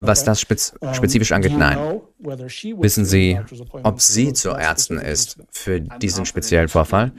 [0.00, 1.56] was das spez spezifisch angeht?
[1.56, 2.00] Nein.
[2.18, 3.40] Wissen Sie,
[3.82, 7.12] ob sie zur Ärztin ist für diesen speziellen Vorfall?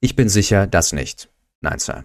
[0.00, 1.28] Ich bin sicher, das nicht.
[1.60, 2.04] Nein, Sir.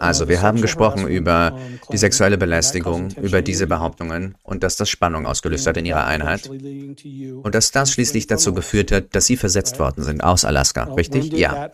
[0.00, 1.58] Also, the wir haben gesprochen über
[1.90, 6.48] die sexuelle Belästigung, über diese Behauptungen und dass das Spannung ausgelöst hat in ihrer Einheit
[6.48, 10.88] und dass das schließlich dazu geführt hat, dass sie versetzt worden sind aus Alaska.
[10.88, 11.32] Uh, richtig?
[11.32, 11.70] Ja.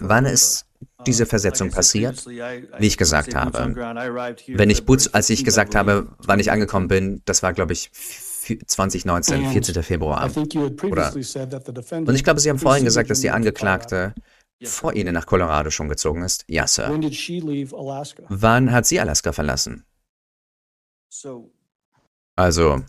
[0.00, 0.64] Wann ist
[1.06, 2.24] diese Uh, Versetzung passiert?
[2.26, 3.74] Wie ich gesagt habe,
[4.48, 6.52] Wenn ich Boots, als ich 15th, I gesagt habe, wann ich 2019.
[6.52, 9.74] angekommen bin, das war, glaube ich, f- 2019, And 14.
[9.76, 10.28] I Februar.
[10.28, 14.14] defendant Und ich glaube, Sie haben vorhin gesagt, dass die Angeklagte
[14.68, 16.44] vor Ihnen nach Colorado schon gezogen ist.
[16.48, 16.66] Ja.
[16.66, 16.90] Sir.
[18.28, 19.84] Wann hat sie Alaska verlassen?
[21.08, 21.52] So
[22.36, 22.82] Also,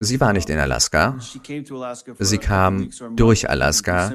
[0.00, 1.18] sie war nicht in Alaska.
[2.18, 4.12] Sie kam durch Alaska.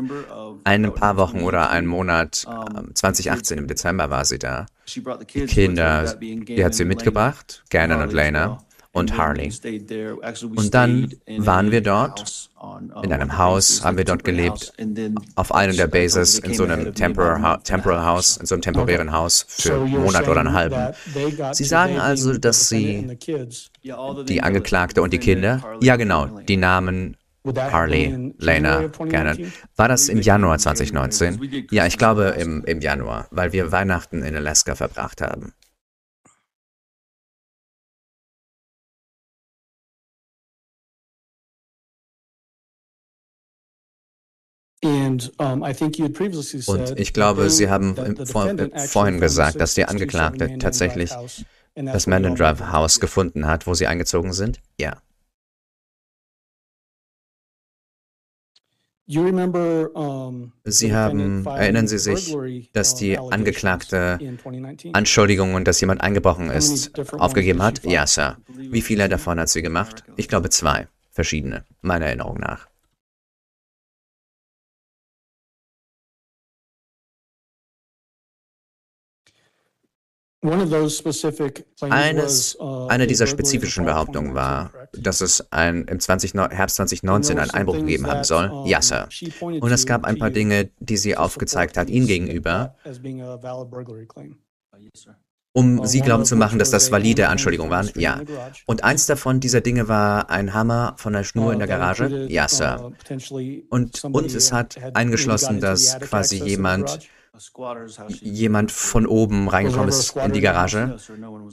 [0.63, 1.77] Ein paar Wochen oder 2018.
[1.77, 4.65] einen Monat, Um, ähm, 2018 im Dezember war sie da.
[4.87, 8.65] Die Kinder, die hat sie mitgebracht, Gannon und Lena.
[8.97, 9.51] Und Harley.
[10.55, 14.73] Und dann waren wir dort, uh, in einem Haus, haben wir dort gelebt, house.
[14.79, 17.85] And then Auf einem der Bases in so einem Temporary half.
[17.85, 20.93] House, in so einem temporären Haus für einen Monat oder einen halben.
[21.53, 23.17] Sie sagen also, dass sie
[24.27, 25.61] Die Angeklagte und die Kinder?
[25.81, 27.17] Ja, genau, die Namen
[27.55, 28.91] Harley, Lena.
[28.91, 29.53] 2019?
[29.75, 31.67] War das im Januar 2019?
[31.71, 35.53] Ja, ich glaube im, im Januar, weil wir Weihnachten in Alaska verbracht haben.
[46.67, 47.95] Und said ich glaube, Sie haben
[48.25, 51.45] vor- äh, vorhin gesagt, dass die 627 Angeklagte tatsächlich house,
[51.75, 52.61] das all Drive.
[52.71, 54.59] Haus gefunden hat, wo sie eingezogen sind?
[54.79, 54.97] Ja.
[60.65, 62.35] Sie haben- erinnern Sie sich,
[62.73, 64.93] dass die Angeklagte in 2019?
[64.93, 67.85] Anschuldigungen, dass jemand eingebrochen ist, aufgegeben hat?
[67.85, 68.37] Ja, Sir.
[68.53, 70.03] Wie viele davon hat sie gemacht?
[70.17, 70.87] Ich glaube zwei.
[71.11, 71.63] Verschiedene.
[71.81, 72.67] Meiner Erinnerung nach.
[81.89, 86.75] Eines, uh, eine dieser spezifischen Behauptungen 2019, war, dass es ein, im 20, Neu- Herbst
[86.77, 88.63] 2019 einen Einbruch gegeben haben soll.
[88.65, 89.09] Ja, Sir.
[89.41, 92.91] Und es gab ein paar Dinge, die sie aufgezeigt hat, Ihnen gegenüber, Uh,
[94.93, 95.15] sir.
[95.53, 97.89] um sie glauben zu machen, dass das valide Anschuldigungen waren.
[97.95, 98.21] Ja.
[98.67, 102.27] Und eins davon dieser Dinge war ein Hammer von der Schnur in der Garage.
[102.29, 102.91] Ja, Sir.
[103.69, 106.99] Und, und es hat eingeschlossen, dass quasi jemand
[108.21, 110.97] jemand von oben reingekommen ist in die Garage.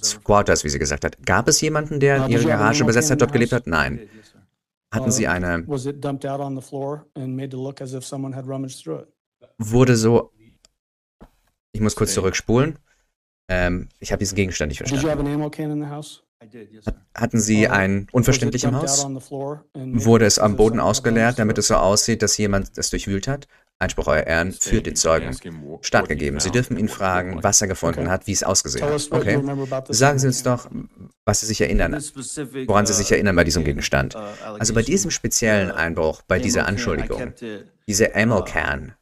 [0.02, 1.24] Squatters, wie sie gesagt hat.
[1.26, 3.66] Gab es jemanden, der Uh, ihre Garage besetzt hat, dort gelebt hat?
[3.66, 4.08] Nein.
[4.92, 7.80] Hatten Uh, sie eine, Was it dumped out on the floor and made to look
[7.80, 9.08] as if someone had rummaged through it?
[9.58, 10.32] wurde so,
[11.72, 12.78] ich muss kurz zurückspulen.
[13.48, 16.14] Ähm, ich habe diesen Gegenstand nicht Did you have verstanden.
[17.14, 19.06] Hatten sie Uh, ein unverständlich im Haus?
[19.74, 23.48] Wurde es am Boden ausgeleert, damit es so aussieht, dass jemand es durchwühlt hat?
[23.78, 25.36] Einspruch, Euer Ehren, führt die Zeugen.
[25.82, 26.40] Stattgegeben.
[26.40, 29.08] Sie dürfen ihn fragen, was er gefunden hat, wie es ausgesehen hat.
[29.10, 29.40] Okay.
[29.88, 30.56] Sagen Sie ammo uns can.
[30.56, 30.70] doch,
[31.24, 31.92] was Sie sich erinnern,
[32.66, 34.16] woran Sie sich erinnern bei diesem Gegenstand.
[34.16, 37.34] Also bei diesem speziellen Einbruch, bei dieser Anschuldigung,
[37.86, 38.94] diese Ammo-Can,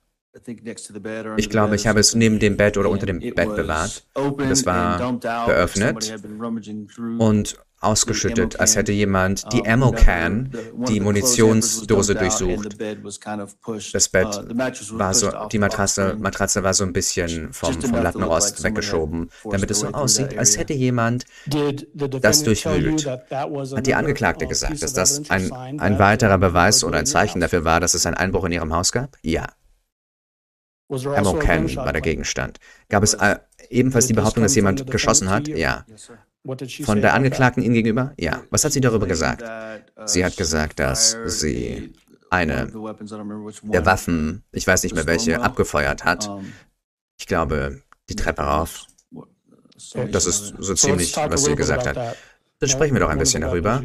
[1.37, 4.07] Ich glaube, ich habe es neben dem Bett oder unter dem Bett bewahrt.
[4.49, 6.15] Das war geöffnet
[7.19, 10.53] und ausgeschüttet, als hätte jemand die Ammo-Can,
[10.89, 12.77] die Munitionsdose durchsucht.
[13.93, 14.29] Das Bett
[14.93, 19.81] war so, die Matratze, Matratze war so ein bisschen vom, vom Lattenrost weggeschoben, damit es
[19.81, 23.07] so aussieht, als hätte jemand das durchwühlt.
[23.07, 27.65] Hat die Angeklagte uh, gesagt, dass das ein, ein weiterer Beweis oder ein Zeichen dafür
[27.65, 29.17] war, dass es einen Einbruch in ihrem Haus gab?
[29.23, 29.47] Ja.
[30.89, 32.03] There also gunshot war der?
[32.03, 32.59] Gegenstand.
[32.91, 33.39] Gab es äh,
[33.71, 35.49] ebenfalls die Behauptung, dass jemand geschossen hat?
[35.49, 35.87] Ja.
[36.85, 37.15] Von der?
[37.15, 38.15] Angeklagten Ihnen gegenüber?
[38.19, 38.43] Ja.
[38.51, 39.45] Was hat sie darüber gesagt?
[40.07, 41.93] Sie hat gesagt, dass sie
[42.31, 42.67] eine
[43.63, 46.29] der Waffen, ich weiß nicht mehr welche, abgefeuert hat.
[47.19, 48.87] Ich glaube, die Treppe rauf.
[50.11, 52.17] Das ist so ziemlich, was sie gesagt hat.
[52.59, 53.83] Dann sprechen wir doch ein bisschen darüber.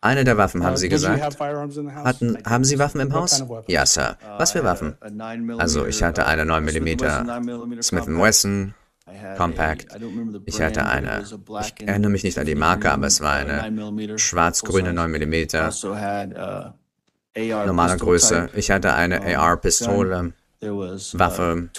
[0.00, 1.36] Eine der Waffen, haben Uh, Sie gesagt.
[1.40, 3.42] Hatten, haben Sie Waffen im Haus?
[3.66, 4.18] Ja, Sir.
[4.38, 4.96] Was für Waffen?
[5.58, 8.74] Also, ich hatte eine 9 mm Smith Wesson.
[9.36, 9.86] Compact.
[10.46, 14.92] Ich hatte eine, ich erinnere mich nicht an die Marke, aber es war eine schwarz-grüne
[14.92, 15.46] 9 mm,
[17.66, 18.50] normale Größe.
[18.54, 21.70] Ich hatte eine AR-Pistole, Waffe,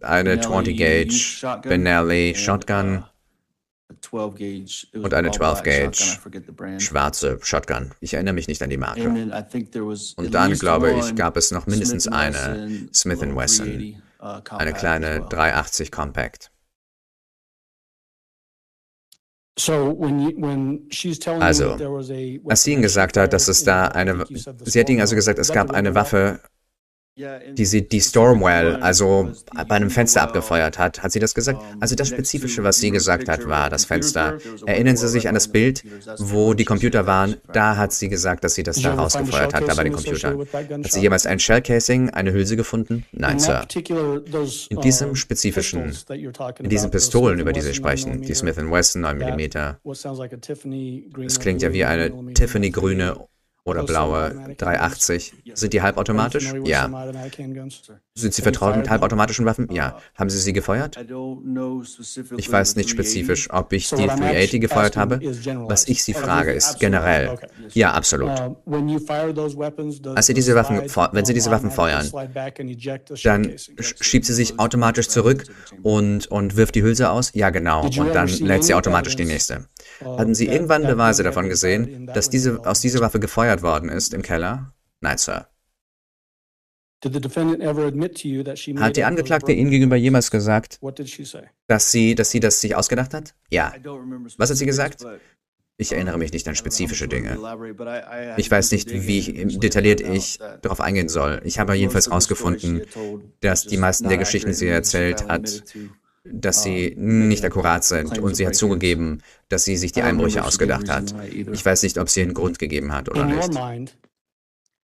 [0.00, 3.04] eine 20 Gauge Benelli Shotgun,
[4.10, 7.92] und eine 12 Gauge schwarze Shotgun.
[8.00, 9.08] Ich erinnere mich nicht an die Marke.
[9.08, 16.50] Und dann, glaube ich, gab es noch mindestens eine Smith Wesson, eine kleine 380 Compact.
[19.58, 21.76] So when you, when she's telling you Also,
[22.48, 25.52] Als sie ihnen gesagt hat, dass es da eine, sie hat ihnen also gesagt, es
[25.52, 26.40] gab eine Waffe,
[27.14, 29.30] die sie die Stormwell, also
[29.68, 31.02] bei einem Fenster abgefeuert hat.
[31.02, 31.60] Hat sie das gesagt?
[31.78, 34.38] Also das Spezifische, was sie gesagt hat, war das Fenster.
[34.64, 35.84] Erinnern Sie sich an das Bild,
[36.18, 37.36] wo die Computer waren?
[37.52, 40.40] Da hat sie gesagt, dass sie das da rausgefeuert hat, da bei den Computern.
[40.84, 43.04] Hat sie jemals ein Shellcasing, eine Hülse gefunden?
[43.12, 43.66] Nein, Sir.
[44.70, 45.92] In diesem spezifischen-
[46.60, 49.76] In diesen Pistolen, über die Sie sprechen, die Smith Wesson 9 mm,
[51.26, 53.16] es klingt ja wie eine Tiffany-grüne
[53.64, 55.34] oder blaue 380.
[55.54, 56.52] Sind die halbautomatisch?
[56.64, 56.90] Ja.
[58.14, 59.68] Sind Sie vertraut mit halbautomatischen Waffen?
[59.72, 59.98] Ja.
[60.16, 60.98] Haben Sie sie gefeuert?
[62.36, 65.20] Ich weiß nicht spezifisch, ob ich die 380 gefeuert habe.
[65.68, 67.38] Was ich Sie frage, ist generell.
[67.72, 68.30] Ja, absolut.
[70.16, 70.82] Als Sie diese Waffen,
[71.12, 72.08] wenn Sie diese Waffen feuern,
[73.22, 75.44] Dann sch- schiebt sie sich automatisch zurück
[75.82, 77.30] und, und wirft die Hülse aus?
[77.34, 77.84] Ja, genau.
[77.84, 79.66] Und dann lädt sie automatisch die nächste.
[80.04, 84.22] Hatten Sie irgendwann Beweise davon gesehen, dass diese, aus dieser Waffe gefeuert worden ist im
[84.22, 84.72] Keller?
[85.02, 85.48] Nein, Sir.
[87.04, 90.78] Hat die Angeklagte Ihnen gegenüber jemals gesagt,
[91.66, 93.34] dass sie, dass sie das sich ausgedacht hat?
[93.50, 93.74] Ja.
[94.38, 95.04] Was hat sie gesagt?
[95.78, 97.36] Ich erinnere mich nicht an spezifische Dinge.
[98.36, 101.40] Ich weiß nicht, wie ich, detailliert ich darauf eingehen soll.
[101.44, 102.82] Ich habe jedenfalls herausgefunden,
[103.40, 105.64] dass die meisten der Geschichten, die sie erzählt hat,
[106.24, 110.88] dass sie nicht akkurat sind und sie hat zugegeben, dass sie sich die Einbrüche ausgedacht
[110.88, 111.14] hat.
[111.30, 113.96] Ich weiß nicht, ob sie einen Grund gegeben hat oder nicht.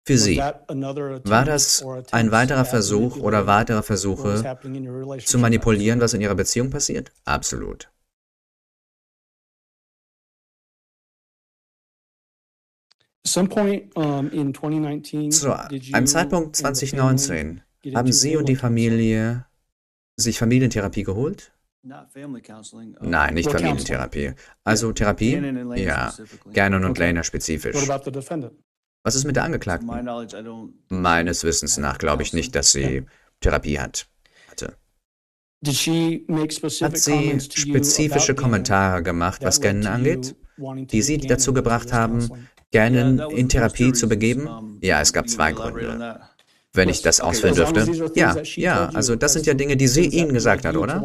[0.08, 4.58] Für Sie, war das ein weiterer Versuch oder weitere Versuche
[5.26, 7.12] zu manipulieren, was in Ihrer Beziehung passiert?
[7.26, 7.92] Absolut.
[13.26, 13.42] Zu
[15.92, 17.62] einem Zeitpunkt 2019
[17.94, 19.47] haben Sie und die Familie
[20.18, 21.52] sich Familientherapie geholt?
[21.84, 24.34] Nein, nicht Familientherapie.
[24.64, 25.40] Also Therapie?
[25.76, 26.14] Ja,
[26.52, 26.98] Gannon und.
[26.98, 27.76] Lehner spezifisch.
[29.04, 29.88] Was ist mit der Angeklagten?
[30.90, 33.06] Meines Wissens nach glaube ich nicht, dass sie
[33.40, 34.08] Therapie hat.
[34.50, 34.76] hatte.
[35.62, 40.36] Did she make specific Hat sie spezifische Kommentare gemacht, was Gannon to angeht,
[40.92, 42.48] die sie dazu gebracht haben?
[42.74, 44.80] Gannon in Therapie zu begeben?
[44.82, 46.20] Ja, es gab zwei Gründe.
[46.78, 48.12] Wenn ich das ausführen as dürfte.
[48.16, 51.04] Ja, ja, also das as sind ja Dinge, die sie Ihnen gesagt hat, oder?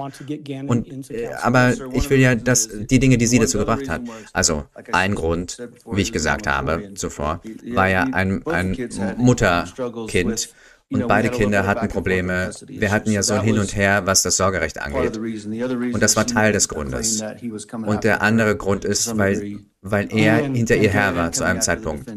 [0.66, 4.03] Und, äh, aber ich will ja, dass die Dinge, die sie dazu gebracht hat.
[4.32, 5.59] Also ein Grund,
[5.90, 7.40] wie ich gesagt habe zuvor,
[7.74, 8.77] war ja ein, ein
[9.16, 10.51] Mutterkind
[10.93, 12.51] Und beide Kinder hatten Probleme.
[12.66, 15.16] Wir hatten ja so ein Hin und Her, was das Sorgerecht angeht.
[15.16, 17.24] Und das war Teil des Grundes.
[17.86, 22.12] Und der andere Grund ist, weil, weil er hinter ihr her war zu einem Zeitpunkt.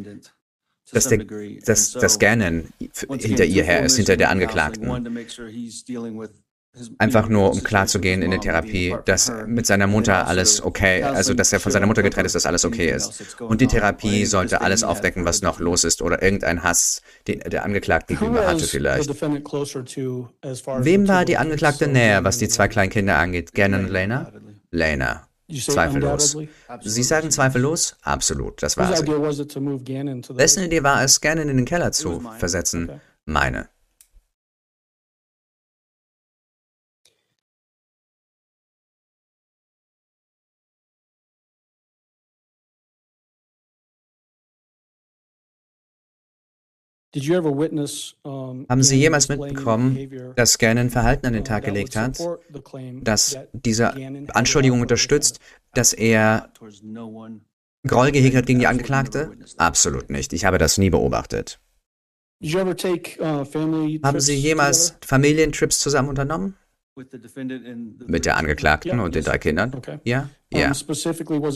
[0.91, 1.19] Dass, der,
[1.65, 2.69] dass, so, Gannon
[3.17, 4.29] hinter ihr her ist, hinter der.
[4.29, 4.87] Angeklagten.
[6.97, 11.33] Einfach nur, um klarzugehen in der Therapie, dass mit seiner Mutter alles the okay, also
[11.33, 13.39] dass er von should seiner Mutter getrennt ist, dass alles okay ist.
[13.39, 17.39] Und die Therapie sollte alles aufdecken, was the noch los ist oder irgendein Hass, den
[17.39, 17.63] der
[18.07, 19.09] gegenüber hatte vielleicht.
[20.83, 23.53] Wem war die Angeklagte näher, was die zwei kleinen Kinder angeht?
[23.53, 24.33] Gannon und Lena?
[24.71, 25.24] Lena.
[25.47, 26.37] Zweifellos.
[26.81, 27.95] Sie sagen zweifellos?
[28.01, 29.05] Absolut, das war the?
[29.05, 33.01] Wessen Idee war es, Gannon in den Keller zu versetzen?
[33.25, 33.69] Meine.
[47.15, 53.03] Haben Sie jemals mitbekommen, dass Gannon Verhalten an den Tag gelegt hat, support the claim
[53.03, 53.93] das that diese
[54.33, 55.39] Anschuldigung unterstützt,
[55.73, 56.49] dass er.
[57.87, 59.31] Groll gehegt hat gegen die Angeklagte?
[59.57, 60.33] Absolut nicht.
[60.33, 61.59] Ich habe das nie beobachtet.
[62.43, 62.47] Uh,
[64.03, 64.95] Haben Sie jemals?
[65.05, 66.55] Familientrips zusammen unternommen?
[66.97, 69.73] With the defendant and the Mit der Angeklagten und den drei Kindern?
[69.75, 69.99] Okay.
[70.05, 70.29] Ja?
[70.53, 70.71] Ja.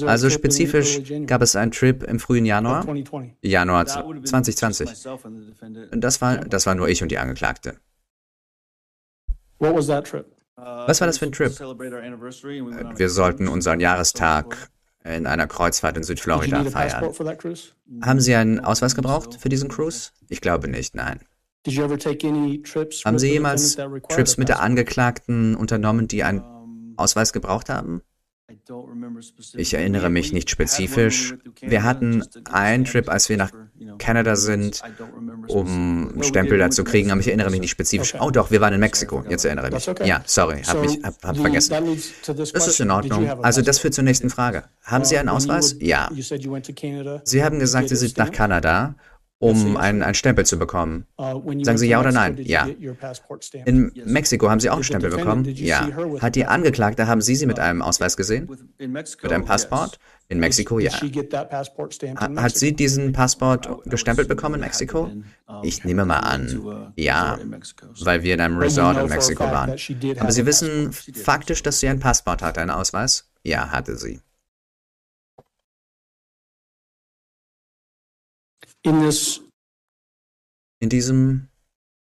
[0.05, 3.37] Also spezifisch gab es einen Trip im frühen Januar, 2020?
[3.41, 4.87] Januar That would have been just 2020.
[4.89, 5.93] myself and the defendant.
[5.93, 7.77] Und Das war, das war nur ich und die Angeklagte.
[9.59, 10.25] What was that trip?
[10.57, 11.57] Uh, Was war das für ein Trip?
[11.57, 13.51] Wir sollten cruise.
[13.53, 14.69] unseren Jahrestag
[15.05, 16.73] in einer Kreuzfahrt in Südflorida feiern.
[16.73, 17.69] passport for that cruise?
[18.01, 20.09] Haben Sie einen Ausweis gebraucht für diesen Cruise?
[20.27, 21.21] Ich glaube nicht, nein.
[21.65, 23.75] Did you ever take any trips Haben Sie jemals
[24.09, 24.61] Trips mit der?
[24.61, 26.41] Angeklagten unternommen, die einen
[26.95, 28.01] Ausweis gebraucht haben?
[29.55, 31.35] Ich erinnere mich nicht spezifisch.
[31.61, 33.51] Wir hatten einen Trip, als wir nach
[33.97, 34.81] Kanada sind,
[35.47, 38.15] um einen Stempel dazu kriegen, aber ich erinnere mich nicht spezifisch.
[38.19, 39.23] Oh doch, wir waren in Mexiko.
[39.29, 40.07] Jetzt erinnere ich mich.
[40.07, 41.75] Ja, sorry, hab mich hab, hab vergessen.
[42.53, 43.43] Das ist in Ordnung.
[43.43, 44.63] Also das führt zur nächsten Frage.
[44.83, 45.75] Haben Sie einen Ausweis?
[45.79, 46.09] Ja.
[47.23, 48.31] Sie haben gesagt, Sie sind nach?
[48.31, 48.95] Kanada,
[49.39, 51.05] um einen, einen Stempel zu bekommen.
[51.17, 52.37] Uh, Sagen Sie ja oder nein?
[52.41, 52.67] Ja.
[53.65, 53.91] In.
[54.05, 55.45] Mexiko haben Sie auch einen Stempel bekommen?
[55.45, 55.87] Ja.
[56.21, 56.45] Hat die?
[56.45, 58.49] Angeklagte, haben Sie sie mit einem Ausweis gesehen?
[58.77, 59.45] Mit einem.
[59.45, 59.99] Passport?
[60.31, 60.91] In Mexiko, ja.
[60.91, 65.09] Hat sie diesen Passport gestempelt bekommen in Mexiko?
[65.63, 67.39] Ich nehme mal an, a ja,
[68.01, 69.75] weil wir in einem Resort in Mexiko waren.
[70.19, 73.31] Aber Sie wissen faktisch, dass sie einen Passport hatte, einen Ausweis?
[73.43, 74.19] Ja, hatte sie.
[78.83, 79.41] In this,
[80.79, 81.49] In diesem,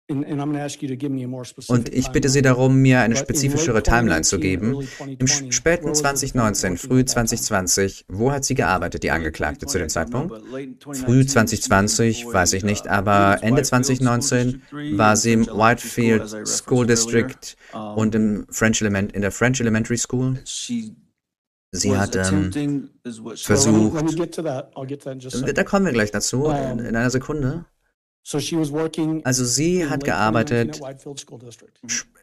[0.08, 4.88] und ich bitte Sie darum, mir eine spezifischere Timeline zu 2019, geben.
[5.18, 7.66] Im 2020, späten where was the 2019, defendant früh working at that time?
[7.66, 10.34] 2020, wo hat sie gearbeitet, die Angeklagte zu dem Zeitpunkt?
[10.40, 14.62] Früh Früh 2020, weiß ich nicht, aber Ende 2019
[14.96, 17.56] war sie im Whitefield School District
[17.96, 20.38] und im French Element, in der French Elementary School.
[21.76, 22.50] Sie hat, ähm,
[23.36, 27.64] versucht- a da kommen wir gleich dazu, in, Ähm, in einer Sekunde.
[29.24, 30.80] Also sie hat late 2019 gearbeitet,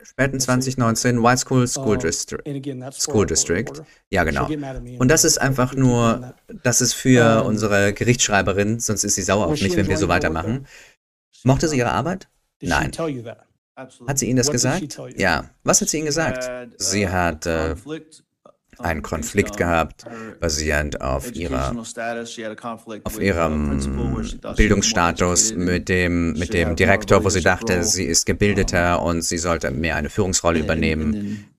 [0.04, 2.44] späten 2019, White School School Uh, District.
[2.92, 3.72] School District.
[4.10, 4.48] Ja, genau.
[5.00, 9.46] Und das ist einfach nur, das ist für Ähm, unsere Gerichtsschreiberin, sonst ist sie sauer
[9.48, 10.68] auf mich, wenn wir so weitermachen.
[11.46, 12.28] Mochte sie ihre Arbeit?
[12.62, 12.92] Nein.
[13.76, 15.00] Hat sie Ihnen das gesagt?
[15.16, 15.50] Ja.
[15.64, 16.50] Was hat sie Ihnen gesagt?
[16.78, 17.76] Sie hat äh,
[18.80, 20.06] einen Konflikt gehabt,
[20.40, 21.76] basierend auf ihrer
[23.04, 23.80] auf ihrem
[24.56, 29.72] Bildungsstatus mit dem, mit dem Direktor, wo sie dachte, sie ist gebildeter und sie sollte
[29.72, 31.50] mehr eine Führungsrolle übernehmen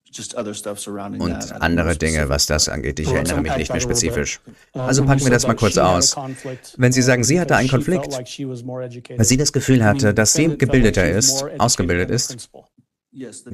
[1.18, 3.00] und andere Dinge, was das angeht.
[3.00, 4.40] Ich erinnere mich nicht mehr spezifisch.
[4.74, 6.14] Uh, Also packen you wir das mal kurz she had a aus.
[6.14, 7.84] conflict, Wenn Sie uh, sagen, sie hatte einen because
[8.26, 12.50] she felt Konflikt, weil sie das Gefühl hatte, dass sie gebildeter ist, ausgebildet ist.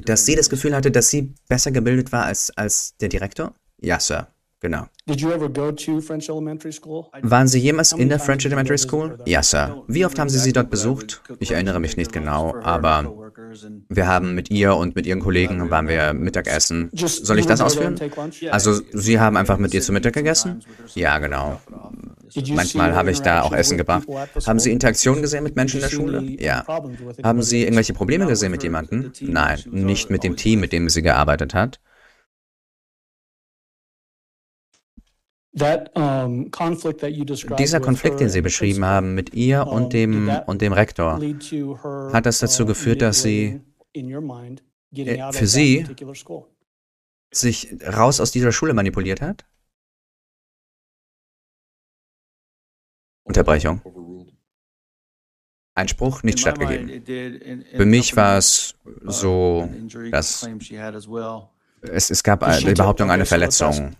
[0.05, 3.55] Dass sie das Gefühl hatte, dass sie besser gebildet war als, als der Direktor?
[3.79, 4.27] Ja, Sir,
[4.61, 4.85] genau.
[5.07, 7.07] Did you ever go to French Elementary School?
[7.21, 9.17] Waren Sie jemals in der French Elementary School?
[9.25, 9.83] Ja, Sir.
[9.87, 11.21] Wie oft haben Sie sie dort besucht?
[11.39, 13.31] Ich erinnere mich nicht genau, aber
[13.89, 16.89] wir haben mit ihr und mit ihren Kollegen waren wir Mittagessen.
[16.93, 17.99] Soll ich you das ausführen?
[18.51, 20.63] Also, Sie haben einfach mit ihr zu Mittag gegessen?
[20.95, 21.59] Ja, genau.
[22.53, 24.47] Manchmal habe ich da auch interactions Essen with gebracht.
[24.47, 24.73] Haben Sie school?
[24.73, 26.17] Interaktionen gesehen mit Menschen in der Schule?
[26.19, 26.61] any Ja.
[26.63, 27.41] problems with Haben?
[27.41, 29.11] Sie irgendwelche Probleme gesehen mit jemandem?
[29.21, 31.79] Nein, nicht mit dem Team, mit dem sie gearbeitet hat.
[37.57, 41.19] Dieser Konflikt, den Sie and the beschrieben haben mit ihr und dem, und dem Rektor,
[42.13, 43.59] hat das dazu uh, geführt, dass sie,
[43.93, 45.85] äh, out für sie
[47.31, 49.45] sich raus aus dieser Schule manipuliert hat?
[53.23, 53.81] Unterbrechung.
[55.73, 57.65] Einspruch nicht stattgegeben.
[57.75, 59.69] Für mich war es so,
[60.11, 60.47] dass
[61.81, 63.95] es, es gab die Behauptung einer Verletzung.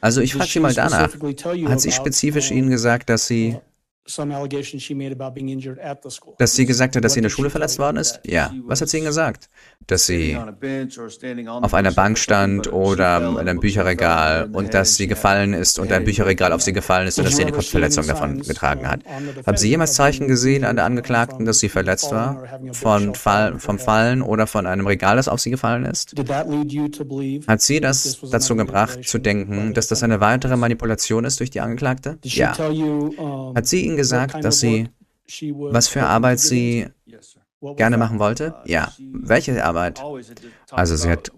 [0.00, 1.12] Also ich frage Sie mal danach.
[1.68, 3.56] Hat sie spezifisch uh, Ihnen gesagt, dass sie,
[6.38, 8.20] Dass sie gesagt hat, dass sie in der Schule verletzt worden ist?
[8.26, 8.52] Ja.
[8.66, 9.48] Was hat sie Ihnen gesagt?
[9.86, 10.36] Dass sie
[11.46, 16.04] auf einer Bank stand oder in einem Bücherregal und dass sie gefallen ist und ein
[16.04, 19.00] Bücherregal auf sie gefallen ist und dass sie eine Kopfverletzung davon getragen hat.
[19.46, 22.42] Haben Sie jemals Zeichen gesehen an der Angeklagten, dass sie verletzt war?
[22.72, 26.14] Von Fall, vom Fallen oder von einem Regal, das auf sie gefallen ist?
[26.18, 31.60] Hat sie das dazu gebracht, zu denken, dass das eine weitere Manipulation ist durch die
[31.60, 32.18] Angeklagte?
[32.24, 32.56] Ja.
[33.54, 34.88] Hat sie Ihnen gesagt, dass sie,
[35.50, 36.86] was für Arbeit sie
[37.76, 38.54] gerne machen wollte?
[38.64, 38.92] Ja.
[38.98, 40.02] Welche Arbeit?
[40.70, 41.30] Also sie hat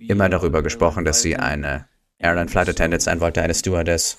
[0.00, 1.86] immer darüber gesprochen, dass sie eine
[2.18, 4.18] Airline Flight Attendant sein wollte, eine Stewardess.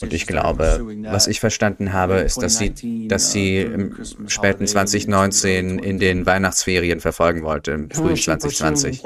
[0.00, 3.94] Und ich glaube, was ich verstanden habe, ist, dass sie, dass sie im
[4.26, 9.02] späten 2019 in den Weihnachtsferien verfolgen wollte, im frühen is she pursuing 2020.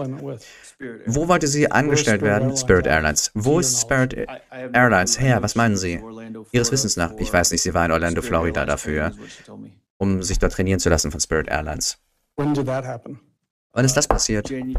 [1.06, 2.56] Wo wollte sie angestellt werden?
[2.56, 2.86] Spirit?
[2.86, 3.30] Airlines.
[3.34, 4.14] Wo ist Spirit
[4.72, 5.42] Airlines her?
[5.42, 6.00] Was meinen Sie?
[6.52, 7.12] Ihres Wissens nach.
[7.18, 9.12] Ich weiß nicht, sie war in Orlando, Florida dafür,
[9.96, 11.98] um sich dort trainieren zu lassen von Spirit Airlines.
[12.36, 13.20] When did that happen?
[13.72, 14.50] Wann ist das passiert?
[14.50, 14.76] Ähm,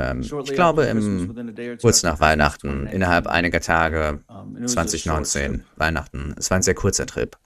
[0.00, 4.20] ähm, ich glaube, im, kurz nach Weihnachten, innerhalb einiger Tage,
[4.64, 6.34] 2019, Weihnachten.
[6.38, 7.36] Es war ein sehr kurzer Trip.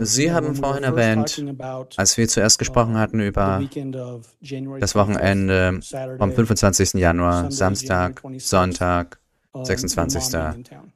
[0.00, 1.44] Sie haben vorhin erwähnt,
[1.96, 6.32] Als wir zuerst gesprochen hatten the über weekend of January das 25th, Wochenende Saturday, vom
[6.32, 6.94] 25.
[6.94, 9.18] Januar, Sunday, Samstag, January 26th, Sonntag,
[9.54, 10.34] uh, 26.
[10.34, 10.92] your mom being in town.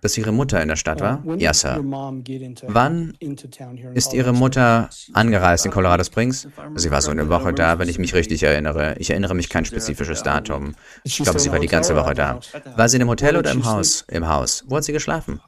[0.00, 1.22] dass Ihre Mutter in der Stadt Uh, war?
[1.24, 1.78] when Ja, Sir.
[2.66, 3.14] Wann
[3.94, 6.48] Ist Ihre Mutter angereist in Colorado Springs?
[6.74, 8.96] Sie war so eine Woche da, wenn ich mich richtig erinnere.
[8.98, 10.74] Ich erinnere mich kein spezifisches Datum.
[11.04, 12.34] Ich glaube, sie war die ganze hotel or Woche da.
[12.34, 12.50] house?
[12.76, 14.04] War sie in einem Hotel Where oder did im she Haus?
[14.08, 14.64] Im Haus.
[14.66, 15.40] Wo hat sie geschlafen?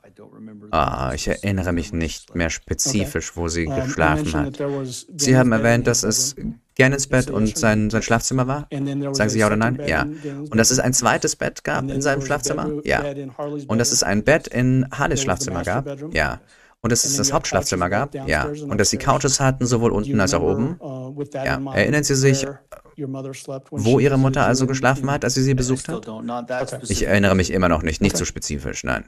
[0.70, 4.62] Ah, ich erinnere mich nicht mehr spezifisch, wo sie geschlafen hat.
[5.16, 6.36] Sie haben erwähnt, dass es
[6.74, 8.68] gern ins Bett und sein, sein Schlafzimmer war?
[9.12, 9.80] Sagen Sie ja oder nein?
[9.86, 10.02] Ja.
[10.02, 12.70] Und dass es ein zweites Bett gab in seinem Schlafzimmer?
[12.84, 13.02] Ja.
[13.66, 15.86] Und dass es ein Bett in Harleys Schlafzimmer gab?
[16.12, 16.40] Ja.
[16.82, 18.14] Und dass es das Hauptschlafzimmer gab?
[18.14, 18.46] Ja.
[18.46, 18.96] Und dass sie.
[18.96, 21.16] Couches hatten, sowohl unten als auch remember, oben?
[21.16, 21.60] uh, Ja.
[21.74, 22.60] Erinnern Sie sich, where
[22.98, 25.42] your mother slept when Wo she Ihre visited Mutter you also geschlafen hat, als sie
[25.42, 26.08] sie besucht hat?
[26.88, 29.04] Ich erinnere mich immer noch nicht, nicht so spezifisch, nein.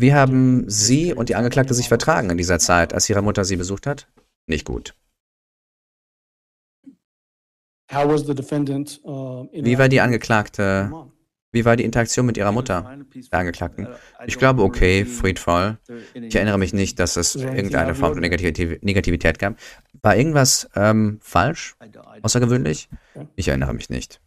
[0.00, 3.56] Wie haben Sie und die Angeklagte sich vertragen in dieser Zeit, als Ihre Mutter Sie
[3.56, 4.08] besucht hat?
[4.46, 4.94] Nicht gut.
[9.04, 10.92] Uh, Wie war die Angeklagte,
[11.52, 12.98] wie war die Interaktion mit Ihrer Mutter,
[13.32, 13.88] der Angeklagten?
[14.26, 15.78] Ich glaube, okay, friedvoll.
[16.14, 19.56] Ich erinnere mich nicht, dass es irgendeine Form von Negativ Negativität gab.
[20.02, 21.76] War irgendwas ähm, falsch,
[22.22, 22.88] außergewöhnlich?
[23.36, 24.20] Ich erinnere mich nicht.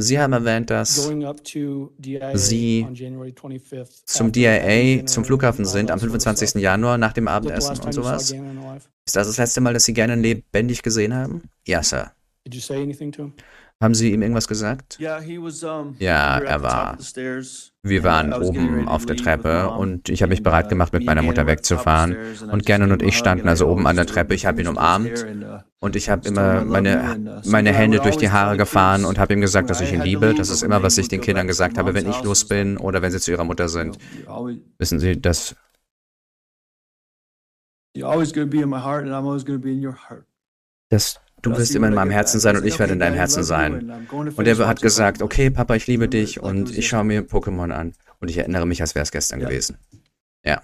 [0.00, 4.04] Sie haben erwähnt, dass going up to DIA Sie on January 25th.
[4.06, 6.48] zum DIA, zum Flughafen sind am that sort of 25.
[6.50, 6.62] stuff.
[6.62, 8.32] Januar nach dem Abendessen und sowas.
[8.32, 8.76] Gannon?
[9.04, 11.42] Ist das das letzte Mal, dass Sie gerne lebendig gesehen haben?
[11.66, 12.12] Ja, Sir.
[12.44, 13.32] Did you say anything to him?
[13.80, 14.98] Haben Sie ihm irgendwas gesagt?
[15.00, 16.98] Ja, er er war-
[17.82, 21.46] Wir waren oben auf der Treppe und ich habe mich bereit gemacht, mit meiner Mutter
[21.46, 22.16] wegzufahren.
[22.50, 24.34] Und Gannon und ich standen also oben an der Treppe.
[24.34, 25.24] Ich habe ihn umarmt
[25.80, 29.70] und ich habe immer meine, meine Hände durch die Haare gefahren und habe ihm gesagt,
[29.70, 30.34] dass ich ihn liebe.
[30.34, 33.12] Das ist immer, was ich den Kindern gesagt habe, wenn ich los bin oder wenn
[33.12, 33.96] sie zu ihrer Mutter sind.
[34.78, 35.14] Wissen Sie,
[40.08, 40.24] heart.
[40.88, 44.08] dass du wirst immer in meinem Herzen sein und ich werde in deinem Herzen sein.
[44.10, 47.94] Und er hat gesagt, okay, Papa, ich liebe dich und ich schaue mir Pokémon an.
[48.20, 49.78] Und ich erinnere mich, als wäre es gestern gewesen.
[50.44, 50.60] Ja.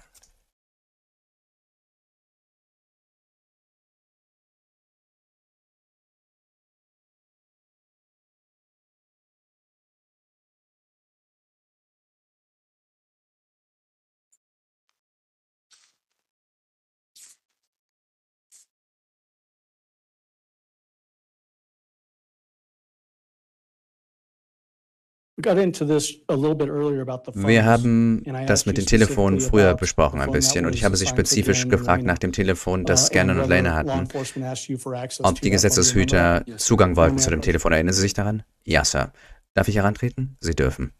[27.33, 30.97] Wir haben das mit den Telefonen früher besprochen the ein bisschen that und ich habe
[30.97, 34.69] Sie spezifisch gefragt nach dem Telefon, das Uh, and Gannon und law hatten, enforcement asked
[34.69, 35.83] you for access ob to die that phone.
[35.83, 36.57] Do you remember Gesetzeshüter?
[36.57, 37.71] Zugang wollten zu dem Telefon.
[37.71, 38.43] Erinnern Sie sich daran?
[38.65, 39.11] Ja, Sir.
[39.53, 40.37] Darf ich herantreten?
[40.41, 40.91] Sie dürfen.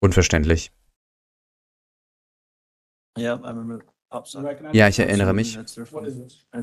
[0.00, 0.70] Unverständlich.
[3.18, 3.93] Yeah, I remember.
[4.72, 5.58] Ja, ich erinnere mich.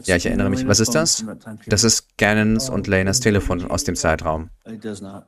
[0.06, 0.68] Ja, ich erinnere mich.
[0.68, 1.26] Was ist das?
[1.68, 4.50] Das ist Gannons und Lenas Telefon aus dem Zeitraum.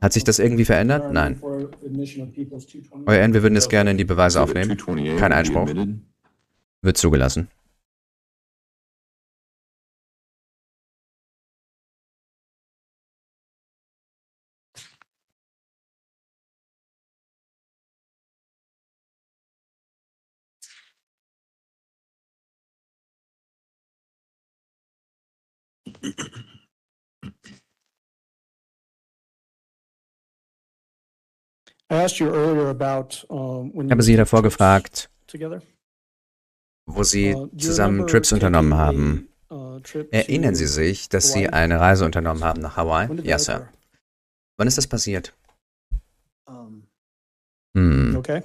[0.00, 1.12] Hat sich das irgendwie verändert?
[1.12, 1.40] Nein.
[1.42, 4.78] Euer Ehren, wir würden es gerne in die Beweise aufnehmen.
[4.78, 5.68] 228 Kein Einspruch.
[6.82, 7.48] Wird zugelassen.
[31.94, 35.10] Ich habe Sie davor gefragt,
[36.86, 39.28] wo Sie Uh, zusammen Trips unternommen haben.
[39.50, 39.78] uh,
[40.10, 43.08] Erinnern Sie sich, dass Sie eine Reise unternommen haben nach Hawaii?
[43.22, 43.68] Ja, Sir.
[44.56, 45.34] Wann ist das passiert?
[47.76, 48.42] Hm, Okay.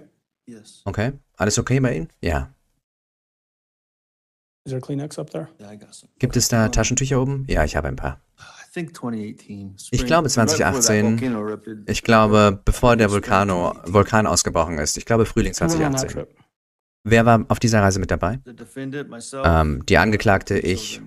[0.47, 1.11] yes, okay.
[1.37, 2.09] Alles okay bei Ihnen?
[2.21, 2.51] Ja.
[4.65, 5.47] Is there Kleenex up there?
[5.59, 6.11] yeah, I got some.
[6.19, 7.45] Gibt es da Taschentücher oben?
[7.47, 8.19] Ja, ich habe ein paar.
[8.69, 9.75] I think 2018.
[9.89, 11.19] Ich glaube right before that 2018.
[11.19, 11.89] volcano erupted.
[11.89, 14.95] Ich glaube, bevor der Vulkano, Vulkan ausgebrochen ist.
[14.95, 16.09] Ich glaube Frühling Who went on that 2018.
[16.09, 16.35] trip?
[17.03, 18.39] Wer war auf dieser Reise mit dabei?
[19.43, 21.01] Ähm, die Angeklagte, ich,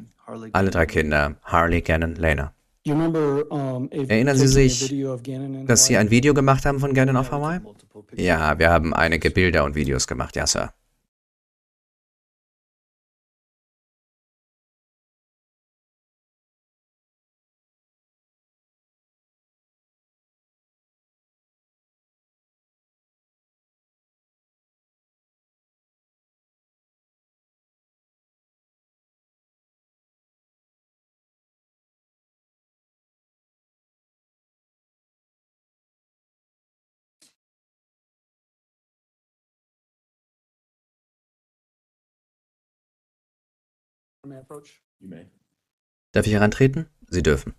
[0.52, 0.86] alle drei.
[0.86, 2.52] Kinder, Harley, Gannon, Lena.
[2.84, 4.92] Erinnern Sie sich,
[5.66, 7.60] Dass Sie ein Video gemacht haben von Gannon auf Hawaii?
[8.16, 10.72] Ja, wir haben einige Bilder und Videos gemacht, ja, Sir.
[46.12, 46.86] Darf ich herantreten?
[47.08, 47.54] Sie dürfen.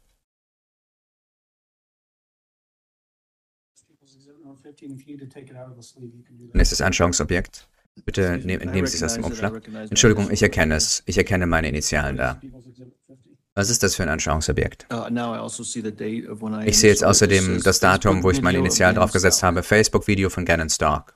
[3.88, 6.24] People's Exhibit number 15, if you need to take it out of the sleeve, you
[6.24, 6.56] can do that.
[6.56, 7.68] Nächstes Anschauungsobjekt.
[8.06, 9.68] Bitte nehm, entnehmen Sie es aus dem Umschlag.
[9.90, 11.04] Entschuldigung, ich erkenne es.
[11.06, 12.36] Ich erkenne meine Initialen da.
[12.36, 13.34] People's Exhibit 50.
[13.56, 14.88] Was ist das für ein Anschauungsobjekt?
[14.92, 17.80] Uh, now I also see the date of when I Ich sehe jetzt außerdem das
[17.80, 19.64] Datum, wo ich mein Facebook Initial video of draufgesetzt Gannon habe.
[19.64, 21.14] Facebook-Video von Gannon Stark.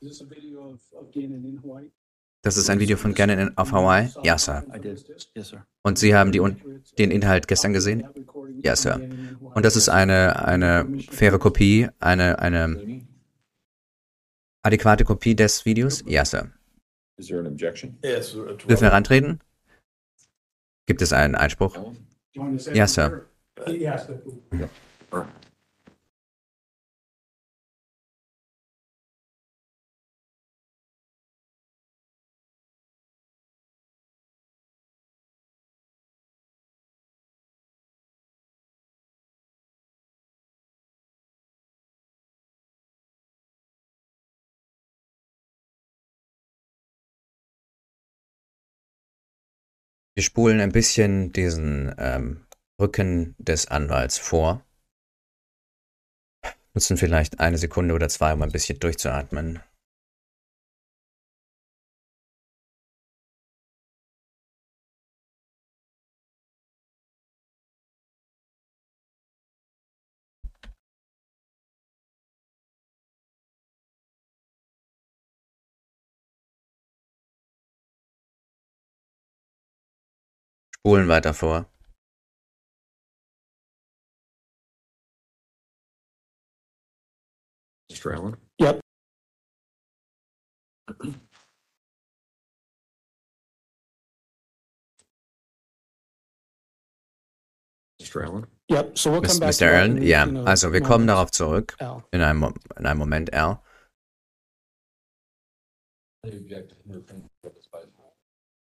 [2.47, 4.09] Das ist ein Video von Gannon in, auf Hawaii?
[4.23, 4.63] Ja, Sir.
[5.83, 6.39] Und Sie haben die,
[6.97, 8.07] den Inhalt gestern gesehen?
[8.63, 9.01] Ja, Sir.
[9.53, 13.05] Und das ist eine, eine faire Kopie, eine, eine
[14.63, 16.05] adäquate Kopie des Videos?
[16.07, 16.49] Ja, Sir.
[17.17, 17.97] Is there an objection?
[18.01, 18.31] Yes.
[18.31, 19.41] Dürfen wir herantreten?
[20.85, 21.77] Gibt es einen Einspruch?
[22.73, 23.25] Yes, sir.
[23.67, 24.07] Yes.
[50.18, 52.48] Wir spulen ein bisschen diesen ähm,
[52.81, 54.65] Rücken des Anwalts vor.
[56.73, 59.60] Nutzen vielleicht eine Sekunde oder zwei, um ein bisschen durchzuatmen.
[80.79, 81.65] Spulen weiter vor.
[87.89, 88.13] Mr.
[88.13, 88.37] Allen?
[88.59, 88.79] Yep.
[97.99, 98.23] Mr.
[98.23, 98.47] Allen?
[98.69, 99.73] Yep, so we'll come back Mr.
[99.73, 100.01] Allen?
[100.01, 101.75] Ja, a also wir kommen darauf zurück.
[101.79, 102.03] Al.
[102.11, 103.61] In einem, in einem Moment, Al.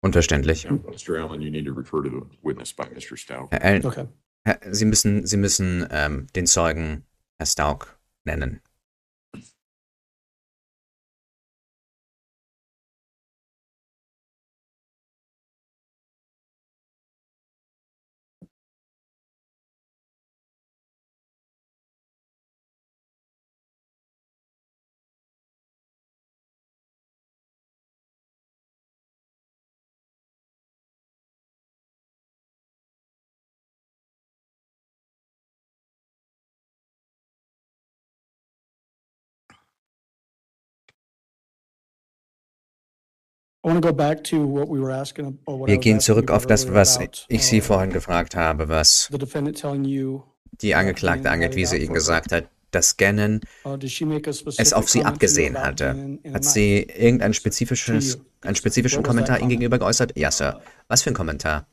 [0.06, 0.66] Unverständlich.
[0.68, 1.18] Mr.
[1.20, 3.16] Allen, you need to refer to the witness by Mr.
[3.16, 3.48] Stout.
[3.50, 4.06] Herr Allen, Okay.
[4.70, 7.02] Sie müssen, Sie müssen ähm, den Zeugen
[7.38, 8.60] Herr Stauk nennen.
[45.66, 49.84] Wir gehen zurück auf das, was ich Sie vorhin gefragt habe, was The defendant telling
[49.84, 50.22] you,
[50.60, 53.76] die Angeklagte angeht, wie sie Ihnen gesagt hat, dass Gannon uh,
[54.58, 56.18] es auf sie abgesehen hatte.
[56.32, 60.16] Hat sie irgendein spezifisches, einen spezifischen Kommentar Ihnen gegenüber geäußert?
[60.16, 60.60] Ja, Sir.
[60.86, 61.66] Was für ein Kommentar?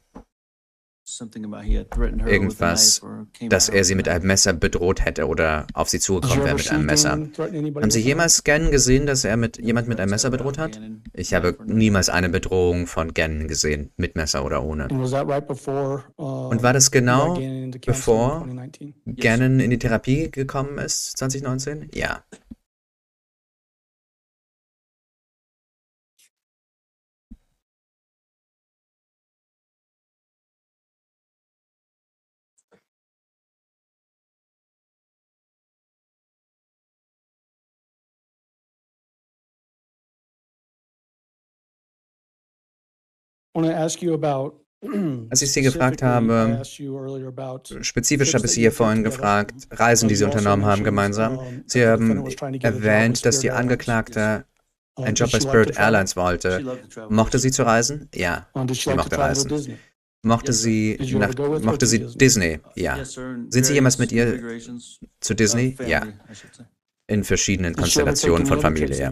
[2.25, 3.01] Irgendwas,
[3.49, 4.23] dass er sie mit einem.
[4.23, 7.11] Messer bedroht hätte oder auf sie zugekommen wäre mit einem Messer.
[7.11, 10.79] Haben Sie jemals Gannon gesehen, dass er mit jemand mit einem Messer bedroht hat?
[11.13, 14.87] Ich habe niemals eine Bedrohung von Gannon gesehen, mit Messer oder ohne.
[14.89, 17.37] Uh, Und war das genau
[17.85, 18.93] bevor 2019?
[19.17, 21.89] Gannon in die Therapie gekommen ist, 2019?
[21.93, 22.23] Ja.
[45.29, 48.71] Als ich Sie gefragt habe, I asked you earlier about Spezifisch habe ich Sie hier
[48.71, 51.39] vorhin gefragt, Reisen, die Sie unternommen haben gemeinsam.
[51.67, 52.25] Sie haben
[52.61, 54.45] erwähnt, dass die Angeklagte
[54.95, 56.79] einen Job bei Spirit Airlines wollte.
[57.09, 58.09] Mochte sie zu reisen?
[58.13, 58.47] Ja.
[58.71, 59.77] Sie mochte reisen.
[60.25, 62.59] Mochte sie nach, mochte sie Disney?
[62.75, 63.03] Ja.
[63.03, 64.39] Sind Sie jemals mit ihr
[65.19, 65.75] zu Disney?
[65.85, 66.03] Ja.
[67.13, 69.11] In verschiedenen Konstellationen von Familie.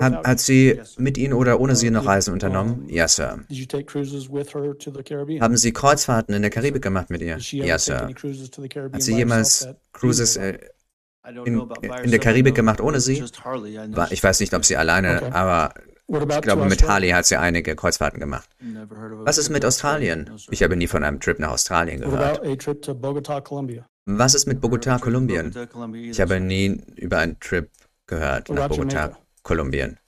[0.00, 2.86] Hat, hat sie mit Ihnen oder ohne Sie Uh, noch did, Reisen unternommen?
[2.90, 3.38] Ja, Sir.
[3.48, 5.40] Did you take cruises with her to the Caribbean?
[5.40, 7.38] Haben Sie Kreuzfahrten in der Karibik gemacht mit ihr?
[7.38, 8.02] Ja, Sir.
[8.02, 10.58] any cruises to the Caribbean Hat sie jemals Cruises äh,
[11.26, 13.22] I don't in- by in der Karibik gemacht ohne Sie?
[13.22, 15.30] war, ich weiß nicht, ob sie alleine, Okay.
[15.32, 15.72] aber
[16.06, 16.86] What about ich glaube, mit?
[16.86, 18.46] Harley hat sie einige Kreuzfahrten gemacht.
[19.24, 19.64] Was ist trip mit.
[19.64, 20.30] Australien?
[20.50, 22.42] Ich habe nie von einem Trip nach Australien gehört.
[24.06, 25.54] Was ist mit Bogota, Kolumbien?
[25.92, 27.70] Ich habe nie über einen Trip
[28.06, 29.16] gehört nach Bogota?
[29.42, 29.98] Kolumbien.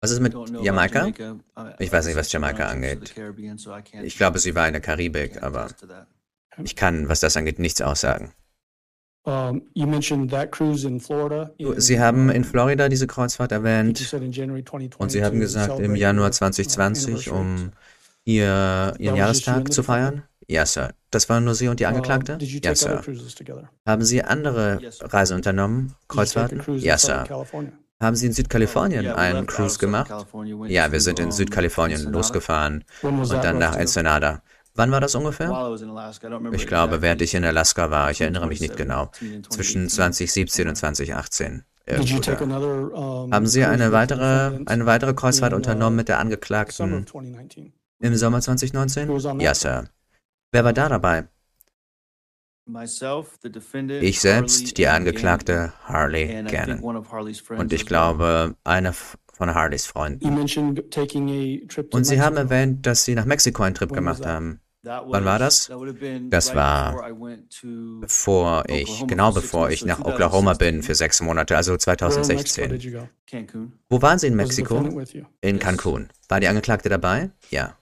[0.00, 1.12] Was ist mit Jamaika?
[1.78, 3.14] Ich weiß nicht, was Jamaika angeht.
[4.02, 5.68] Ich glaube, sie war in der Karibik, aber
[6.62, 8.32] ich kann, was das angeht, nichts aussagen.
[9.24, 9.30] Sie
[12.00, 15.78] haben in uh, Florida diese Kreuzfahrt erwähnt said in January 2022 und Sie haben gesagt,
[15.78, 17.38] im Januar your, uh, 2020, anniversary.
[17.38, 17.70] um
[18.24, 20.24] ihr, Ihren Jahrestag zu feiern?
[20.52, 20.90] Ja, Sir.
[21.10, 22.36] Das waren nur Sie und die Angeklagte?
[22.40, 23.02] Ja, Sir.
[23.86, 24.80] Haben Sie andere.
[25.00, 25.94] Reisen unternommen?
[26.08, 26.62] Kreuzfahrten?
[26.78, 27.24] Ja, Sir.
[28.00, 30.12] Haben Sie in Südkalifornien einen Cruise gemacht?
[30.66, 33.76] Ja, wir sind in Südkalifornien losgefahren und dann nach?
[33.76, 34.42] Ensenada.
[34.74, 35.50] Wann war das ungefähr?
[36.52, 40.28] Ich glaube, während ich in Alaska war, ich erinnere mich nicht 2017 genau, zwischen 2018.
[40.48, 41.52] 2017 und 2018.
[41.52, 42.44] Did you Irgendwo take da.
[42.44, 47.06] another, um, Haben Sie eine weitere, eine weitere Kreuzfahrt uh, unternommen mit der Angeklagten of
[47.06, 47.72] 2019?
[48.00, 49.10] im Sommer Who was 2019?
[49.10, 49.54] on that Ja?
[49.54, 49.84] Sir.
[50.52, 51.28] Wer war da dabei?
[54.00, 57.04] Ich selbst, die Angeklagte Harley Gannon,
[57.58, 60.24] Und ich glaube, einer von Harleys Freunden.
[60.38, 65.70] Und Sie haben erwähnt, dass Sie nach Mexiko einen Trip gemacht haben, Wann war das?
[66.30, 67.08] Das war
[68.00, 72.66] bevor ich, genau bevor ich nach Oklahoma bin für sechs Monate, also Where in Mexico
[72.66, 72.70] 2016.
[72.70, 73.08] did you go?
[73.26, 73.78] Cancun.
[73.88, 75.00] Wo waren Sie in Mexiko?
[75.40, 75.60] In.
[75.60, 76.08] Cancun.
[76.28, 77.30] War die Angeklagte dabei?
[77.50, 77.76] Ja.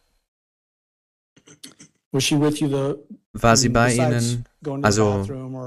[1.47, 1.91] Was she with you the
[3.33, 4.33] War sie bei besides
[4.67, 5.25] Ihnen, also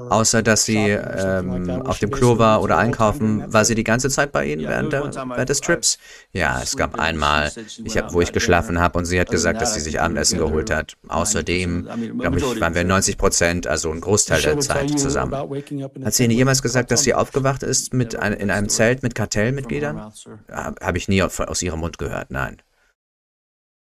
[0.09, 4.33] außer dass sie ähm, auf dem Klo war oder einkaufen, war sie die ganze Zeit
[4.33, 5.97] bei Ihnen während, der, während des Trips?
[6.33, 7.49] Ja, es gab einmal,
[7.85, 10.69] ich hab, wo ich geschlafen habe und sie hat gesagt, dass sie sich Abendessen geholt
[10.69, 10.97] hat.
[11.07, 11.87] 90%, Außerdem,
[12.19, 15.33] glaube ich, waren wir the 90 Prozent, also ein Großteil der Zeit zusammen.
[15.33, 19.15] Hat sie Ihnen jemals gesagt, dass sie aufgewacht ist mit ein, in einem Zelt mit
[19.15, 20.11] Kartellmitgliedern?
[20.13, 20.39] sir.
[20.49, 22.57] Habe ich nie aus ihrem Mund gehört, nein.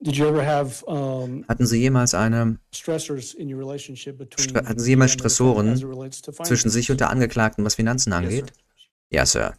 [0.01, 2.57] Hatten Sie jemals eine
[4.55, 5.75] hatten Sie jemals Stressoren
[6.43, 7.09] zwischen sich und der?
[7.09, 8.53] Angeklagten, was Finanzen angeht?
[9.09, 9.55] Ja, Sir.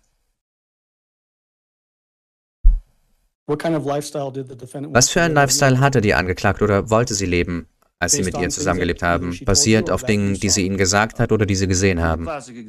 [3.47, 5.35] What kind of lifestyle did the defendant Was für einen?
[5.35, 7.67] Lifestyle hatte die Angeklagte oder wollte sie leben,
[8.03, 10.55] als sie Based mit on ihr things zusammengelebt haben, basierend or auf Dingen, die saw?
[10.55, 12.27] sie ihnen gesagt hat oder die sie gesehen haben?
[12.29, 12.67] Also ein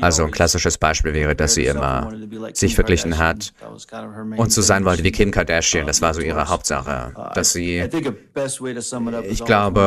[0.00, 2.72] always klassisches Beispiel wäre, dass sie compared herself and immer wanted to be like sich
[2.72, 3.28] Kim verglichen Kardashian.
[3.38, 5.12] hat That was kind of her main und so thing sein that wollte wie she,
[5.12, 5.84] Kim Kardashian.
[5.84, 6.48] uh, Das war so ihre.
[6.48, 9.80] Hauptsache, Uh, dass sie think a best way to sum it up is Ich glaube,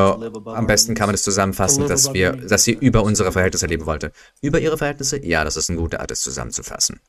[0.45, 3.34] am our besten kann man es zusammenfassen, To live dass wir, dass sie über unsere
[3.34, 4.14] Verhältnisse leben wollte.
[4.41, 5.23] Über ihre Verhältnisse?
[5.26, 7.01] Ja, das ist eine gute Art, es zusammenzufassen.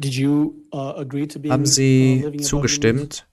[0.00, 2.48] Did you uh, agree to being, Haben uh, Sie means?
[2.48, 3.26] zugestimmt,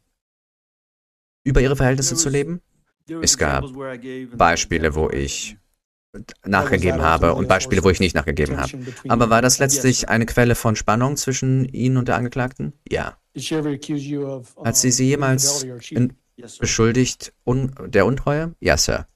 [1.43, 2.61] über ihre Verhältnisse zu leben?
[3.21, 3.65] Es gab
[4.35, 5.57] Beispiele, wo ich
[6.45, 8.71] nachgegeben habe und Beispiele, wo ich nicht nachgegeben habe.
[9.07, 12.73] Aber war das letztlich eine Quelle von Spannung zwischen Ihnen und der Angeklagten?
[12.89, 13.17] Ja.
[13.35, 15.65] Hat sie Sie jemals
[16.59, 18.55] beschuldigt un, der Untreue?
[18.59, 19.07] Ja, Sir.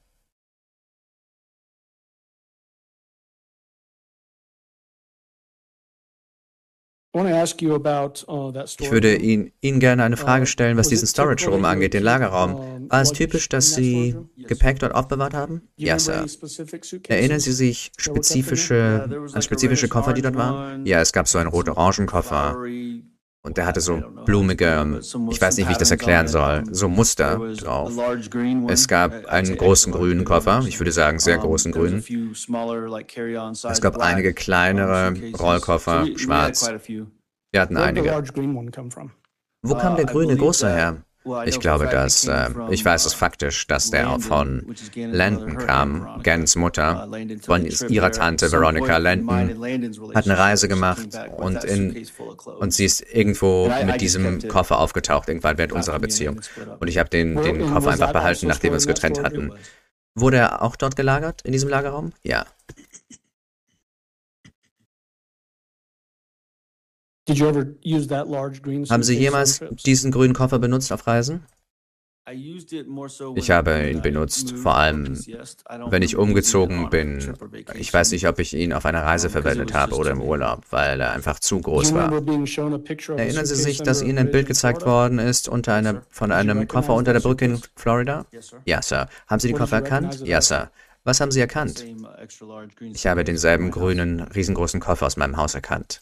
[7.15, 8.31] Ich
[8.71, 9.15] storage würde.
[9.15, 12.55] Ihnen, Ihnen gerne eine Frage Uh, stellen, was diesen Storage Room angeht, den Lagerraum.
[12.55, 14.15] um, War es typisch, dass Sie.
[14.47, 15.61] Gepäck dort aufbewahrt haben?
[15.77, 16.99] Ja, remember Sir.
[17.07, 20.85] Erinnern Sie sich spezifische, there was an spezifische Koffer, die dort waren?
[20.85, 23.03] Ja, es gab so einen some rot-orangen-Koffer flowery,
[23.45, 26.89] und der hatte so blumige, some- ich weiß nicht, wie ich das erklären soll, so
[26.89, 27.91] Muster drauf.
[28.67, 32.03] Es gab einen großen grünen Koffer, ich würde sagen sehr großen grünen.
[33.69, 35.13] Es gab einige kleinere.
[35.39, 36.67] Rollkoffer, schwarz.
[37.51, 38.11] Wir hatten einige.
[39.67, 41.04] Wo kam der Uh, I grüne große her?
[41.45, 44.65] Ich glaube, dass, äh, from, ich weiß es uh, faktisch, dass der von
[44.95, 46.21] Landon kam, Aunt Veronica.
[46.23, 47.07] Gans Uh, Mutter.
[47.11, 51.07] Took von a trip ihrer Tante Veronica Landon hat eine Reise gemacht
[51.37, 52.05] und in-.
[52.59, 55.99] Und sie ist irgendwo And I- I mit diesem Koffer aufgetaucht, irgendwann während After unserer
[55.99, 56.41] Beziehung.
[56.79, 59.51] Und ich habe den, den Koffer was einfach behalten, also nachdem wir uns getrennt hatten.
[60.17, 62.13] Wurde er auch dort gelagert, in diesem Lagerraum?
[62.23, 62.45] Ja.
[67.27, 71.43] Haben Sie jemals diesen grünen Koffer benutzt auf Reisen?
[72.27, 75.63] I used it more so Ich when- habe ihn I benutzt, vor or allem, possessed.
[75.69, 77.35] I don't Wenn ich umgezogen bin,
[77.75, 80.21] ich weiß nicht, ob ich ihn auf einer Reise verwendet habe oder im.
[80.21, 82.11] Urlaub, weil er einfach zu groß war.
[82.11, 86.01] Erinnern Sie sich, dass Ihnen ein Bild gezeigt worden ist unter einer, sir.
[86.09, 87.61] von einem Koffer unter der Brücke in?
[87.75, 88.25] Florida?
[88.31, 88.57] Yes, sir.
[88.65, 89.07] Ja, Sir.
[89.27, 90.21] Haben Sie den Koffer erkannt?
[90.25, 90.41] Ja?
[90.41, 90.71] Sir.
[91.03, 91.85] Was haben Sie erkannt?
[91.85, 92.07] Uh,
[92.91, 95.99] Ich habe denselben grünen, riesengroßen Koffer aus meinem Haus erkannt.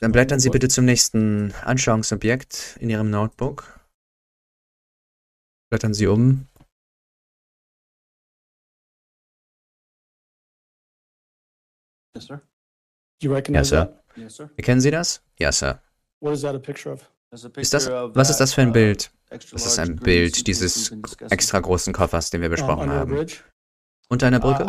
[0.00, 3.80] Dann blättern Sie bitte zum nächsten Anschauungsobjekt in Ihrem Notebook.
[5.70, 6.46] Blättern Sie um.
[12.14, 12.42] Yes, sir.
[13.22, 13.86] You recognize sir.
[13.86, 14.04] that?
[14.16, 14.50] Yes, sir.
[14.56, 15.22] Erkennen Sie das?
[15.38, 15.80] Ja, Sir.
[16.20, 17.10] What is that a picture of?
[17.56, 19.10] Ist das, was ist that, das für ein uh, Bild?
[19.30, 20.92] Das ist ein Bild dieses
[21.30, 23.26] extra großen Koffers, den wir besprochen haben.
[24.12, 24.66] Unter einer Brücke?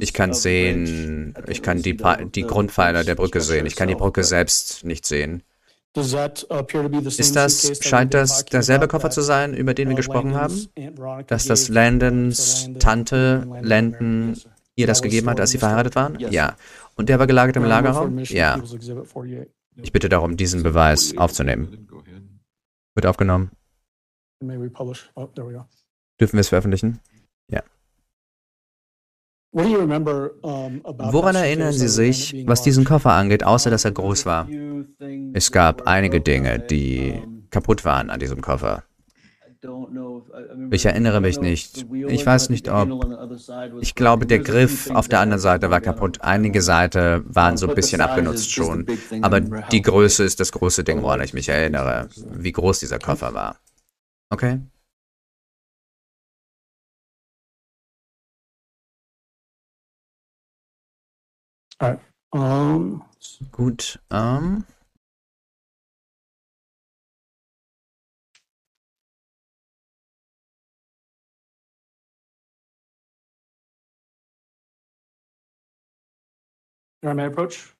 [0.00, 3.66] Ich kann sehen, ich kann die, Pa- die Grundpfeiler der Brücke sehen.
[3.66, 5.42] Ich kann die Brücke selbst nicht sehen.
[5.94, 10.66] Ist das, scheint das derselbe Koffer zu sein, über den wir uh, gesprochen haben?
[11.26, 14.40] Dass das Landons Tante Landon
[14.76, 16.18] ihr das gegeben hat, als sie verheiratet waren?
[16.18, 16.56] Ja.
[16.94, 18.20] Und der war gelagert im Lagerraum?
[18.20, 18.54] Ja.
[18.54, 19.48] People's Exhibit 48.
[19.82, 21.86] Ich bitte darum, diesen Beweis aufzunehmen.
[22.94, 23.50] Wird aufgenommen.
[24.42, 25.10] May we publish?
[25.16, 25.66] Oh, there we go.
[26.18, 26.98] Dürfen wir es veröffentlichen?
[27.52, 32.84] What do you remember, um, about Woran erinnern Sie sich, was diesen?
[32.84, 34.48] Koffer angeht, außer dass er groß war?
[35.32, 38.84] Es gab einige Dinge, die kaputt waren an diesem Koffer.
[40.70, 41.86] Ich erinnere mich nicht.
[42.08, 42.88] Ich weiß nicht, ob.
[43.80, 46.20] Ich glaube, der Griff auf der anderen Seite war kaputt.
[46.20, 48.86] Einige Seiten waren so ein bisschen abgenutzt schon.
[49.22, 52.08] Aber die Größe ist das große Ding, woran ich mich erinnere.
[52.30, 53.56] Wie groß dieser Koffer war.
[54.30, 54.60] Okay?
[61.78, 63.04] Um,
[63.52, 63.98] Gut.
[64.10, 64.64] Ähm.
[77.02, 77.74] Your Honor, may I approach?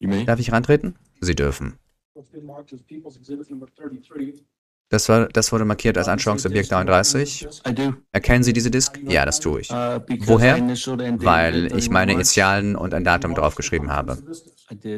[0.00, 0.24] You may.
[0.24, 0.98] Darf ich rantreten?
[1.20, 1.78] Sie dürfen.
[2.14, 4.44] What's been marked as People's Exhibit number 33.
[4.90, 7.46] Das, war, das wurde markiert als Anschauungsobjekt 39.
[7.68, 7.94] I do.
[8.10, 8.98] Erkennen Sie diese Disk?
[9.06, 9.68] Ja, das tue ich.
[9.68, 10.56] Because Woher?
[10.56, 12.12] Weil ich meine 31 March.
[12.14, 14.16] Initialen und ein Datum draufgeschrieben habe.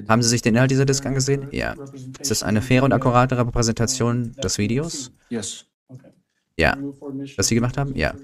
[0.08, 1.48] Haben Sie sich den Inhalt dieser Disk angesehen?
[1.50, 1.74] Ja.
[2.20, 5.12] Ist das eine faire und akkurate Repräsentation des Videos?
[5.28, 5.66] Yes.
[6.56, 6.76] Ja.
[7.36, 7.96] Was Sie gemacht haben?
[7.96, 8.14] Ja.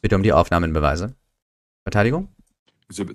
[0.00, 1.14] Bitte um die Aufnahmenbeweise.
[1.82, 2.28] Verteidigung?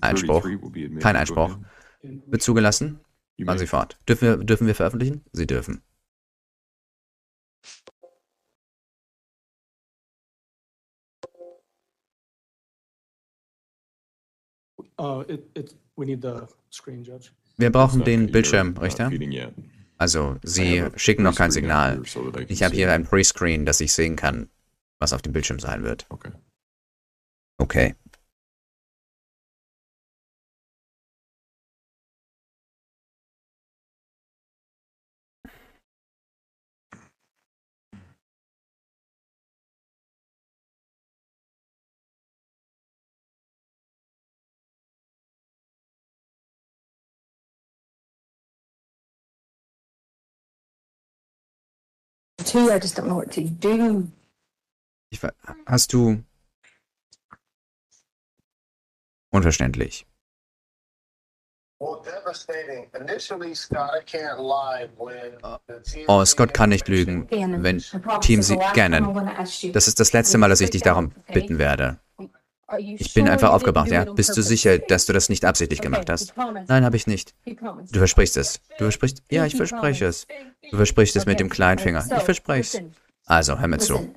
[0.01, 0.41] Einspruch.
[0.41, 1.01] 33 will be admitted.
[1.01, 1.57] Kein Einspruch.
[2.01, 2.99] Wird zugelassen?
[3.37, 3.57] May.
[3.57, 3.97] Sie fort.
[4.09, 5.23] Dürfen wir, dürfen wir veröffentlichen?
[5.31, 5.81] Sie dürfen.
[14.99, 17.31] Uh, it, it, we need the screen, Judge.
[17.57, 19.11] Wir brauchen den you're Bildschirm, not Richter.
[19.97, 22.01] Also, I Sie schicken noch kein Signal.
[22.47, 24.49] Ich habe see hier ein Prescreen, dass ich sehen kann,
[24.99, 26.05] was auf dem Bildschirm sein wird.
[26.09, 26.31] Okay.
[27.57, 27.95] Okay.
[52.57, 54.07] Two, I just don't know what to do.
[55.11, 55.35] Ich, ver-
[55.67, 56.23] hast du.
[59.31, 60.07] Unverständlich.
[61.79, 62.87] Well, devastating.
[62.99, 66.05] Initially, Scott, I can't lie when the team.
[66.07, 67.83] Oh, Scott kann nicht lügen, wenn
[68.21, 69.29] Team sie Gannon.
[69.73, 71.99] Das ist das letzte Mal, dass ich dich darum bitten werde.
[72.79, 74.03] Ich bin einfach aufgebracht, ja?
[74.03, 76.33] Bist du sicher, dass du das nicht absichtlich gemacht hast?
[76.67, 77.33] Nein, habe ich nicht.
[77.45, 78.59] Du versprichst es.
[78.77, 79.23] Du versprichst.
[79.31, 80.27] Ja, ich He verspreche es.
[80.69, 82.03] Du versprichst es mit dem kleinen Finger.
[82.17, 82.83] Ich verspreche es.
[83.25, 84.13] Also, hör mir zu.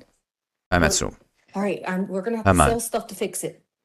[0.69, 1.13] Hör mir zu.
[1.53, 2.77] Hör mal.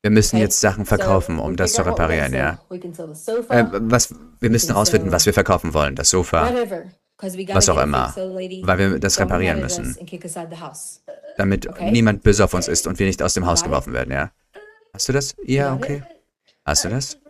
[0.02, 2.58] Wir müssen jetzt Sachen verkaufen, um das zu reparieren, ja.
[2.70, 5.96] Äh, was, wir müssen herausfinden, was wir verkaufen wollen.
[5.96, 6.52] Das Sofa,
[7.18, 9.96] was auch immer, weil wir das reparieren müssen.
[11.36, 14.30] damit niemand böse auf uns ist und wir nicht aus dem Haus geworfen werden, ja?
[14.96, 15.36] Hast du das?
[15.44, 16.02] Ja, okay.
[16.64, 17.20] Hast du das?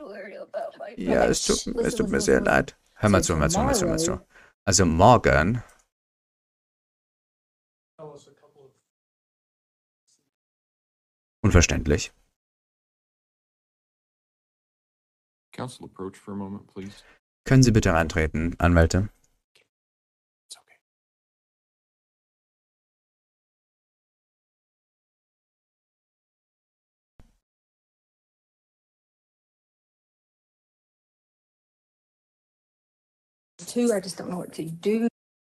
[0.97, 2.79] Ja, es tut, es tut mir sehr leid.
[2.95, 4.21] Hör mal zu, hör mal zu, hör mal zu, hör mal zu.
[4.65, 5.65] Also morgen,
[11.43, 12.13] unverständlich.
[15.51, 17.03] Council approach for a moment, please.
[17.45, 19.09] Können Sie bitte reintreten, Anwälte?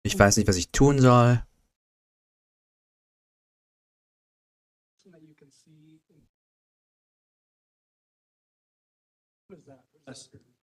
[0.04, 1.44] Ich weiß nicht, was ich tun soll.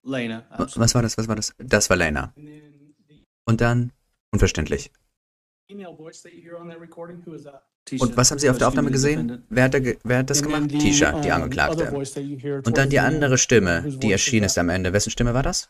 [0.02, 0.46] Lena.
[0.58, 1.16] Was war das?
[1.16, 1.54] Was war das?
[1.58, 2.34] Das war Lena.
[3.46, 3.92] Und dann,
[4.32, 4.90] unverständlich.
[7.98, 9.44] Und was haben Sie auf der Aufnahme gesehen?
[9.50, 10.70] Wer hat, ge wer hat das gemacht?
[10.70, 11.92] Tisha, die Angeklagte.
[12.64, 14.92] Und dann die andere Stimme, die erschienen is ist am Ende.
[14.92, 15.68] Wessen Stimme war das?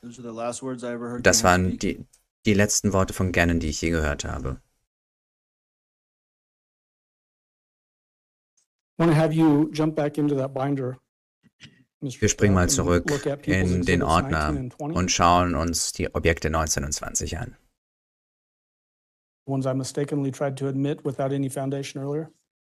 [1.23, 2.05] Das waren die,
[2.47, 4.61] die letzten Worte von Gannon, die ich je gehört habe.
[12.01, 13.11] Wir springen mal zurück
[13.47, 17.57] in den Ordner 19 and 20, und schauen uns die Objekte 19 und 20 an.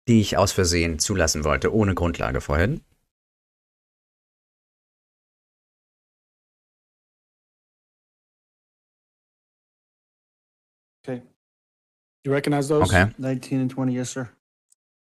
[0.08, 2.82] Die ich aus Versehen zulassen wollte, ohne Grundlage vorhin.
[12.26, 12.84] You recognize those?
[12.84, 13.12] Okay.
[13.18, 14.30] 19 and 20, yes, sir.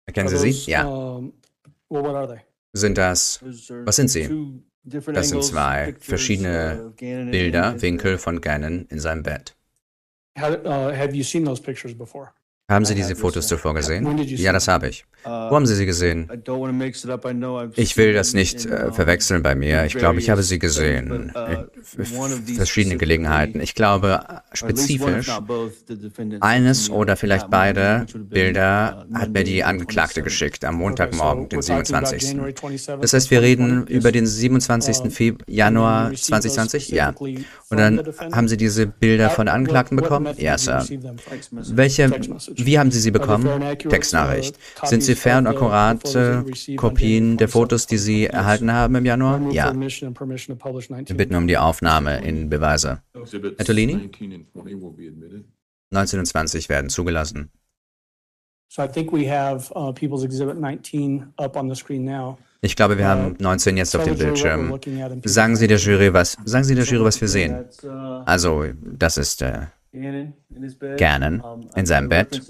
[0.07, 0.71] Erkennen Are Sie those, sie?
[0.71, 0.85] Ja.
[0.85, 1.33] um,
[1.89, 2.41] well, what are they?
[2.73, 4.29] Sind das Was sind sie?
[4.85, 9.55] Das sind zwei pictures, verschiedene Bilder, uh, Winkel von Gannon in seinem Bett.
[10.37, 12.35] How, uh, have you seen those pictures before?
[12.71, 14.07] Haben Sie diese Fotos zuvor gesehen?
[14.27, 15.05] Ja, das habe ich.
[15.23, 16.31] Wo haben Sie sie gesehen?
[17.77, 19.85] Ich will das nicht äh, verwechseln bei mir.
[19.85, 21.11] Ich glaube, ich habe sie gesehen.
[21.11, 23.61] in uh, f- one of these verschiedene specifically, Gelegenheiten.
[23.61, 24.21] Ich glaube,
[24.53, 25.31] if spezifisch
[26.41, 30.25] eines oder vielleicht beide Bilder hat mir die Angeklagte 27th.
[30.25, 32.23] geschickt am Montagmorgen, den we're talking about 27.
[32.31, 33.97] January 27th Das heißt, wir reden 2020.
[33.97, 35.01] über den 27.
[35.01, 36.89] Um, Feb And Januar you received those 2020?
[36.91, 37.15] Ja.
[37.71, 38.03] Und dann
[38.35, 40.35] haben Sie diese Bilder von Angeklagten bekommen?
[40.39, 40.85] Ja, Sir.
[41.53, 42.11] Welche.
[42.57, 43.49] Wie haben Sie sie bekommen?
[43.79, 44.57] Textnachricht.
[44.83, 47.99] uh, Sind sie fair und akkurate on Kopien der Fotos, die 27th?
[47.99, 49.41] Sie erhalten haben im Januar?
[49.53, 49.73] Ja.
[49.73, 51.17] Wir 19.
[51.17, 53.03] bitten um die Aufnahme in Beweise.
[53.13, 53.95] Bertolini?
[53.95, 55.45] 19 and 20 will be admitted.
[55.91, 57.51] 19 und 20 werden zugelassen.
[58.69, 62.39] So I think we have uh, People's Exhibit 19 up on the screen now.
[62.61, 64.81] Ich glaube, wir haben Uh, 19 jetzt auf dem Bildschirm.
[65.25, 65.79] Sagen Sie der.
[65.79, 67.67] Jury was, sagen Sie der Jury, was wir sehen.
[67.85, 69.67] Uh, Also, das ist äh,
[70.97, 72.43] Gannon in seinem Bett.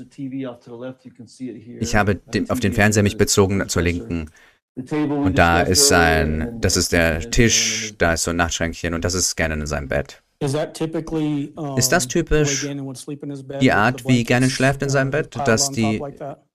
[1.80, 3.82] Ich habe den, auf den Fernseher mich bezogen zur.
[3.82, 4.30] Linken.
[4.76, 9.14] Und da ist sein, das ist der Tisch, da ist so ein Nachtschränkchen und das
[9.14, 10.23] ist Gannon in seinem Bett.
[10.40, 13.72] Is that typically, Ist das the typisch way Gannon would sleep in his bed die
[13.72, 16.02] Art, wie Gannon schläft in seinem Bett, dass on die,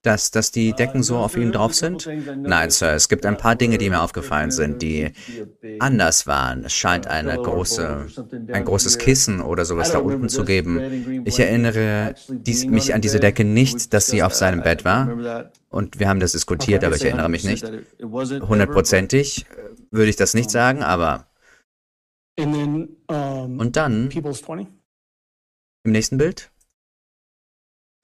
[0.01, 2.07] dass, dass die Decken so auf ihm drauf sind?
[2.37, 5.11] Nein, Sir, es gibt ein paar Dinge, die mir aufgefallen sind, die
[5.79, 6.65] anders waren.
[6.65, 8.07] Es scheint eine große,
[8.51, 11.23] ein großes Kissen oder sowas da unten zu geben.
[11.25, 15.49] Ich erinnere dies, mich an diese Decke nicht, dass sie auf seinem Bett war.
[15.69, 17.65] Und wir haben das diskutiert, aber ich erinnere mich nicht.
[18.01, 19.45] Hundertprozentig
[19.91, 21.28] würde ich das nicht sagen, aber.
[22.39, 24.67] And then, Und dann, People's 20?
[25.85, 26.51] im nächsten Bild,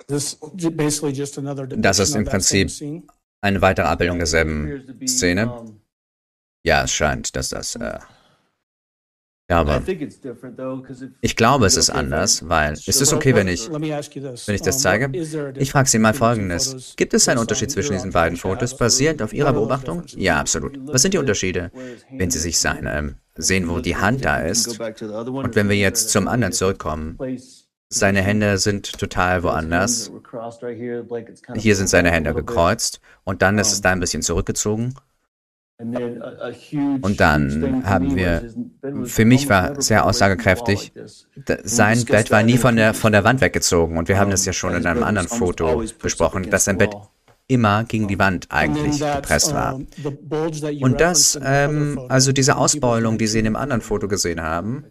[0.07, 2.69] This j- basically just another Das ist im Prinzip
[3.41, 5.77] eine weitere Abbildung derselben Szene.
[6.65, 7.75] Ja, es scheint, dass das.
[7.75, 7.99] Äh,
[9.47, 9.81] aber
[11.21, 12.73] ich glaube, es ist anders, weil.
[12.73, 13.69] Ist es okay, wenn ich.
[13.71, 15.11] Wenn ich das zeige?
[15.57, 16.95] Ich frage Sie mal Folgendes.
[16.95, 18.37] Gibt es einen Unterschied zwischen diesen beiden?
[18.37, 20.03] Fotos, basierend auf Ihrer Beobachtung?
[20.15, 20.79] Ja, absolut.
[20.87, 21.71] Was sind die Unterschiede?
[22.11, 26.27] Wenn Sie sich seine, sehen, wo die Hand da ist, und wenn wir jetzt zum
[26.27, 27.17] anderen zurückkommen,
[27.89, 30.11] seine Hände sind total woanders.
[31.55, 34.95] Hier sind seine Hände gekreuzt und dann ist es da ein bisschen zurückgezogen.
[37.01, 38.43] Und dann haben wir-
[39.05, 40.93] für mich war sehr aussagekräftig,
[41.63, 44.53] Sein Bett war nie von der, von der Wand weggezogen und wir haben das ja
[44.53, 46.95] schon in einem anderen Foto besprochen, dass sein Bett
[47.47, 49.79] immer gegen die Wand eigentlich gepresst war.
[50.81, 54.85] Und das, ähm, also diese Ausbeulung, die Sie in dem anderen Foto gesehen haben,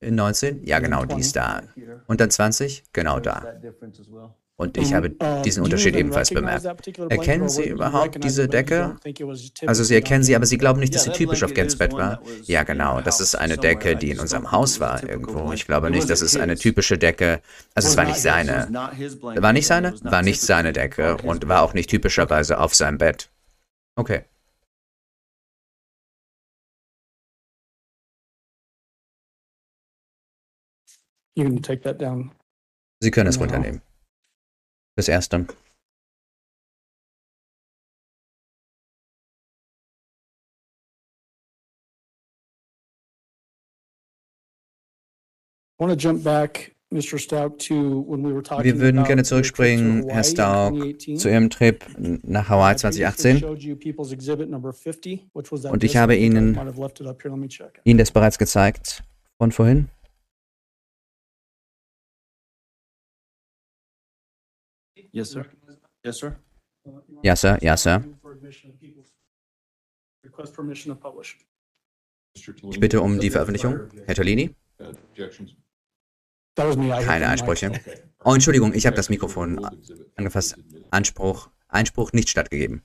[0.00, 1.60] in 19, ja genau, die ist da.
[2.06, 3.42] Und dann 20, genau da.
[4.60, 5.08] Und ich habe
[5.42, 6.66] diesen Unterschied ebenfalls bemerkt.
[7.08, 8.98] Erkennen Sie überhaupt diese Decke?
[9.66, 12.20] Also Sie erkennen sie, aber Sie glauben nicht, dass sie typisch auf Gens Bett war?
[12.44, 13.00] Ja, genau.
[13.00, 15.50] Das ist eine Decke, die in unserem Haus war irgendwo.
[15.54, 17.40] Ich glaube nicht, dass es eine typische Decke.
[17.74, 18.68] Also es war nicht seine.
[18.70, 19.94] War nicht seine?
[20.02, 23.30] War nicht seine Decke und war auch nicht typischerweise auf seinem Bett.
[23.96, 24.24] Okay.
[33.02, 33.46] Sie können es Genau.
[33.46, 33.80] runternehmen.
[35.00, 35.46] Das erste.
[45.78, 45.88] Wir
[48.78, 51.16] würden gerne zurückspringen, Herr 2018.
[51.16, 53.38] zu Ihrem Trip nach Hawaii I previously 2018.
[53.40, 56.58] showed you People's Exhibit number 50, which was that Und ich habe Ihnen-.
[57.84, 59.02] Ihnen das bereits gezeigt
[59.38, 59.88] von vorhin?
[65.12, 65.46] Yes, sir.
[66.04, 66.36] Yes, sir.
[67.22, 68.04] Ja, Sir, ja, Sir.
[70.24, 71.38] Request permission to publish.
[72.34, 73.90] Ich bitte um die Veröffentlichung.
[74.06, 74.54] Herr Tolini?
[74.78, 75.56] Objections?
[76.56, 76.86] That was me.
[76.86, 77.28] I hit Keine.
[77.28, 77.72] Einsprüche.
[78.24, 79.64] Oh, Entschuldigung, ich habe das Mikrofon
[80.16, 80.58] angefasst.
[80.90, 82.82] Anspruch, Einspruch nicht stattgegeben.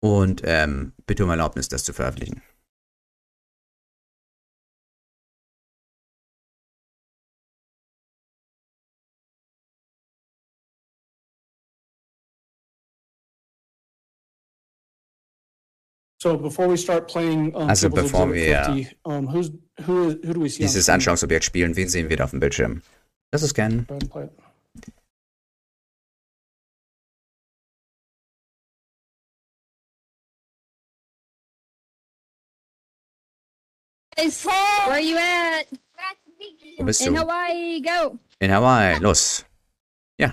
[0.00, 2.42] Und ähm, bitte um Erlaubnis, das zu veröffentlichen.
[16.24, 19.50] So before we start playing, um, Also People's bevor Exhibit wir 50, um, who's,
[19.84, 20.94] who, is, who do we see on Dieses screen?
[20.94, 22.80] Anschauungsobjekt spielen, wen sehen wir da auf dem Bildschirm?
[23.30, 23.84] Das ist Scan.
[23.86, 24.32] Go ahead and play it.
[34.86, 35.66] Where you at?
[36.78, 37.20] Wo bist In du?
[37.20, 38.18] Hawaii, go.
[38.38, 38.98] In Hawaii.
[38.98, 39.44] Los.
[40.18, 40.32] Ja.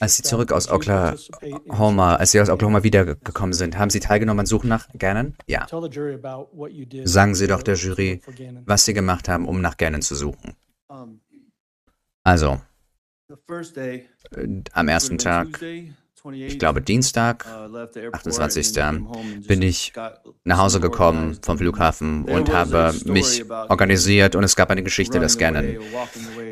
[0.00, 3.76] Als Sie zurück aus did you participate in- Oklahoma, als Sie aus Oklahoma wiedergekommen sind,
[3.76, 5.36] haben Sie teilgenommen an Suchen nach Gannon?
[5.46, 5.66] Ja.
[5.66, 8.22] Tell the jury about what you did Sagen Sie doch der Jury,
[8.64, 10.54] was Sie gemacht haben, um nach Gannon zu suchen.
[12.22, 12.60] Also,
[13.28, 14.00] äh,
[14.72, 18.66] am ersten Tag, Tuesday, 28th, ich glaube Dienstag, uh, left the airport 28.
[18.66, 19.92] and then came home and bin ich
[20.44, 25.38] nach Hause gekommen vom Flughafen und habe mich organisiert und es gab eine Geschichte, dass
[25.38, 25.78] Gannon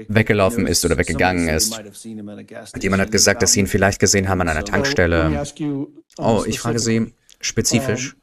[0.08, 1.78] weggelaufen ist oder weggegangen ist.
[1.78, 5.44] Und jemand hat gesagt, dass sie ihn vielleicht gesehen haben an einer Tankstelle.
[6.18, 8.16] Oh, ich frage Sie spezifisch.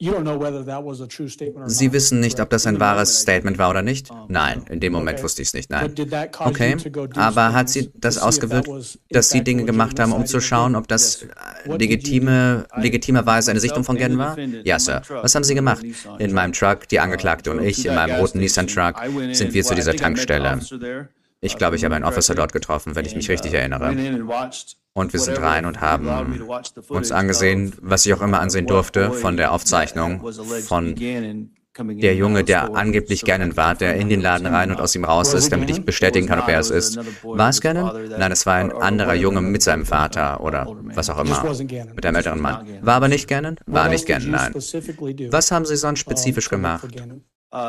[0.00, 4.10] Sie wissen nicht, ob das ein wahres Statement war oder nicht?
[4.10, 5.94] Um, Nein, in dem Moment wusste ich es nicht, nein.
[6.40, 6.76] Okay,
[7.14, 8.68] aber hat sie das ausgewirkt,
[9.10, 11.28] dass Sie Dinge gemacht haben, um zu schauen, ob das äh,
[11.76, 14.38] legitime, legitimerweise eine Sichtung von Gannon war?
[14.64, 15.02] Ja, Sir.
[15.08, 15.84] Was haben Sie gemacht?
[16.18, 18.94] In meinem Truck, die Uh, Angeklagte und ich in meinem roten Nissan station.
[18.94, 20.60] Truck I went in, sind wir zu dieser Tankstelle.
[21.40, 22.04] Ich uh, glaube, ich habe einen.
[22.04, 23.94] Officer dort getroffen, wenn ich mich richtig uh, erinnere.
[24.96, 26.40] Und wir sind rein und haben
[26.88, 30.24] uns angesehen, was ich auch immer ansehen durfte von der Aufzeichnung
[30.66, 35.04] von der Junge, der angeblich Gannon war, der in den Laden rein und aus ihm
[35.04, 36.96] raus ist, it damit ich bestätigen kann, ob er es ist.
[37.24, 38.08] War es Gannon?
[38.16, 41.42] Nein, es war ein anderer Junge mit seinem Vater oder was auch immer.
[41.94, 42.64] Mit einem älteren Mann.
[42.82, 43.56] War aber nicht Gannon?
[43.66, 44.54] War nicht Gannon, nein.
[45.32, 46.86] Was haben Sie sonst spezifisch gemacht,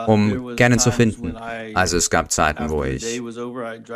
[0.08, 1.36] um there was Gannon zu finden?
[1.74, 3.22] Also es gab Zeiten, wo ich,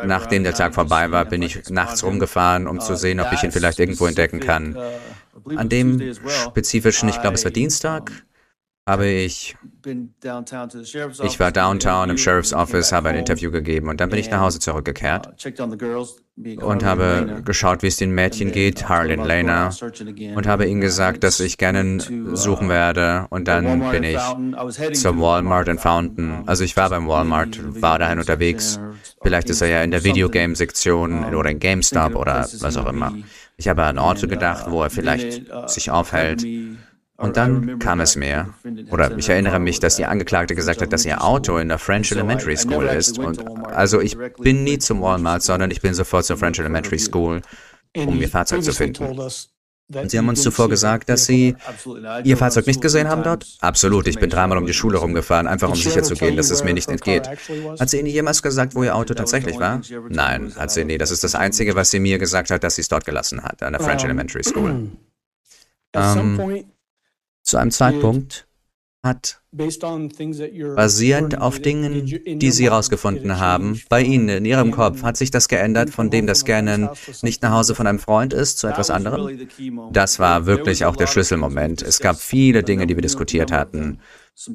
[0.04, 3.42] nachdem der Tag vorbei war, bin ich nachts rumgefahren, um Uh, zu sehen, ob ich
[3.42, 4.76] ihn vielleicht irgendwo entdecken kann.
[4.76, 8.29] uh, An dem spezifischen, ich glaube, es war Dienstag, um,
[8.90, 9.56] habe ich,
[11.22, 14.40] ich war downtown im Sheriff's Office, habe ein Interview gegeben und dann bin ich nach
[14.40, 19.70] Hause zurückgekehrt uh, und habe geschaut, wie es den Mädchen uh, geht, told Harlan Lena,
[20.34, 24.16] und habe ihnen Uh, gesagt, dass ich gerne uh, suchen werde und dann bin in
[24.16, 26.42] ich zum Walmart in Fountain.
[26.46, 28.80] Also ich war beim Walmart, war dahin unterwegs.
[29.22, 33.14] Vielleicht ist er ja in der Videogame-Sektion oder in GameStop oder was auch immer.
[33.56, 36.44] Ich habe an Orte gedacht, wo er vielleicht sich aufhält.
[37.20, 38.54] Und dann kam es mir,
[38.90, 42.10] oder ich erinnere mich, dass die Angeklagte gesagt hat, dass ihr Auto in der French
[42.10, 43.18] Elementary School ist.
[43.18, 47.42] Und also ich bin nie zum Walmart, sondern ich bin sofort zur French Elementary School,
[47.94, 49.18] um ihr Fahrzeug zu finden.
[49.92, 51.56] Und Sie haben uns zuvor gesagt, dass Sie
[52.24, 53.46] Ihr Fahrzeug nicht gesehen haben dort?
[53.60, 56.88] Absolut, ich bin dreimal um die Schule rumgefahren, einfach um sicherzugehen, dass es mir nicht
[56.88, 57.28] entgeht.
[57.28, 59.82] Hat sie Ihnen jemals gesagt, wo Ihr Auto tatsächlich war?
[60.08, 60.96] Nein, hat sie nie.
[60.96, 63.62] Das ist das Einzige, was sie mir gesagt hat, dass sie es dort gelassen hat,
[63.62, 64.90] an der French Elementary School.
[65.92, 66.64] Ähm,
[67.42, 68.46] zu einem Zeitpunkt
[69.02, 69.40] hat
[70.76, 72.06] basierend auf Dingen,
[72.38, 76.26] die Sie herausgefunden haben, bei Ihnen in Ihrem Kopf, hat sich das geändert, von dem
[76.26, 76.88] das Scannen
[77.22, 79.48] nicht nach Hause von einem Freund ist, zu etwas anderem?
[79.92, 81.82] Das war wirklich auch der Schlüsselmoment.
[81.82, 84.00] Es gab viele Dinge, die wir diskutiert hatten.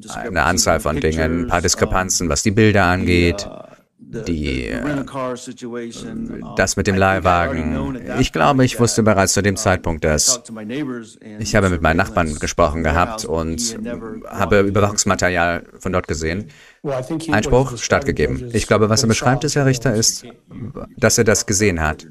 [0.09, 3.49] Eine Anzahl von Dingen, ein paar Diskrepanzen, was die Bilder angeht,
[3.97, 4.81] die, äh,
[6.57, 7.99] das mit dem Leihwagen.
[8.19, 10.41] Ich glaube, ich wusste bereits zu dem Zeitpunkt, dass
[11.39, 13.77] ich habe mit meinen Nachbarn gesprochen gehabt und
[14.27, 16.49] habe Überwachungsmaterial von dort gesehen.
[17.31, 18.49] Einspruch stattgegeben.
[18.53, 20.25] Ich glaube, was er beschreibt, ist, Herr Richter, ist,
[20.97, 22.05] dass er das gesehen hat.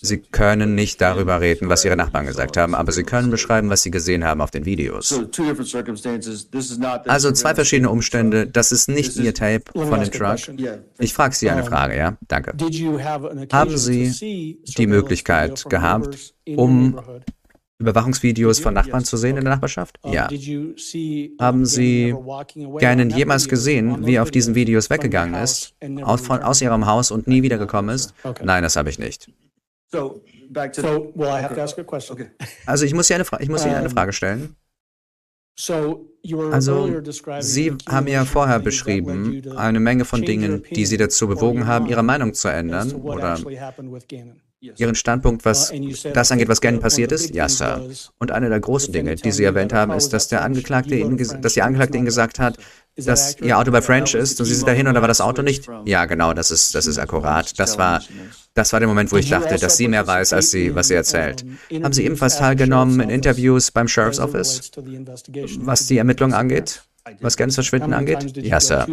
[0.00, 3.82] Sie können nicht darüber reden, was Ihre Nachbarn gesagt haben, aber Sie können beschreiben, was
[3.82, 5.12] Sie gesehen haben auf den Videos.
[7.06, 8.46] Also zwei verschiedene Umstände.
[8.46, 10.38] Das ist nicht Ihr Tape von dem Truck.
[10.98, 12.16] Ich frage Sie eine Frage, ja?
[12.28, 12.52] Danke.
[13.52, 17.00] Haben Sie die Möglichkeit gehabt, um
[17.80, 19.98] Überwachungsvideos von Nachbarn zu sehen in der Nachbarschaft?
[20.04, 20.28] Ja.
[21.40, 22.14] Haben Sie
[22.78, 27.10] Gannon jemals gesehen, wie er auf diesen Videos weggegangen ist, aus, von, aus Ihrem Haus
[27.10, 28.14] und nie wiedergekommen ist?
[28.42, 29.30] Nein, das habe ich nicht.
[32.66, 34.56] Also ich muss Ihnen eine, Fra ich muss Ihnen eine Frage stellen.
[36.52, 37.02] Also,
[37.40, 42.02] Sie haben ja vorher beschrieben eine Menge von Dingen, die Sie dazu bewogen haben, Ihre
[42.02, 43.38] Meinung zu ändern oder
[44.60, 45.72] Ihren Standpunkt, was
[46.12, 47.34] das angeht, was gerne passiert ist?
[47.34, 47.88] Ja, Sir.
[48.18, 51.54] Und eine der großen Dinge, die Sie erwähnt haben, ist, dass der Angeklagte Ihnen, dass
[51.54, 52.58] die Angeklagte Ihnen gesagt hat,
[52.94, 55.40] dass Ihr Auto bei French ist und Sie sind dahin und da war das Auto
[55.40, 55.66] nicht?
[55.86, 57.58] Ja, genau, das ist, das ist akkurat.
[57.58, 58.02] Das war,
[58.52, 60.94] das war der Moment, wo ich dachte, dass sie mehr weiß, als sie, was sie
[60.94, 61.42] erzählt.
[61.82, 64.70] Haben Sie ebenfalls teilgenommen in Interviews beim Sheriff's Office,
[65.60, 66.82] was die Ermittlungen angeht?
[67.20, 68.36] Was Gens Verschwinden angeht?
[68.36, 68.86] Ja, Sir.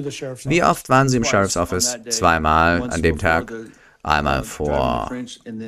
[0.45, 1.98] Wie oft waren Sie im Sheriff's Office?
[2.10, 3.52] Zweimal an dem Tag.
[4.08, 5.12] Einmal vor,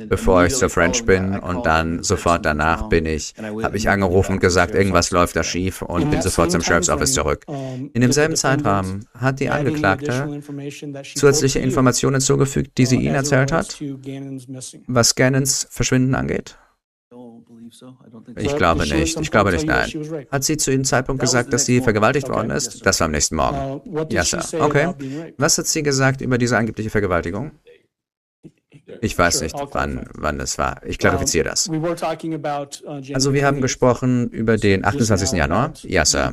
[0.08, 4.40] bevor ich zur French bin und dann sofort danach bin ich, habe ich angerufen und
[4.40, 7.44] gesagt, irgendwas läuft da schief und bin sofort zum Sheriff's Office zurück.
[7.46, 10.40] In demselben Zeitrahmen hat die Angeklagte
[11.14, 13.78] zusätzliche Informationen zugefügt, die sie Ihnen erzählt hat,
[14.86, 16.56] was Gannons Verschwinden angeht?
[18.36, 19.20] Ich glaube nicht.
[19.20, 19.90] Ich glaube nicht, nein.
[20.30, 22.84] Hat sie zu dem Zeitpunkt gesagt, dass sie vergewaltigt worden ist?
[22.84, 23.82] Das war am nächsten Morgen.
[24.10, 24.42] Ja, Sir.
[24.60, 24.94] Okay.
[25.36, 27.52] Was hat sie gesagt über diese angebliche Vergewaltigung?
[29.00, 30.80] Ich weiß nicht, wann, wann es war.
[30.84, 31.70] Ich klarifiziere das.
[33.12, 35.32] Also wir haben gesprochen über den 28.
[35.32, 35.72] Januar.
[35.82, 36.30] Ja, Sir.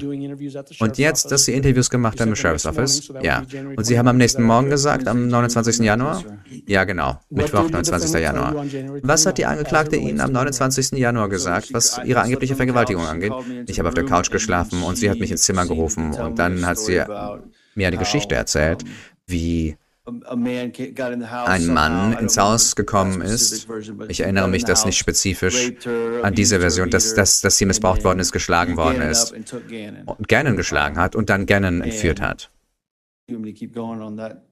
[0.79, 3.11] Und jetzt, dass Sie Interviews gemacht haben im Sheriff's Office?
[3.21, 3.43] Ja.
[3.75, 5.79] Und Sie haben am nächsten Morgen gesagt, am 29.
[5.79, 6.23] Januar?
[6.65, 7.19] Ja, genau.
[7.29, 8.13] Mittwoch, 29.
[8.19, 8.65] Januar.
[9.03, 10.91] Was hat die Angeklagte Ihnen am 29.
[10.91, 13.33] Januar gesagt, was Ihre angebliche Vergewaltigung angeht?
[13.67, 16.65] Ich habe auf der Couch geschlafen und sie hat mich ins Zimmer gerufen und dann
[16.65, 17.01] hat sie
[17.75, 18.83] mir eine Geschichte erzählt,
[19.27, 19.77] wie
[20.07, 23.67] ein Mann ins Haus gekommen ist.
[24.07, 25.73] Ich erinnere mich das nicht spezifisch
[26.23, 29.33] an diese Version, dass, dass, dass sie missbraucht worden ist, geschlagen worden ist
[30.05, 32.49] und Gannon geschlagen hat und dann Gannon entführt hat.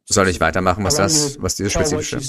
[0.07, 2.19] Soll ich weitermachen, was das, was diese spezifische?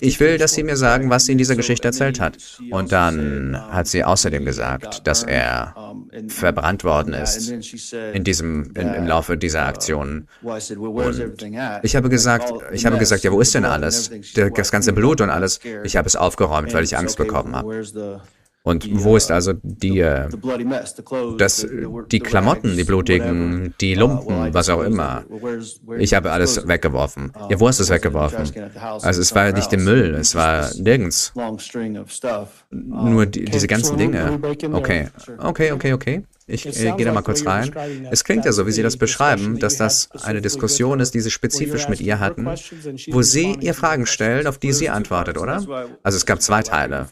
[0.00, 2.38] Ich will, dass sie mir sagen, was sie in dieser Geschichte erzählt hat.
[2.72, 5.94] Und dann hat sie außerdem gesagt, dass er
[6.26, 7.48] verbrannt worden ist
[8.12, 10.26] in diesem, in, im Laufe dieser Aktion.
[10.42, 11.38] Und
[11.82, 14.10] ich habe gesagt, ich habe gesagt, ja, wo ist denn alles?
[14.56, 15.60] Das ganze Blut und alles.
[15.84, 17.84] Ich habe es aufgeräumt, weil ich Angst bekommen habe.
[18.66, 20.28] Und wo ist also die, äh,
[21.38, 21.64] das,
[22.10, 25.24] die Klamotten, die blutigen, die Lumpen, was auch immer?
[25.98, 27.32] Ich habe alles weggeworfen.
[27.48, 28.44] Ja, wo hast du es weggeworfen?
[29.02, 31.32] Also es war nicht im Müll, es war nirgends.
[32.84, 34.38] Nur die, diese ganzen Dinge.
[34.72, 35.08] Okay,
[35.38, 36.22] okay, okay, okay.
[36.48, 37.72] Ich äh, gehe da mal kurz rein.
[38.12, 41.32] Es klingt ja so, wie Sie das beschreiben, dass das eine Diskussion ist, die Sie
[41.32, 42.46] spezifisch mit ihr hatten,
[43.10, 45.88] wo Sie ihr Fragen stellen, auf die sie antwortet, oder?
[46.04, 47.08] Also es gab zwei Teile.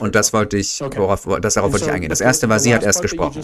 [0.00, 2.08] Und das wollte ich, worauf, das darauf wollte ich eingehen.
[2.08, 3.42] Das erste war, sie hat erst gesprochen.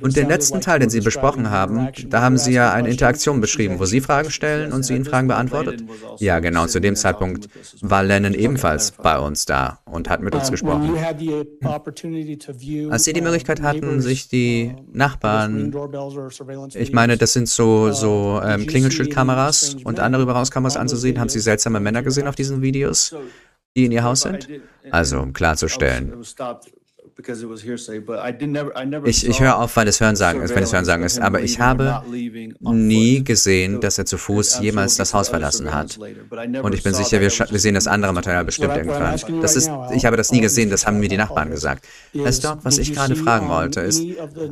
[0.00, 3.78] Und den letzten Teil, den Sie besprochen haben, da haben Sie ja eine Interaktion beschrieben,
[3.78, 5.84] wo Sie Fragen stellen und sie Ihnen Fragen beantwortet.
[6.18, 6.66] Ja, genau.
[6.66, 7.48] Zu dem Zeitpunkt
[7.80, 10.93] war Lennon ebenfalls bei uns da und hat mit uns gesprochen.
[12.90, 15.74] Als Sie die Möglichkeit hatten, sich die Nachbarn,
[16.74, 21.18] ich meine, das sind so, so ähm, Klingelschildkameras und andere Überwachungskameras anzusehen.
[21.18, 23.14] Haben Sie seltsame Männer gesehen auf diesen Videos,
[23.76, 24.48] die in Ihr Haus sind?
[24.90, 26.12] Also, um klarzustellen,
[27.16, 29.88] because it was hearsay, but I did never, I never Ich, ich höre auf, weil
[29.88, 31.20] es Hörensagen ist, wenn es Hörensagen ist.
[31.20, 32.02] Aber ich habe
[32.60, 35.98] nie gesehen, dass er zu I'm Fuß jemals das Haus verlassen hat.
[35.98, 39.20] Und ich bin sicher, wir, wir sehen das andere Material bestimmt irgendwann.
[39.40, 41.86] Das ist, ich habe das nie gesehen, das haben mir die Nachbarn gesagt.
[42.38, 44.02] Stock, was ich gerade fragen wollte, ist,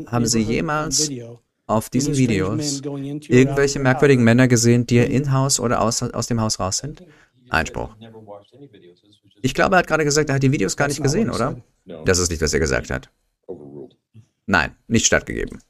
[0.06, 1.10] haben Sie jemals
[1.66, 2.82] auf diesen Videos
[3.28, 4.24] irgendwelche merkwürdigen house?
[4.24, 7.02] Männer gesehen, die in Haus oder aus, aus dem Haus raus sind?
[7.52, 7.94] Einspruch.
[9.42, 11.30] Ich glaube, er hat gerade gesagt, er hat die Videos gar That's nicht not what
[11.30, 11.54] gesehen, he oder?
[11.54, 11.98] said.
[11.98, 13.10] No, Das ist nicht, was er gesagt hat.
[14.46, 15.60] Nein, nicht stattgegeben.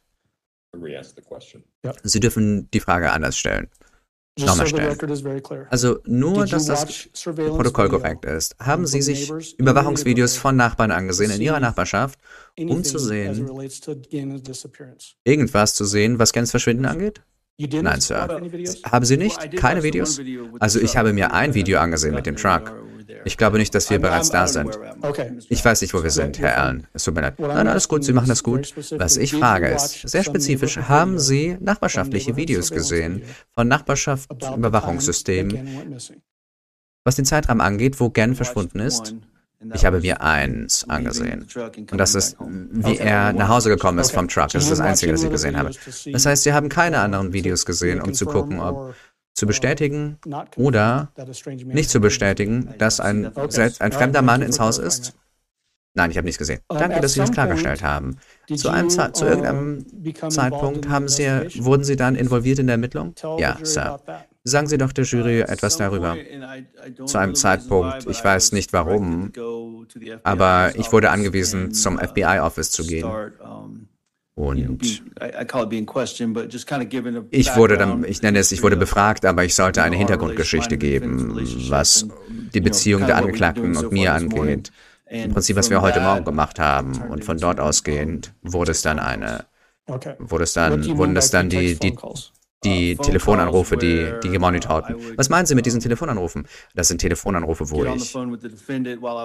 [0.75, 1.63] Re-ask the question.
[2.03, 3.69] Sie dürfen die Frage anders stellen.
[4.39, 4.89] Nochmal so the stellen.
[4.89, 5.67] record is very clear.
[5.71, 6.87] Also nur, dass das
[7.23, 8.57] Protokoll korrekt ist.
[8.59, 11.61] Haben of Sie sich neighbors in your Überwachungsvideos neighborhood von Nachbarn angesehen in see Ihrer
[11.61, 12.19] Nachbarschaft,
[12.59, 13.51] um anything zu sehen,
[15.25, 17.21] irgendwas zu sehen, was Gens Verschwinden angeht?
[17.83, 18.41] Nein, Sir.
[18.85, 19.57] Haben Sie nicht?
[19.57, 20.21] Keine Videos?
[20.59, 22.73] Also ich habe mir ein Video angesehen mit dem Truck.
[23.25, 24.79] Ich glaube nicht, dass wir bereits da sind.
[25.49, 26.63] Ich weiß nicht, wo wir sind, Herr.
[26.63, 26.87] Allen.
[26.93, 27.39] Es tut mir leid.
[27.39, 28.75] Nein, alles gut, Sie machen das gut.
[28.93, 33.23] Was ich frage ist, sehr spezifisch, haben Sie nachbarschaftliche Videos gesehen
[33.55, 35.97] von Nachbarschaftsüberwachungssystemen,
[37.05, 39.15] was den Zeitraum angeht, wo Gann watched verschwunden ist?
[39.75, 41.47] Ich habe mir eins angesehen.
[41.91, 44.49] Und das ist, wie er nach Hause gekommen ist vom Truck.
[44.49, 45.71] Das ist das Einzige, das ich gesehen habe.
[46.13, 48.95] Das heißt, Sie haben keine anderen Videos gesehen, um zu gucken, ob
[49.35, 50.19] zu bestätigen
[50.57, 51.11] oder
[51.65, 55.15] nicht zu bestätigen, dass ein, ein fremder Mann ins Haus ist?
[55.95, 56.61] Nein, ich habe nichts gesehen.
[56.69, 58.17] Danke, dass Sie das klargestellt haben.
[58.55, 59.85] Zu einem Ze zu irgendeinem
[60.31, 61.27] Zeitpunkt haben Sie,
[61.59, 63.15] wurden Sie dann involviert in der Ermittlung?
[63.39, 64.01] Ja, Sir.
[64.45, 66.17] Sagen Sie doch der Jury etwas darüber.
[67.07, 69.33] Zu einem Zeitpunkt, ich weiß nicht warum,
[70.25, 73.09] Aber ich wurde angewiesen, zum FBI-Office zu gehen.
[74.35, 74.83] Und
[77.31, 81.39] ich wurde dann, ich nenne es, ich wurde befragt, aber ich sollte eine Hintergrundgeschichte geben,
[81.69, 82.07] was
[82.55, 84.73] die Beziehung der Angeklagten und mir angeht.
[85.07, 87.03] Im Prinzip, was wir heute Morgen gemacht haben.
[87.11, 89.45] Und von dort ausgehend wurde es dann eine,
[90.19, 91.95] wurde es dann, wurden by dann die, die?
[92.65, 94.97] Die Telefonanrufe, calls die, die gemonitorten.
[95.17, 96.47] Was meinen Sie mit diesen Telefonanrufen?
[96.75, 98.15] Das sind Telefonanrufe, wo ich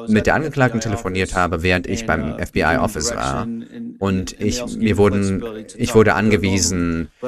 [0.07, 2.61] mit der the Angeklagten FBI telefoniert office habe, während ich and, beim uh, give FBI
[2.61, 3.47] them Office war.
[3.99, 5.43] Und ich, mir wurden,
[5.75, 7.27] ich talk wurde angewiesen, to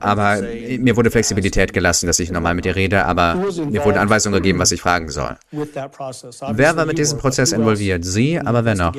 [0.00, 0.42] aber
[0.78, 4.32] mir wurde ask Flexibilität gelassen, dass ich normal mit ihr rede, aber mir wurde Anweisung
[4.32, 5.36] gegeben, was ich fragen soll.
[5.50, 8.04] Wer war mit diesem Prozess involviert?
[8.04, 8.94] Sie, aber wer noch?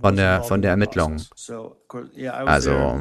[0.00, 1.20] Von was der, involved von in der Ermittlung.
[1.92, 1.98] So,
[2.46, 3.00] Also.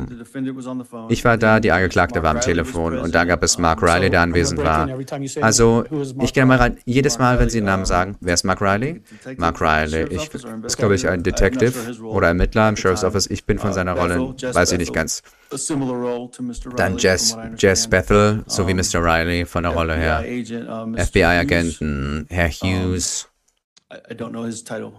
[1.09, 4.21] Ich war da, die Angeklagte war am Telefon und da gab es Mark Riley, der
[4.21, 4.87] anwesend war.
[5.41, 5.85] Also,
[6.21, 9.01] ich gehe mal rein, jedes Mal, wenn Sie den Namen sagen, wer ist Mark Riley?
[9.37, 11.73] Mark Riley, ich ist, glaube ich, ein Detective
[12.03, 13.09] oder Ermittler im Sheriff's time.
[13.09, 13.27] Office.
[13.27, 15.21] Ich bin von Uh, seiner Rolle, weiß ich nicht ganz.
[16.75, 17.87] Dann Jess, Jess.
[17.87, 19.03] Bethel sowie Um, Mr.
[19.03, 20.19] Riley von der Rolle her.
[20.23, 20.97] FBI agent, uh.
[21.05, 23.27] FBI-Agenten, Herr Hughes.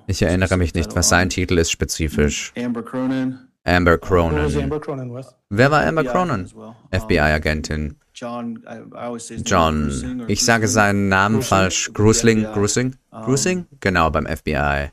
[0.07, 2.53] Ich erinnere mich nicht, was sein Titel ist spezifisch.
[2.57, 3.39] Amber Cronin.
[3.65, 4.63] Amber Cronin.
[4.63, 5.27] Amber Cronin with?
[5.51, 6.49] Wer war Amber Cronin?
[6.91, 7.97] FBI-Agentin.
[8.15, 8.63] John,
[10.29, 11.91] Ich sage seinen Namen falsch.
[11.95, 12.45] Grusling?
[12.45, 12.53] FBI.
[12.53, 12.97] Grusing?
[13.11, 13.67] Grusing?
[13.81, 14.91] Genau, beim FBI.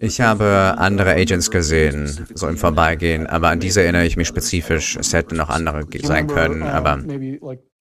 [0.00, 4.96] Ich habe andere Agents gesehen, so im Vorbeigehen, aber an diese erinnere ich mich spezifisch.
[4.96, 6.98] Es hätten noch andere sein können, aber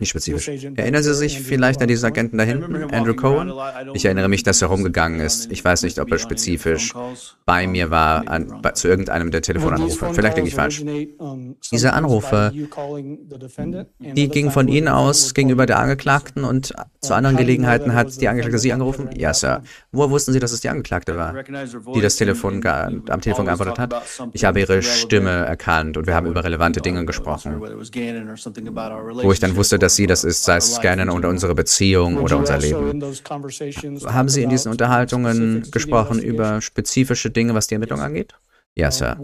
[0.02, 0.48] nicht spezifisch.
[0.48, 2.02] Erinnern Sie sich vielleicht an diesen?
[2.06, 3.52] Agenten da hinten, Andrew Cohen?
[3.94, 5.52] Ich erinnere mich, dass er rumgegangen ist.
[5.52, 6.94] Ich weiß nicht, ob er spezifisch
[7.46, 10.14] bei mir war, an, bei, zu irgendeinem der Telefonanrufe.
[10.14, 11.56] Vielleicht liege calls ich falsch.
[11.72, 12.52] Diese Anrufe,
[14.00, 15.80] Die gingen von Ihnen aus gegenüber der?
[15.80, 19.10] Angeklagten und zu Um, anderen Gelegenheiten hat die Angeklagte Sie angerufen?
[19.16, 19.64] Ja, Sir.
[19.92, 21.34] Woher wussten Sie, dass es die Angeklagte war,
[21.96, 23.96] die das Telefon am Telefon geantwortet hat?
[24.34, 27.60] Ich habe Ihre Stimme erkannt und wir haben über relevante Dinge gesprochen.
[27.60, 32.38] Wo ich dann wusste, dass Sie das ist, sei es Scannen oder unsere Beziehung oder
[32.38, 33.02] unser Leben.
[34.06, 38.34] Haben Sie in diesen Unterhaltungen gesprochen über spezifische Dinge, was die Ermittlung angeht?
[38.76, 39.18] Ja, Sir.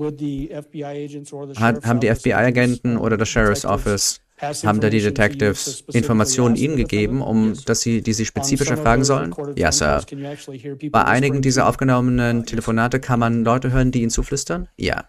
[1.56, 7.22] Hat, haben die FBI-Agenten oder das Sheriff's Office, haben da die Detectives Informationen Ihnen gegeben,
[7.22, 9.34] um dass Sie, die Sie spezifischer fragen sollen?
[9.56, 10.04] Ja, Sir.
[10.92, 12.46] Bei einigen dieser aufgenommenen.
[12.46, 14.68] Telefonate kann man Leute hören, die Ihnen zuflüstern?
[14.78, 15.06] Ja.